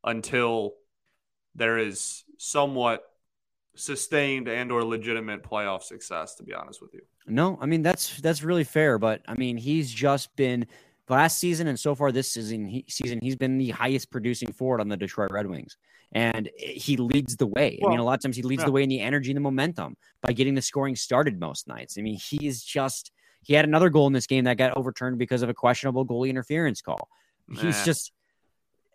until 0.04 0.74
there 1.54 1.78
is 1.78 2.24
somewhat 2.38 3.04
sustained 3.76 4.48
and 4.48 4.72
or 4.72 4.84
legitimate 4.84 5.44
playoff 5.44 5.82
success 5.84 6.36
to 6.36 6.44
be 6.44 6.54
honest 6.54 6.82
with 6.82 6.94
you. 6.94 7.02
No, 7.26 7.58
I 7.60 7.66
mean 7.66 7.82
that's 7.82 8.20
that's 8.20 8.42
really 8.42 8.64
fair, 8.64 8.98
but 8.98 9.22
I 9.28 9.34
mean 9.34 9.56
he's 9.56 9.92
just 9.92 10.34
been 10.36 10.66
last 11.10 11.38
season 11.38 11.66
and 11.66 11.78
so 11.78 11.94
far 11.94 12.12
this 12.12 12.32
season 12.32 12.66
he, 12.66 12.84
season 12.88 13.18
he's 13.22 13.36
been 13.36 13.58
the 13.58 13.70
highest 13.70 14.10
producing 14.10 14.52
forward 14.52 14.80
on 14.80 14.88
the 14.88 14.96
Detroit 14.96 15.30
Red 15.30 15.46
Wings, 15.46 15.76
and 16.12 16.48
he 16.56 16.96
leads 16.96 17.36
the 17.36 17.46
way. 17.46 17.78
I 17.84 17.88
mean, 17.88 17.98
a 17.98 18.04
lot 18.04 18.14
of 18.14 18.22
times 18.22 18.36
he 18.36 18.42
leads 18.42 18.62
yeah. 18.62 18.66
the 18.66 18.72
way 18.72 18.82
in 18.82 18.88
the 18.88 19.00
energy 19.00 19.30
and 19.30 19.36
the 19.36 19.42
momentum 19.42 19.96
by 20.22 20.32
getting 20.32 20.54
the 20.54 20.62
scoring 20.62 20.96
started 20.96 21.38
most 21.38 21.68
nights. 21.68 21.96
I 21.98 22.02
mean, 22.02 22.18
he 22.18 22.46
is 22.46 22.62
just 22.62 23.12
he 23.42 23.54
had 23.54 23.64
another 23.64 23.88
goal 23.88 24.06
in 24.06 24.12
this 24.12 24.26
game 24.26 24.44
that 24.44 24.56
got 24.56 24.76
overturned 24.76 25.18
because 25.18 25.42
of 25.42 25.48
a 25.48 25.54
questionable 25.54 26.06
goalie 26.06 26.30
interference 26.30 26.82
call. 26.82 27.08
He's 27.60 27.84
just 27.84 28.12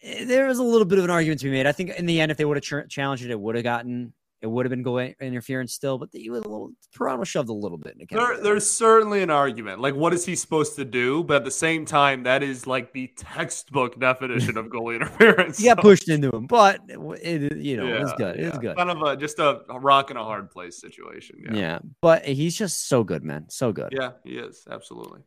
eh, 0.02 0.26
there 0.26 0.48
was 0.48 0.60
a 0.60 0.64
little 0.64 0.86
bit 0.86 0.98
of 0.98 1.06
an 1.06 1.12
argument 1.12 1.42
to 1.42 1.46
be 1.46 1.52
made. 1.52 1.68
I 1.68 1.72
think 1.72 1.92
in 1.92 2.06
the 2.06 2.22
end, 2.22 2.32
if 2.32 2.38
they 2.38 2.46
would 2.46 2.58
have 2.58 2.64
ch- 2.88 2.90
challenged 2.90 3.26
it, 3.26 3.32
it 3.32 3.40
would 3.40 3.56
have 3.56 3.64
gotten 3.64 4.14
it 4.42 4.48
would 4.48 4.66
have 4.66 4.70
been 4.70 4.84
goal 4.84 5.00
interference 5.00 5.74
still, 5.74 5.98
but 5.98 6.10
he 6.12 6.30
was 6.30 6.42
a 6.42 6.48
little 6.48 6.72
Toronto 6.94 7.24
shoved 7.24 7.50
a 7.50 7.54
little 7.54 7.78
bit. 7.78 7.96
In 8.00 8.06
There, 8.10 8.42
there's 8.42 8.70
certainly 8.70 9.24
an 9.24 9.30
argument. 9.30 9.82
Like, 9.82 9.96
what 9.96 10.14
is 10.14 10.26
he 10.26 10.36
supposed 10.36 10.76
to 10.76 10.86
do? 10.86 11.24
But 11.24 11.38
at 11.38 11.46
the 11.46 11.52
same 11.52 11.86
time, 11.86 12.24
that 12.24 12.44
is 12.44 12.68
like 12.68 12.94
the 12.94 13.12
textbook 13.18 14.00
definition 14.00 14.58
of 14.58 14.68
goalie 14.68 14.96
interference. 14.98 15.58
he 15.60 15.66
got 15.66 15.78
So, 15.78 15.82
pushed 15.82 16.10
into 16.10 16.30
him, 16.30 16.48
but 16.48 16.82
it, 16.90 17.58
you 17.58 17.78
know, 17.78 17.88
it 17.88 18.02
was 18.02 18.14
good. 18.18 18.36
It 18.36 18.44
yeah. 18.44 18.50
was 18.50 18.60
good. 18.60 18.78
Kind 18.78 18.92
of 18.92 19.02
a 19.02 19.18
just 19.18 19.40
a, 19.40 19.62
a 19.70 19.80
rock 19.80 20.10
and 20.10 20.20
a 20.20 20.24
hard 20.24 20.52
place 20.52 20.80
situation. 20.80 21.38
Yeah. 21.44 21.56
Yeah. 21.56 21.80
but 22.02 22.26
he's 22.26 22.56
just 22.56 22.88
so 22.88 23.04
good, 23.04 23.24
man. 23.24 23.46
So 23.50 23.72
good. 23.72 23.94
Yeah, 23.98 24.12
he 24.24 24.32
is 24.38 24.68
absolutely. 24.70 25.22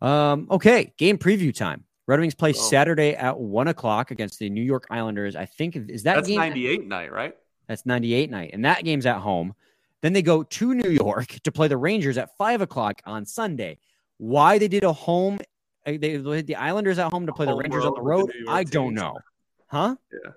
Um, 0.00 0.46
okay, 0.50 0.92
game 0.98 1.18
preview 1.18 1.54
time. 1.54 1.84
Red 2.08 2.20
Wings 2.20 2.34
play 2.34 2.50
Oh. 2.50 2.52
Saturday 2.52 3.14
at 3.14 3.38
one 3.38 3.68
o'clock 3.68 4.10
against 4.10 4.38
the 4.38 4.50
New 4.50 4.62
York 4.62 4.86
Islanders. 4.90 5.36
I 5.36 5.46
think 5.46 5.76
is 5.76 6.02
that 6.04 6.16
That's 6.16 6.28
game 6.28 6.38
98 6.38 6.86
night, 6.86 7.12
right? 7.12 7.34
That's 7.68 7.86
98 7.86 8.30
night. 8.30 8.50
And 8.52 8.64
that 8.64 8.84
game's 8.84 9.06
at 9.06 9.18
home. 9.18 9.54
Then 10.00 10.12
they 10.12 10.22
go 10.22 10.42
to 10.42 10.74
New 10.74 10.90
York 10.90 11.26
to 11.44 11.52
play 11.52 11.68
the 11.68 11.76
Rangers 11.76 12.18
at 12.18 12.36
five 12.36 12.60
o'clock 12.60 13.00
on 13.06 13.24
Sunday. 13.24 13.78
Why 14.18 14.58
they 14.58 14.68
did 14.68 14.84
a 14.84 14.92
home, 14.92 15.38
uh, 15.86 15.92
they 15.98 16.18
hit 16.18 16.46
the 16.46 16.56
Islanders 16.56 16.98
at 16.98 17.10
home 17.12 17.26
to 17.26 17.32
play 17.32 17.46
the 17.46 17.54
Rangers 17.54 17.84
on 17.84 17.94
the 17.94 18.02
road 18.02 18.30
the 18.46 18.50
I 18.50 18.64
don't 18.64 18.88
teams. 18.90 19.00
know. 19.00 19.18
Huh? 19.66 19.96
Yeah. 20.12 20.32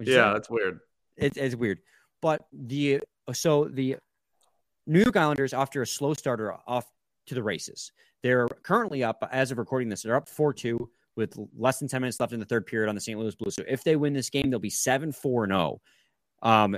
Yeah, 0.00 0.06
say? 0.06 0.32
that's 0.32 0.50
weird. 0.50 0.80
It, 1.16 1.36
it's 1.36 1.54
weird. 1.54 1.78
But 2.20 2.46
the, 2.52 3.00
so 3.32 3.64
the 3.64 3.96
New 4.86 5.00
York 5.00 5.16
Islanders, 5.16 5.52
after 5.52 5.82
a 5.82 5.86
slow 5.86 6.14
starter, 6.14 6.54
off 6.66 6.86
to 7.26 7.34
the 7.34 7.42
races. 7.42 7.92
They're 8.22 8.48
currently 8.62 9.02
up, 9.04 9.26
as 9.32 9.50
of 9.50 9.58
recording 9.58 9.88
this, 9.88 10.02
they're 10.02 10.16
up 10.16 10.28
4 10.28 10.52
2 10.52 10.88
with 11.16 11.36
less 11.56 11.78
than 11.78 11.88
10 11.88 12.00
minutes 12.00 12.20
left 12.20 12.32
in 12.32 12.40
the 12.40 12.46
third 12.46 12.66
period 12.66 12.88
on 12.88 12.94
the 12.94 13.00
St. 13.00 13.18
Louis 13.18 13.34
Blues. 13.34 13.54
So 13.54 13.64
if 13.68 13.84
they 13.84 13.96
win 13.96 14.12
this 14.12 14.30
game, 14.30 14.50
they'll 14.50 14.58
be 14.58 14.70
7 14.70 15.12
4 15.12 15.46
0. 15.46 15.80
Um, 16.42 16.76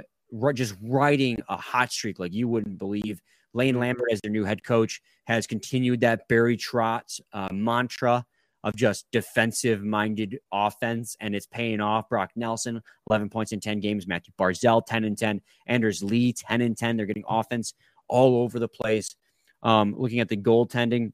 just 0.55 0.75
riding 0.83 1.39
a 1.49 1.57
hot 1.57 1.93
streak 1.93 2.19
like 2.19 2.33
you 2.33 2.49
wouldn't 2.49 2.79
believe. 2.79 3.21
Lane 3.53 3.79
Lambert, 3.79 4.09
as 4.11 4.21
their 4.21 4.33
new 4.33 4.45
head 4.45 4.65
coach, 4.65 5.01
has 5.25 5.47
continued 5.47 6.01
that 6.01 6.27
Barry 6.29 6.57
Trotz 6.57 7.21
uh, 7.33 7.49
mantra 7.53 8.27
of 8.65 8.75
just 8.75 9.07
defensive 9.13 9.85
minded 9.85 10.39
offense, 10.53 11.17
and 11.21 11.35
it's 11.35 11.47
paying 11.47 11.81
off. 11.81 12.09
Brock 12.09 12.31
Nelson, 12.35 12.83
11 13.11 13.29
points 13.29 13.53
in 13.53 13.61
10 13.61 13.81
games. 13.81 14.07
Mathew 14.07 14.33
Barzal, 14.39 14.85
10 14.85 15.05
and 15.05 15.17
10. 15.17 15.41
Anders 15.67 16.03
Lee, 16.03 16.33
10 16.33 16.63
and 16.63 16.77
10. 16.77 16.97
They're 16.97 17.07
getting 17.07 17.25
offense 17.29 17.75
all 18.09 18.43
over 18.43 18.59
the 18.59 18.69
place. 18.69 19.15
Um, 19.63 19.95
looking 19.97 20.21
at 20.21 20.29
the 20.29 20.37
goaltending, 20.37 21.13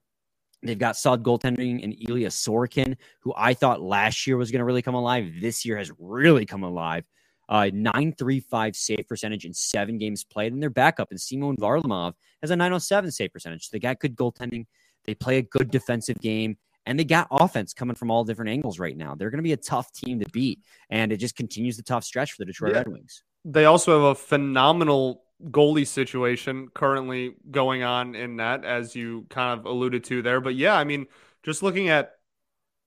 They've 0.62 0.78
got 0.78 0.96
solid 0.96 1.22
goaltending 1.22 1.80
in 1.80 1.92
Ilya 1.92 2.28
Sorokin, 2.28 2.96
who 3.20 3.32
I 3.34 3.54
thought 3.54 3.80
last 3.80 4.26
year 4.26 4.36
was 4.36 4.50
going 4.50 4.58
to 4.58 4.64
really 4.64 4.82
come 4.82 4.94
alive. 4.94 5.32
This 5.40 5.64
year 5.64 5.78
has 5.78 5.90
really 5.98 6.44
come 6.44 6.62
alive. 6.62 7.06
Uh, 7.50 7.68
935 7.74 8.76
save 8.76 9.08
percentage 9.08 9.44
in 9.44 9.52
seven 9.52 9.98
games 9.98 10.22
played. 10.22 10.52
And 10.52 10.62
their 10.62 10.70
backup 10.70 11.10
in 11.10 11.18
Semyon 11.18 11.56
Varlamov 11.56 12.14
has 12.42 12.50
a 12.52 12.56
907 12.56 13.10
save 13.10 13.32
percentage. 13.32 13.64
So 13.64 13.70
they 13.72 13.80
got 13.80 13.98
good 13.98 14.14
goaltending. 14.14 14.66
They 15.04 15.14
play 15.14 15.38
a 15.38 15.42
good 15.42 15.70
defensive 15.70 16.20
game. 16.20 16.56
And 16.86 16.98
they 16.98 17.04
got 17.04 17.26
offense 17.30 17.74
coming 17.74 17.96
from 17.96 18.10
all 18.10 18.24
different 18.24 18.50
angles 18.50 18.78
right 18.78 18.96
now. 18.96 19.14
They're 19.14 19.30
going 19.30 19.38
to 19.38 19.42
be 19.42 19.52
a 19.52 19.56
tough 19.56 19.92
team 19.92 20.20
to 20.20 20.26
beat. 20.30 20.60
And 20.90 21.12
it 21.12 21.18
just 21.18 21.36
continues 21.36 21.76
the 21.76 21.82
tough 21.82 22.04
stretch 22.04 22.32
for 22.32 22.38
the 22.38 22.46
Detroit 22.46 22.72
yeah. 22.72 22.78
Red 22.78 22.88
Wings. 22.88 23.22
They 23.44 23.64
also 23.64 24.00
have 24.00 24.10
a 24.10 24.14
phenomenal 24.14 25.24
goalie 25.44 25.86
situation 25.86 26.68
currently 26.72 27.34
going 27.50 27.82
on 27.82 28.14
in 28.14 28.36
that, 28.36 28.64
as 28.64 28.94
you 28.94 29.26
kind 29.28 29.58
of 29.58 29.66
alluded 29.66 30.04
to 30.04 30.22
there. 30.22 30.40
But 30.40 30.54
yeah, 30.54 30.74
I 30.76 30.84
mean, 30.84 31.06
just 31.42 31.62
looking 31.62 31.88
at 31.88 32.12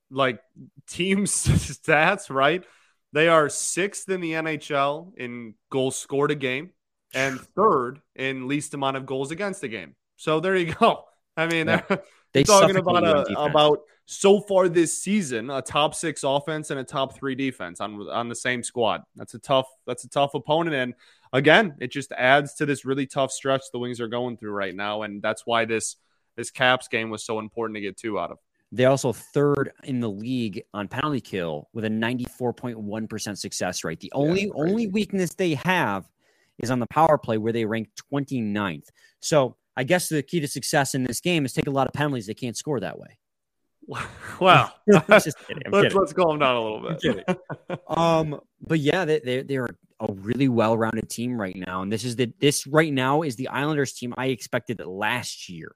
like 0.09 0.39
team 0.87 1.19
stats, 1.25 2.29
right? 2.29 2.63
They 3.13 3.27
are 3.29 3.47
sixth 3.47 4.09
in 4.09 4.19
the 4.19 4.33
NHL 4.33 5.17
in 5.17 5.53
goals 5.69 5.95
scored 5.95 6.31
a 6.31 6.35
game 6.35 6.71
and 7.13 7.39
third 7.55 8.01
in 8.15 8.47
least 8.47 8.73
amount 8.73 8.97
of 8.97 9.05
goals 9.05 9.31
against 9.31 9.63
a 9.63 9.67
game. 9.67 9.95
So 10.17 10.39
there 10.39 10.55
you 10.55 10.73
go. 10.73 11.05
I 11.37 11.47
mean, 11.47 11.67
yeah. 11.67 11.81
They 12.33 12.43
talking 12.43 12.77
about 12.77 13.03
a, 13.05 13.39
about 13.39 13.81
so 14.05 14.39
far 14.41 14.67
this 14.67 14.97
season 14.97 15.51
a 15.51 15.61
top 15.61 15.93
six 15.93 16.23
offense 16.23 16.71
and 16.71 16.79
a 16.79 16.83
top 16.83 17.15
three 17.15 17.35
defense 17.35 17.79
on 17.79 18.01
on 18.09 18.27
the 18.27 18.35
same 18.35 18.63
squad. 18.63 19.03
That's 19.15 19.35
a 19.35 19.39
tough 19.39 19.67
that's 19.85 20.03
a 20.03 20.09
tough 20.09 20.33
opponent, 20.33 20.75
and 20.75 20.93
again, 21.31 21.75
it 21.79 21.91
just 21.91 22.11
adds 22.11 22.55
to 22.55 22.65
this 22.65 22.85
really 22.85 23.05
tough 23.05 23.31
stretch 23.31 23.61
the 23.71 23.77
Wings 23.77 24.01
are 24.01 24.07
going 24.07 24.37
through 24.37 24.51
right 24.51 24.75
now, 24.75 25.03
and 25.03 25.21
that's 25.21 25.45
why 25.45 25.65
this 25.65 25.97
this 26.35 26.49
Caps 26.49 26.87
game 26.87 27.11
was 27.11 27.23
so 27.23 27.37
important 27.37 27.75
to 27.75 27.81
get 27.81 27.97
two 27.97 28.19
out 28.19 28.31
of. 28.31 28.39
They're 28.73 28.89
also 28.89 29.13
third 29.13 29.71
in 29.83 29.99
the 29.99 30.09
league 30.09 30.63
on 30.73 30.87
penalty 30.87 31.21
kill 31.21 31.69
with 31.73 31.85
a 31.85 31.89
94.1% 31.89 33.37
success 33.37 33.83
rate. 33.83 33.99
The 33.99 34.11
only 34.15 34.45
yeah, 34.45 34.53
only 34.55 34.87
weakness 34.87 35.35
they 35.35 35.53
have 35.53 36.09
is 36.57 36.71
on 36.71 36.79
the 36.79 36.87
power 36.87 37.19
play 37.19 37.37
where 37.37 37.53
they 37.53 37.65
rank 37.65 37.89
29th. 38.11 38.87
So 39.19 39.57
I 39.77 39.83
guess 39.83 40.09
the 40.09 40.23
key 40.23 40.39
to 40.39 40.47
success 40.47 40.95
in 40.95 41.03
this 41.03 41.21
game 41.21 41.45
is 41.45 41.53
take 41.53 41.67
a 41.67 41.71
lot 41.71 41.85
of 41.85 41.93
penalties. 41.93 42.25
They 42.25 42.33
can't 42.33 42.57
score 42.57 42.79
that 42.79 42.97
way. 42.97 43.19
Wow. 44.39 44.71
let's, 45.07 45.27
let's 45.71 46.13
calm 46.13 46.39
down 46.39 46.55
a 46.55 46.61
little 46.61 46.97
bit. 46.99 47.39
um, 47.87 48.39
but 48.59 48.79
yeah, 48.79 49.05
they, 49.05 49.19
they, 49.19 49.43
they're 49.43 49.67
a 49.99 50.11
really 50.11 50.49
well-rounded 50.49 51.09
team 51.09 51.39
right 51.39 51.55
now. 51.55 51.83
And 51.83 51.91
this 51.91 52.03
is 52.03 52.15
the, 52.15 52.33
this 52.39 52.65
right 52.65 52.91
now 52.91 53.21
is 53.21 53.35
the 53.35 53.49
Islanders 53.49 53.93
team 53.93 54.15
I 54.17 54.27
expected 54.27 54.79
last 54.83 55.47
year 55.47 55.75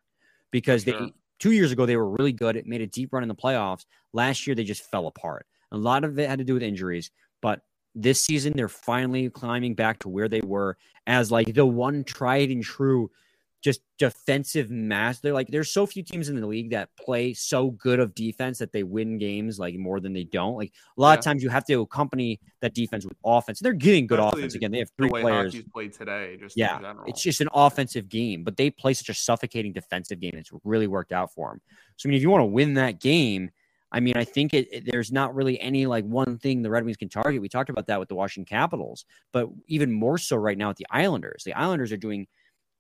because 0.52 0.84
sure. 0.84 1.00
they, 1.00 1.14
two 1.40 1.52
years 1.52 1.72
ago, 1.72 1.86
they 1.86 1.98
were 1.98 2.10
really 2.10 2.34
good. 2.34 2.56
It 2.56 2.66
made 2.66 2.82
a 2.82 2.88
deep 2.88 3.14
run 3.14 3.24
in 3.24 3.30
the 3.30 3.36
playoffs. 3.36 3.86
Last 4.14 4.48
year, 4.48 4.56
they 4.56 4.64
just 4.64 4.90
fell 4.90 5.08
apart. 5.08 5.46
A 5.72 5.78
lot 5.78 6.04
of 6.04 6.18
it 6.20 6.30
had 6.30 6.40
to 6.40 6.46
do 6.46 6.54
with 6.54 6.64
injuries, 6.64 7.12
but 7.42 7.62
this 7.96 8.22
season, 8.22 8.54
they're 8.56 8.70
finally 8.70 9.30
climbing 9.30 9.74
back 9.74 10.00
to 10.00 10.10
where 10.10 10.30
they 10.30 10.42
were 10.42 10.78
as 11.08 11.32
like 11.32 11.54
the 11.54 11.66
one 11.66 12.04
tried 12.04 12.50
and 12.50 12.64
true– 12.64 13.12
just 13.64 13.82
defensive 13.98 14.70
mass. 14.70 15.20
They're 15.20 15.34
like 15.34 15.48
there's 15.48 15.72
so 15.72 15.86
few 15.86 16.04
teams 16.04 16.30
in 16.30 16.40
the 16.40 16.46
league 16.46 16.72
that 16.72 16.90
play 17.00 17.34
so 17.34 17.72
good 17.72 18.00
of 18.00 18.14
defense 18.14 18.60
that 18.60 18.72
they 18.72 18.84
win 18.84 19.18
games 19.18 19.58
like 19.58 19.76
more 19.76 20.00
than 20.00 20.14
they 20.14 20.26
don't. 20.26 20.56
Like 20.56 20.74
a 20.98 21.02
lot 21.02 21.14
yeah. 21.14 21.18
of 21.20 21.24
times 21.24 21.44
you 21.44 21.50
have 21.50 21.66
to 21.66 21.82
accompany 21.82 22.40
that 22.62 22.74
defense 22.74 23.06
with 23.06 23.18
offense. 23.26 23.60
They're 23.60 23.74
getting 23.74 24.08
good 24.08 24.20
Especially 24.20 24.42
offense 24.42 24.56
again. 24.56 24.72
They 24.72 24.80
have 24.80 24.92
three 24.98 25.10
the 25.10 25.22
players. 25.22 25.56
played 25.74 25.94
today, 25.94 26.38
just 26.40 26.56
yeah, 26.56 26.94
it's 27.08 27.22
just 27.22 27.42
an 27.42 27.50
offensive 27.54 28.10
game, 28.10 28.44
but 28.44 28.58
they 28.58 28.70
play 28.70 28.94
such 28.94 29.10
a 29.10 29.14
suffocating 29.14 29.74
defensive 29.74 30.20
game. 30.20 30.34
It's 30.36 30.52
really 30.64 30.88
worked 30.88 31.12
out 31.12 31.34
for 31.34 31.50
them. 31.50 31.62
So 31.98 32.08
I 32.08 32.10
mean, 32.10 32.18
if 32.18 32.22
you 32.22 32.30
want 32.30 32.42
to 32.42 32.46
win 32.46 32.76
that 32.76 33.00
game. 33.00 33.52
I 33.90 34.02
mean, 34.02 34.18
I 34.18 34.26
think 34.26 34.54
it, 34.54 34.68
it, 34.70 34.84
there's 34.86 35.14
not 35.14 35.34
really 35.34 35.58
any 35.62 35.86
like 35.86 36.04
one 36.04 36.38
thing 36.40 36.62
the 36.62 36.70
Red 36.70 36.84
Wings 36.84 36.98
can 36.98 37.08
target. 37.08 37.42
We 37.42 37.48
talked 37.48 37.70
about 37.70 37.88
that 37.88 37.98
with 37.98 38.10
the 38.10 38.16
Washington 38.16 38.46
Capitals, 38.46 39.06
but 39.32 39.48
even 39.68 39.94
more 39.94 40.18
so 40.18 40.36
right 40.36 40.58
now 40.58 40.68
with 40.68 40.76
the 40.76 40.86
Islanders. 40.92 41.44
The 41.46 41.54
Islanders 41.54 41.94
are 41.94 41.98
doing 41.98 42.28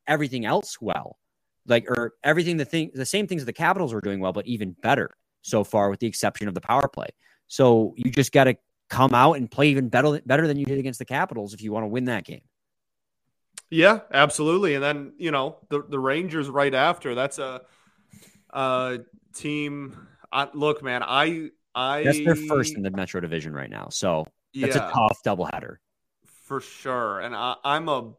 everything 0.07 0.45
else 0.45 0.79
well. 0.81 1.17
Like 1.65 1.89
or 1.89 2.13
everything 2.23 2.57
the 2.57 2.65
thing 2.65 2.91
the 2.93 3.05
same 3.05 3.27
things 3.27 3.43
the 3.43 3.53
Capitals 3.53 3.93
are 3.93 4.01
doing 4.01 4.19
well, 4.19 4.31
but 4.31 4.47
even 4.47 4.71
better 4.81 5.15
so 5.41 5.63
far, 5.63 5.89
with 5.89 5.99
the 5.99 6.07
exception 6.07 6.47
of 6.47 6.53
the 6.53 6.61
power 6.61 6.87
play. 6.87 7.09
So 7.47 7.93
you 7.97 8.09
just 8.09 8.31
got 8.31 8.45
to 8.45 8.55
come 8.89 9.13
out 9.13 9.33
and 9.33 9.51
play 9.51 9.69
even 9.69 9.89
better 9.89 10.21
better 10.25 10.47
than 10.47 10.57
you 10.57 10.65
did 10.65 10.79
against 10.79 10.99
the 10.99 11.05
Capitals 11.05 11.53
if 11.53 11.61
you 11.61 11.73
want 11.73 11.83
to 11.83 11.87
win 11.87 12.05
that 12.05 12.23
game. 12.23 12.41
Yeah, 13.69 13.99
absolutely. 14.13 14.75
And 14.75 14.83
then 14.83 15.13
you 15.17 15.31
know 15.31 15.57
the 15.69 15.83
the 15.87 15.99
Rangers 15.99 16.49
right 16.49 16.73
after. 16.73 17.13
That's 17.15 17.37
a, 17.37 17.61
a 18.51 18.99
team. 19.35 20.07
I, 20.31 20.47
look, 20.53 20.81
man, 20.81 21.03
I 21.03 21.49
I 21.75 22.03
that's 22.03 22.23
their 22.23 22.35
first 22.35 22.75
in 22.75 22.81
the 22.81 22.91
Metro 22.91 23.19
Division 23.19 23.53
right 23.53 23.69
now. 23.69 23.89
So 23.89 24.25
that's 24.53 24.77
yeah, 24.77 24.89
a 24.89 24.91
tough 24.93 25.21
doubleheader 25.25 25.77
for 26.47 26.61
sure. 26.61 27.19
And 27.19 27.35
I, 27.35 27.55
I'm 27.63 27.89
a 27.89 28.13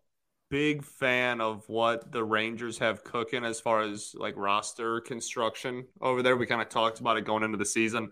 big 0.50 0.84
fan 0.84 1.40
of 1.40 1.68
what 1.68 2.10
the 2.12 2.24
Rangers 2.24 2.78
have 2.78 3.04
cooking 3.04 3.44
as 3.44 3.60
far 3.60 3.82
as 3.82 4.14
like 4.16 4.34
roster 4.36 5.00
construction 5.00 5.86
over 6.00 6.22
there. 6.22 6.36
We 6.36 6.46
kind 6.46 6.62
of 6.62 6.68
talked 6.68 7.00
about 7.00 7.16
it 7.16 7.24
going 7.24 7.42
into 7.42 7.58
the 7.58 7.66
season. 7.66 8.10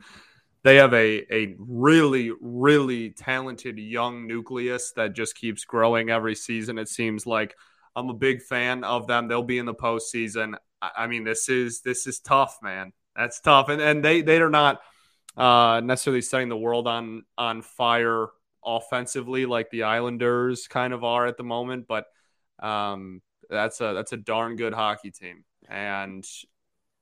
They 0.63 0.77
have 0.77 0.93
a 0.95 1.25
a 1.33 1.55
really 1.59 2.33
really 2.41 3.11
talented 3.11 3.79
young 3.79 4.27
nucleus 4.27 4.93
that 4.93 5.15
just 5.15 5.37
keeps 5.37 5.65
growing 5.65 6.11
every 6.11 6.35
season. 6.35 6.79
It 6.79 6.89
seems 6.89 7.27
like 7.27 7.55
I'm 7.95 8.11
a 8.11 8.15
big 8.15 8.43
fan 8.43 8.85
of 8.85 9.07
them. 9.07 9.29
They'll 9.29 9.43
be 9.43 9.59
in 9.59 9.67
the 9.67 9.75
postseason. 9.75 10.55
I, 10.83 10.91
I 10.99 11.07
mean, 11.07 11.25
this 11.25 11.49
is 11.49 11.81
this 11.83 12.07
is 12.07 12.21
tough, 12.21 12.59
man. 12.63 12.93
That's 13.15 13.41
tough, 13.41 13.69
and 13.69 13.81
and 13.81 14.05
they 14.05 14.23
they 14.23 14.39
are 14.39 14.51
not 14.51 14.81
uh, 15.37 15.81
necessarily 15.85 16.23
setting 16.23 16.49
the 16.49 16.57
world 16.57 16.87
on 16.89 17.25
on 17.39 17.63
fire 17.63 18.29
offensively 18.65 19.47
like 19.47 19.71
the 19.71 19.85
Islanders 19.85 20.67
kind 20.67 20.93
of 20.93 21.05
are 21.05 21.27
at 21.27 21.37
the 21.37 21.45
moment, 21.45 21.87
but 21.87 22.07
um, 22.61 23.23
that's 23.49 23.81
a 23.81 23.93
that's 23.95 24.13
a 24.13 24.17
darn 24.17 24.57
good 24.57 24.75
hockey 24.75 25.11
team, 25.11 25.45
and 25.69 26.25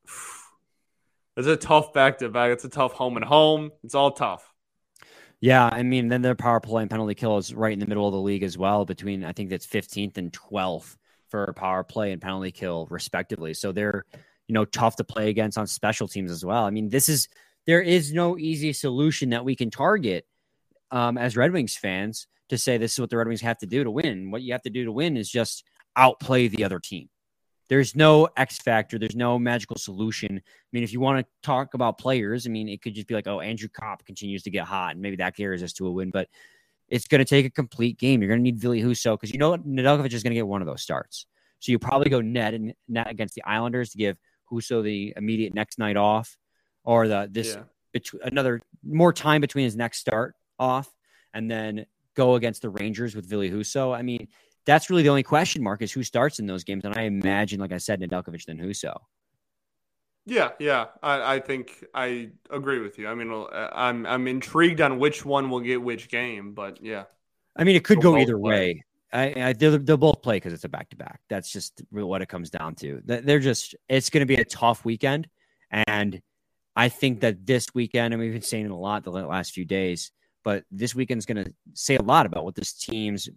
it's 1.37 1.47
a 1.47 1.57
tough 1.57 1.93
back 1.93 2.19
to 2.19 2.29
back. 2.29 2.53
It's 2.53 2.64
a 2.64 2.69
tough 2.69 2.93
home 2.93 3.17
and 3.17 3.25
home. 3.25 3.71
It's 3.83 3.95
all 3.95 4.12
tough. 4.12 4.51
Yeah, 5.40 5.69
I 5.71 5.83
mean, 5.83 6.09
then 6.09 6.23
their 6.23 6.35
power 6.35 6.61
play 6.61 6.83
and 6.83 6.90
penalty 6.90 7.14
kill 7.14 7.37
is 7.37 7.53
right 7.53 7.73
in 7.73 7.79
the 7.79 7.87
middle 7.87 8.07
of 8.07 8.12
the 8.12 8.21
league 8.21 8.43
as 8.43 8.57
well. 8.57 8.85
Between 8.85 9.25
I 9.25 9.33
think 9.33 9.51
that's 9.51 9.67
15th 9.67 10.17
and 10.17 10.33
12th 10.33 10.97
for 11.29 11.53
power 11.55 11.85
play 11.85 12.12
and 12.12 12.23
penalty 12.23 12.51
kill, 12.53 12.87
respectively. 12.90 13.55
So 13.55 13.73
they're 13.73 14.05
you 14.49 14.55
know 14.55 14.64
tough 14.64 14.97
to 14.97 15.05
play 15.05 15.29
against 15.31 15.59
on 15.59 15.67
special 15.67 16.09
teams 16.09 16.31
as 16.31 16.45
well. 16.45 16.64
I 16.64 16.71
mean, 16.71 16.88
this 16.88 17.09
is 17.09 17.29
there 17.67 17.83
is 17.83 18.12
no 18.12 18.38
easy 18.38 18.73
solution 18.73 19.31
that 19.31 19.45
we 19.45 19.57
can 19.57 19.71
target 19.71 20.27
um, 20.94 21.18
as 21.18 21.37
Red 21.37 21.52
Wings 21.52 21.76
fans 21.76 22.28
to 22.48 22.57
say 22.57 22.78
this 22.78 22.92
is 22.92 23.00
what 23.00 23.11
the 23.11 23.16
Red 23.16 23.26
Wings 23.26 23.40
have 23.40 23.59
to 23.59 23.66
do 23.66 23.83
to 23.83 23.90
win. 23.90 24.30
What 24.30 24.42
you 24.42 24.52
have 24.52 24.62
to 24.62 24.70
do 24.70 24.85
to 24.85 24.92
win 24.92 25.16
is 25.16 25.28
just 25.28 25.64
outplay 25.96 26.46
the 26.46 26.64
other 26.64 26.78
team. 26.78 27.09
There's 27.68 27.96
no 27.96 28.28
X 28.37 28.59
factor. 28.59 28.98
There's 28.98 29.16
no 29.16 29.38
magical 29.38 29.76
solution. 29.76 30.37
I 30.37 30.68
mean, 30.72 30.85
if 30.85 30.92
you 30.92 31.00
want 31.00 31.18
to 31.18 31.26
talk 31.42 31.74
about 31.74 31.98
players, 31.98 32.46
I 32.46 32.50
mean, 32.50 32.68
it 32.68 32.80
could 32.80 32.94
just 32.94 33.09
be 33.09 33.14
like, 33.14 33.26
oh, 33.26 33.40
Andrew 33.40 33.68
Copp 33.68 34.04
continues 34.04 34.44
to 34.44 34.50
get 34.50 34.66
hot, 34.66 34.92
and 34.92 35.00
maybe 35.00 35.16
that 35.16 35.37
carries 35.37 35.62
us 35.62 35.72
to 35.74 35.87
a 35.87 35.90
win. 35.90 36.11
But 36.11 36.28
it's 36.88 37.09
going 37.09 37.18
to 37.18 37.24
take 37.24 37.46
a 37.46 37.50
complete 37.50 37.98
game. 37.98 38.20
You're 38.20 38.28
going 38.28 38.40
to 38.40 38.44
need 38.44 38.61
Ville 38.61 38.72
Husso 38.72 39.14
because 39.14 39.33
you 39.33 39.38
know 39.38 39.50
what? 39.50 39.66
Nedeljkovic 39.66 40.12
is 40.12 40.22
going 40.22 40.33
to 40.33 40.37
get 40.37 40.46
one 40.46 40.62
of 40.62 40.66
those 40.66 40.83
starts. 40.83 41.26
So 41.59 41.72
you 41.72 41.78
probably 41.78 42.11
go 42.11 42.20
net 42.20 42.54
and 42.54 42.72
net 42.87 43.11
against 43.11 43.35
the 43.35 43.42
Islanders 43.44 43.90
to 43.90 43.98
give 43.98 44.18
Husso 44.52 44.85
the 44.85 45.14
immediate 45.16 45.54
next 45.54 45.78
night 45.78 45.96
off, 45.96 46.37
or 46.85 47.09
the 47.09 47.28
this 47.33 47.57
yeah. 47.94 48.18
another 48.22 48.61
more 48.87 49.12
time 49.12 49.40
between 49.40 49.64
his 49.64 49.74
next 49.74 49.98
start 49.98 50.37
off, 50.59 50.90
and 51.33 51.51
then 51.51 51.87
go 52.14 52.35
against 52.35 52.62
the 52.62 52.71
Rangers 52.71 53.14
with 53.14 53.27
Ville 53.27 53.43
Husso. 53.43 53.97
I 53.97 54.03
mean, 54.03 54.29
that's 54.67 54.88
really 54.90 55.03
the 55.03 55.09
only 55.09 55.23
question 55.23 55.62
mark 55.62 55.83
is 55.83 55.93
who 55.93 56.03
starts 56.03 56.38
in 56.38 56.47
those 56.47 56.64
games. 56.64 56.85
And 56.85 56.97
I 56.97 57.03
imagine, 57.03 57.61
like 57.61 57.73
I 57.73 57.79
said, 57.79 58.01
Nedeljkovic 58.01 58.45
than 58.47 58.59
Husso. 58.59 58.95
Yeah, 60.27 60.53
yeah, 60.59 60.87
I, 61.03 61.35
I 61.35 61.40
think 61.40 61.85
I 61.93 62.31
agree 62.49 62.79
with 62.79 62.99
you. 62.99 63.09
I 63.09 63.14
mean, 63.14 63.31
uh, 63.31 63.69
I'm 63.73 64.07
I'm 64.07 64.27
intrigued 64.27 64.81
on 64.81 64.99
which 64.99 65.25
one 65.25 65.51
will 65.51 65.61
get 65.61 65.83
which 65.83 66.09
game, 66.09 66.55
but 66.55 66.83
yeah. 66.83 67.05
I 67.57 67.64
mean, 67.64 67.77
it 67.77 67.85
could 67.85 68.01
go 68.01 68.17
either 68.17 68.38
play. 68.38 68.51
way. 68.51 68.85
I, 69.12 69.49
I 69.49 69.53
they'll, 69.53 69.79
they'll 69.79 69.99
both 69.99 70.23
play 70.23 70.37
because 70.37 70.55
it's 70.55 70.64
a 70.64 70.69
back 70.69 70.88
to 70.90 70.97
back. 70.97 71.21
That's 71.29 71.53
just 71.53 71.83
what 71.90 72.23
it 72.23 72.29
comes 72.31 72.48
down 72.48 72.75
to. 72.77 73.02
They're 73.05 73.38
just 73.38 73.75
it's 73.87 74.09
going 74.09 74.23
to 74.23 74.27
be 74.27 74.40
a 74.40 74.46
tough 74.46 74.83
weekend, 74.83 75.29
and 75.71 76.23
I 76.75 76.88
think 76.88 77.21
that 77.21 77.44
this 77.44 77.75
weekend, 77.75 78.15
and 78.15 78.21
we've 78.21 78.33
been 78.33 78.40
saying 78.40 78.65
it 78.65 78.71
a 78.71 78.77
lot 78.77 79.05
the 79.05 79.11
last 79.11 79.52
few 79.52 79.67
days 79.67 80.11
but 80.45 80.65
this 80.71 80.95
weekend's 80.95 81.27
going 81.27 81.45
to 81.45 81.53
say 81.73 81.97
a 81.97 82.03
lot 82.03 82.27
about 82.27 82.45
what 82.45 82.55
this 82.55 82.73
team's 82.73 83.29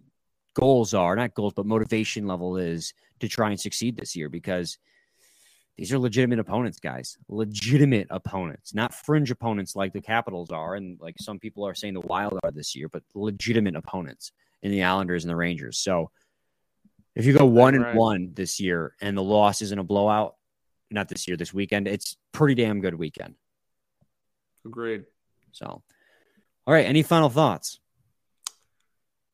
goals 0.54 0.94
are, 0.94 1.16
not 1.16 1.34
goals, 1.34 1.54
but 1.54 1.66
motivation 1.66 2.26
level 2.26 2.56
is 2.56 2.94
to 3.20 3.28
try 3.28 3.50
and 3.50 3.58
succeed 3.58 3.96
this 3.96 4.14
year 4.14 4.28
because 4.28 4.78
these 5.76 5.92
are 5.92 5.98
legitimate 5.98 6.38
opponents, 6.38 6.80
guys. 6.80 7.16
Legitimate 7.28 8.08
opponents, 8.10 8.74
not 8.74 8.94
fringe 8.94 9.30
opponents 9.30 9.74
like 9.74 9.92
the 9.92 10.00
Capitals 10.00 10.50
are, 10.50 10.74
and 10.74 11.00
like 11.00 11.16
some 11.20 11.38
people 11.38 11.66
are 11.66 11.74
saying 11.74 11.94
the 11.94 12.00
Wild 12.00 12.38
are 12.42 12.50
this 12.50 12.74
year, 12.76 12.88
but 12.88 13.02
legitimate 13.14 13.76
opponents 13.76 14.32
in 14.62 14.70
the 14.70 14.82
Islanders 14.82 15.24
and 15.24 15.30
the 15.30 15.36
Rangers. 15.36 15.78
So 15.78 16.10
if 17.14 17.24
you 17.24 17.32
go 17.32 17.46
one 17.46 17.74
and 17.74 17.96
one 17.96 18.32
this 18.34 18.60
year 18.60 18.94
and 19.00 19.16
the 19.16 19.22
loss 19.22 19.62
isn't 19.62 19.78
a 19.78 19.84
blowout, 19.84 20.34
not 20.90 21.08
this 21.08 21.28
year, 21.28 21.36
this 21.36 21.52
weekend. 21.52 21.86
It's 21.86 22.16
pretty 22.32 22.54
damn 22.54 22.80
good 22.80 22.94
weekend. 22.94 23.34
Agreed. 24.64 25.04
So, 25.52 25.82
all 26.68 26.74
right. 26.74 26.84
Any 26.84 27.02
final 27.02 27.30
thoughts? 27.30 27.80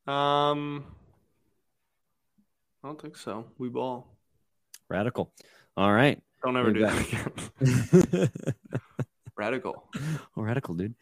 Um, 0.06 0.84
I 2.84 2.86
don't 2.86 3.00
think 3.02 3.16
so. 3.16 3.46
We 3.58 3.68
ball. 3.68 4.06
Radical. 4.88 5.32
All 5.76 5.92
right. 5.92 6.22
Don't 6.44 6.56
ever 6.56 6.70
We'll 6.70 6.74
do 6.74 6.80
that 6.86 8.22
again. 8.22 8.30
Radical. 9.36 9.90
Oh, 10.36 10.42
radical, 10.42 10.74
dude. 10.76 10.94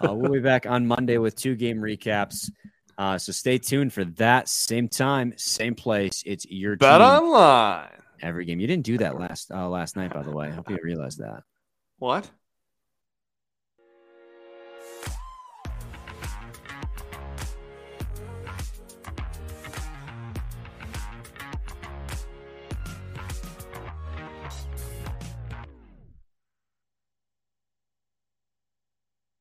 Uh, 0.00 0.14
we'll 0.14 0.30
be 0.30 0.38
back 0.38 0.64
on 0.64 0.86
Monday 0.86 1.18
with 1.18 1.34
two 1.34 1.56
game 1.56 1.78
recaps. 1.78 2.48
Uh, 2.96 3.18
so 3.18 3.32
stay 3.32 3.58
tuned 3.58 3.92
for 3.92 4.04
that. 4.04 4.48
Same 4.48 4.88
time, 4.88 5.32
same 5.36 5.74
place. 5.74 6.22
It's 6.24 6.46
your 6.46 6.76
Bet 6.76 6.98
team 6.98 7.02
online. 7.02 7.88
every 8.22 8.44
game. 8.44 8.60
You 8.60 8.68
didn't 8.68 8.84
do 8.86 8.96
that 8.98 9.18
last 9.18 9.50
uh, 9.50 9.68
last 9.68 9.96
night, 9.96 10.14
by 10.14 10.22
the 10.22 10.30
way. 10.30 10.46
I 10.46 10.50
hope 10.50 10.70
you 10.70 10.78
realized 10.84 11.18
that. 11.18 11.42
What? 11.98 12.30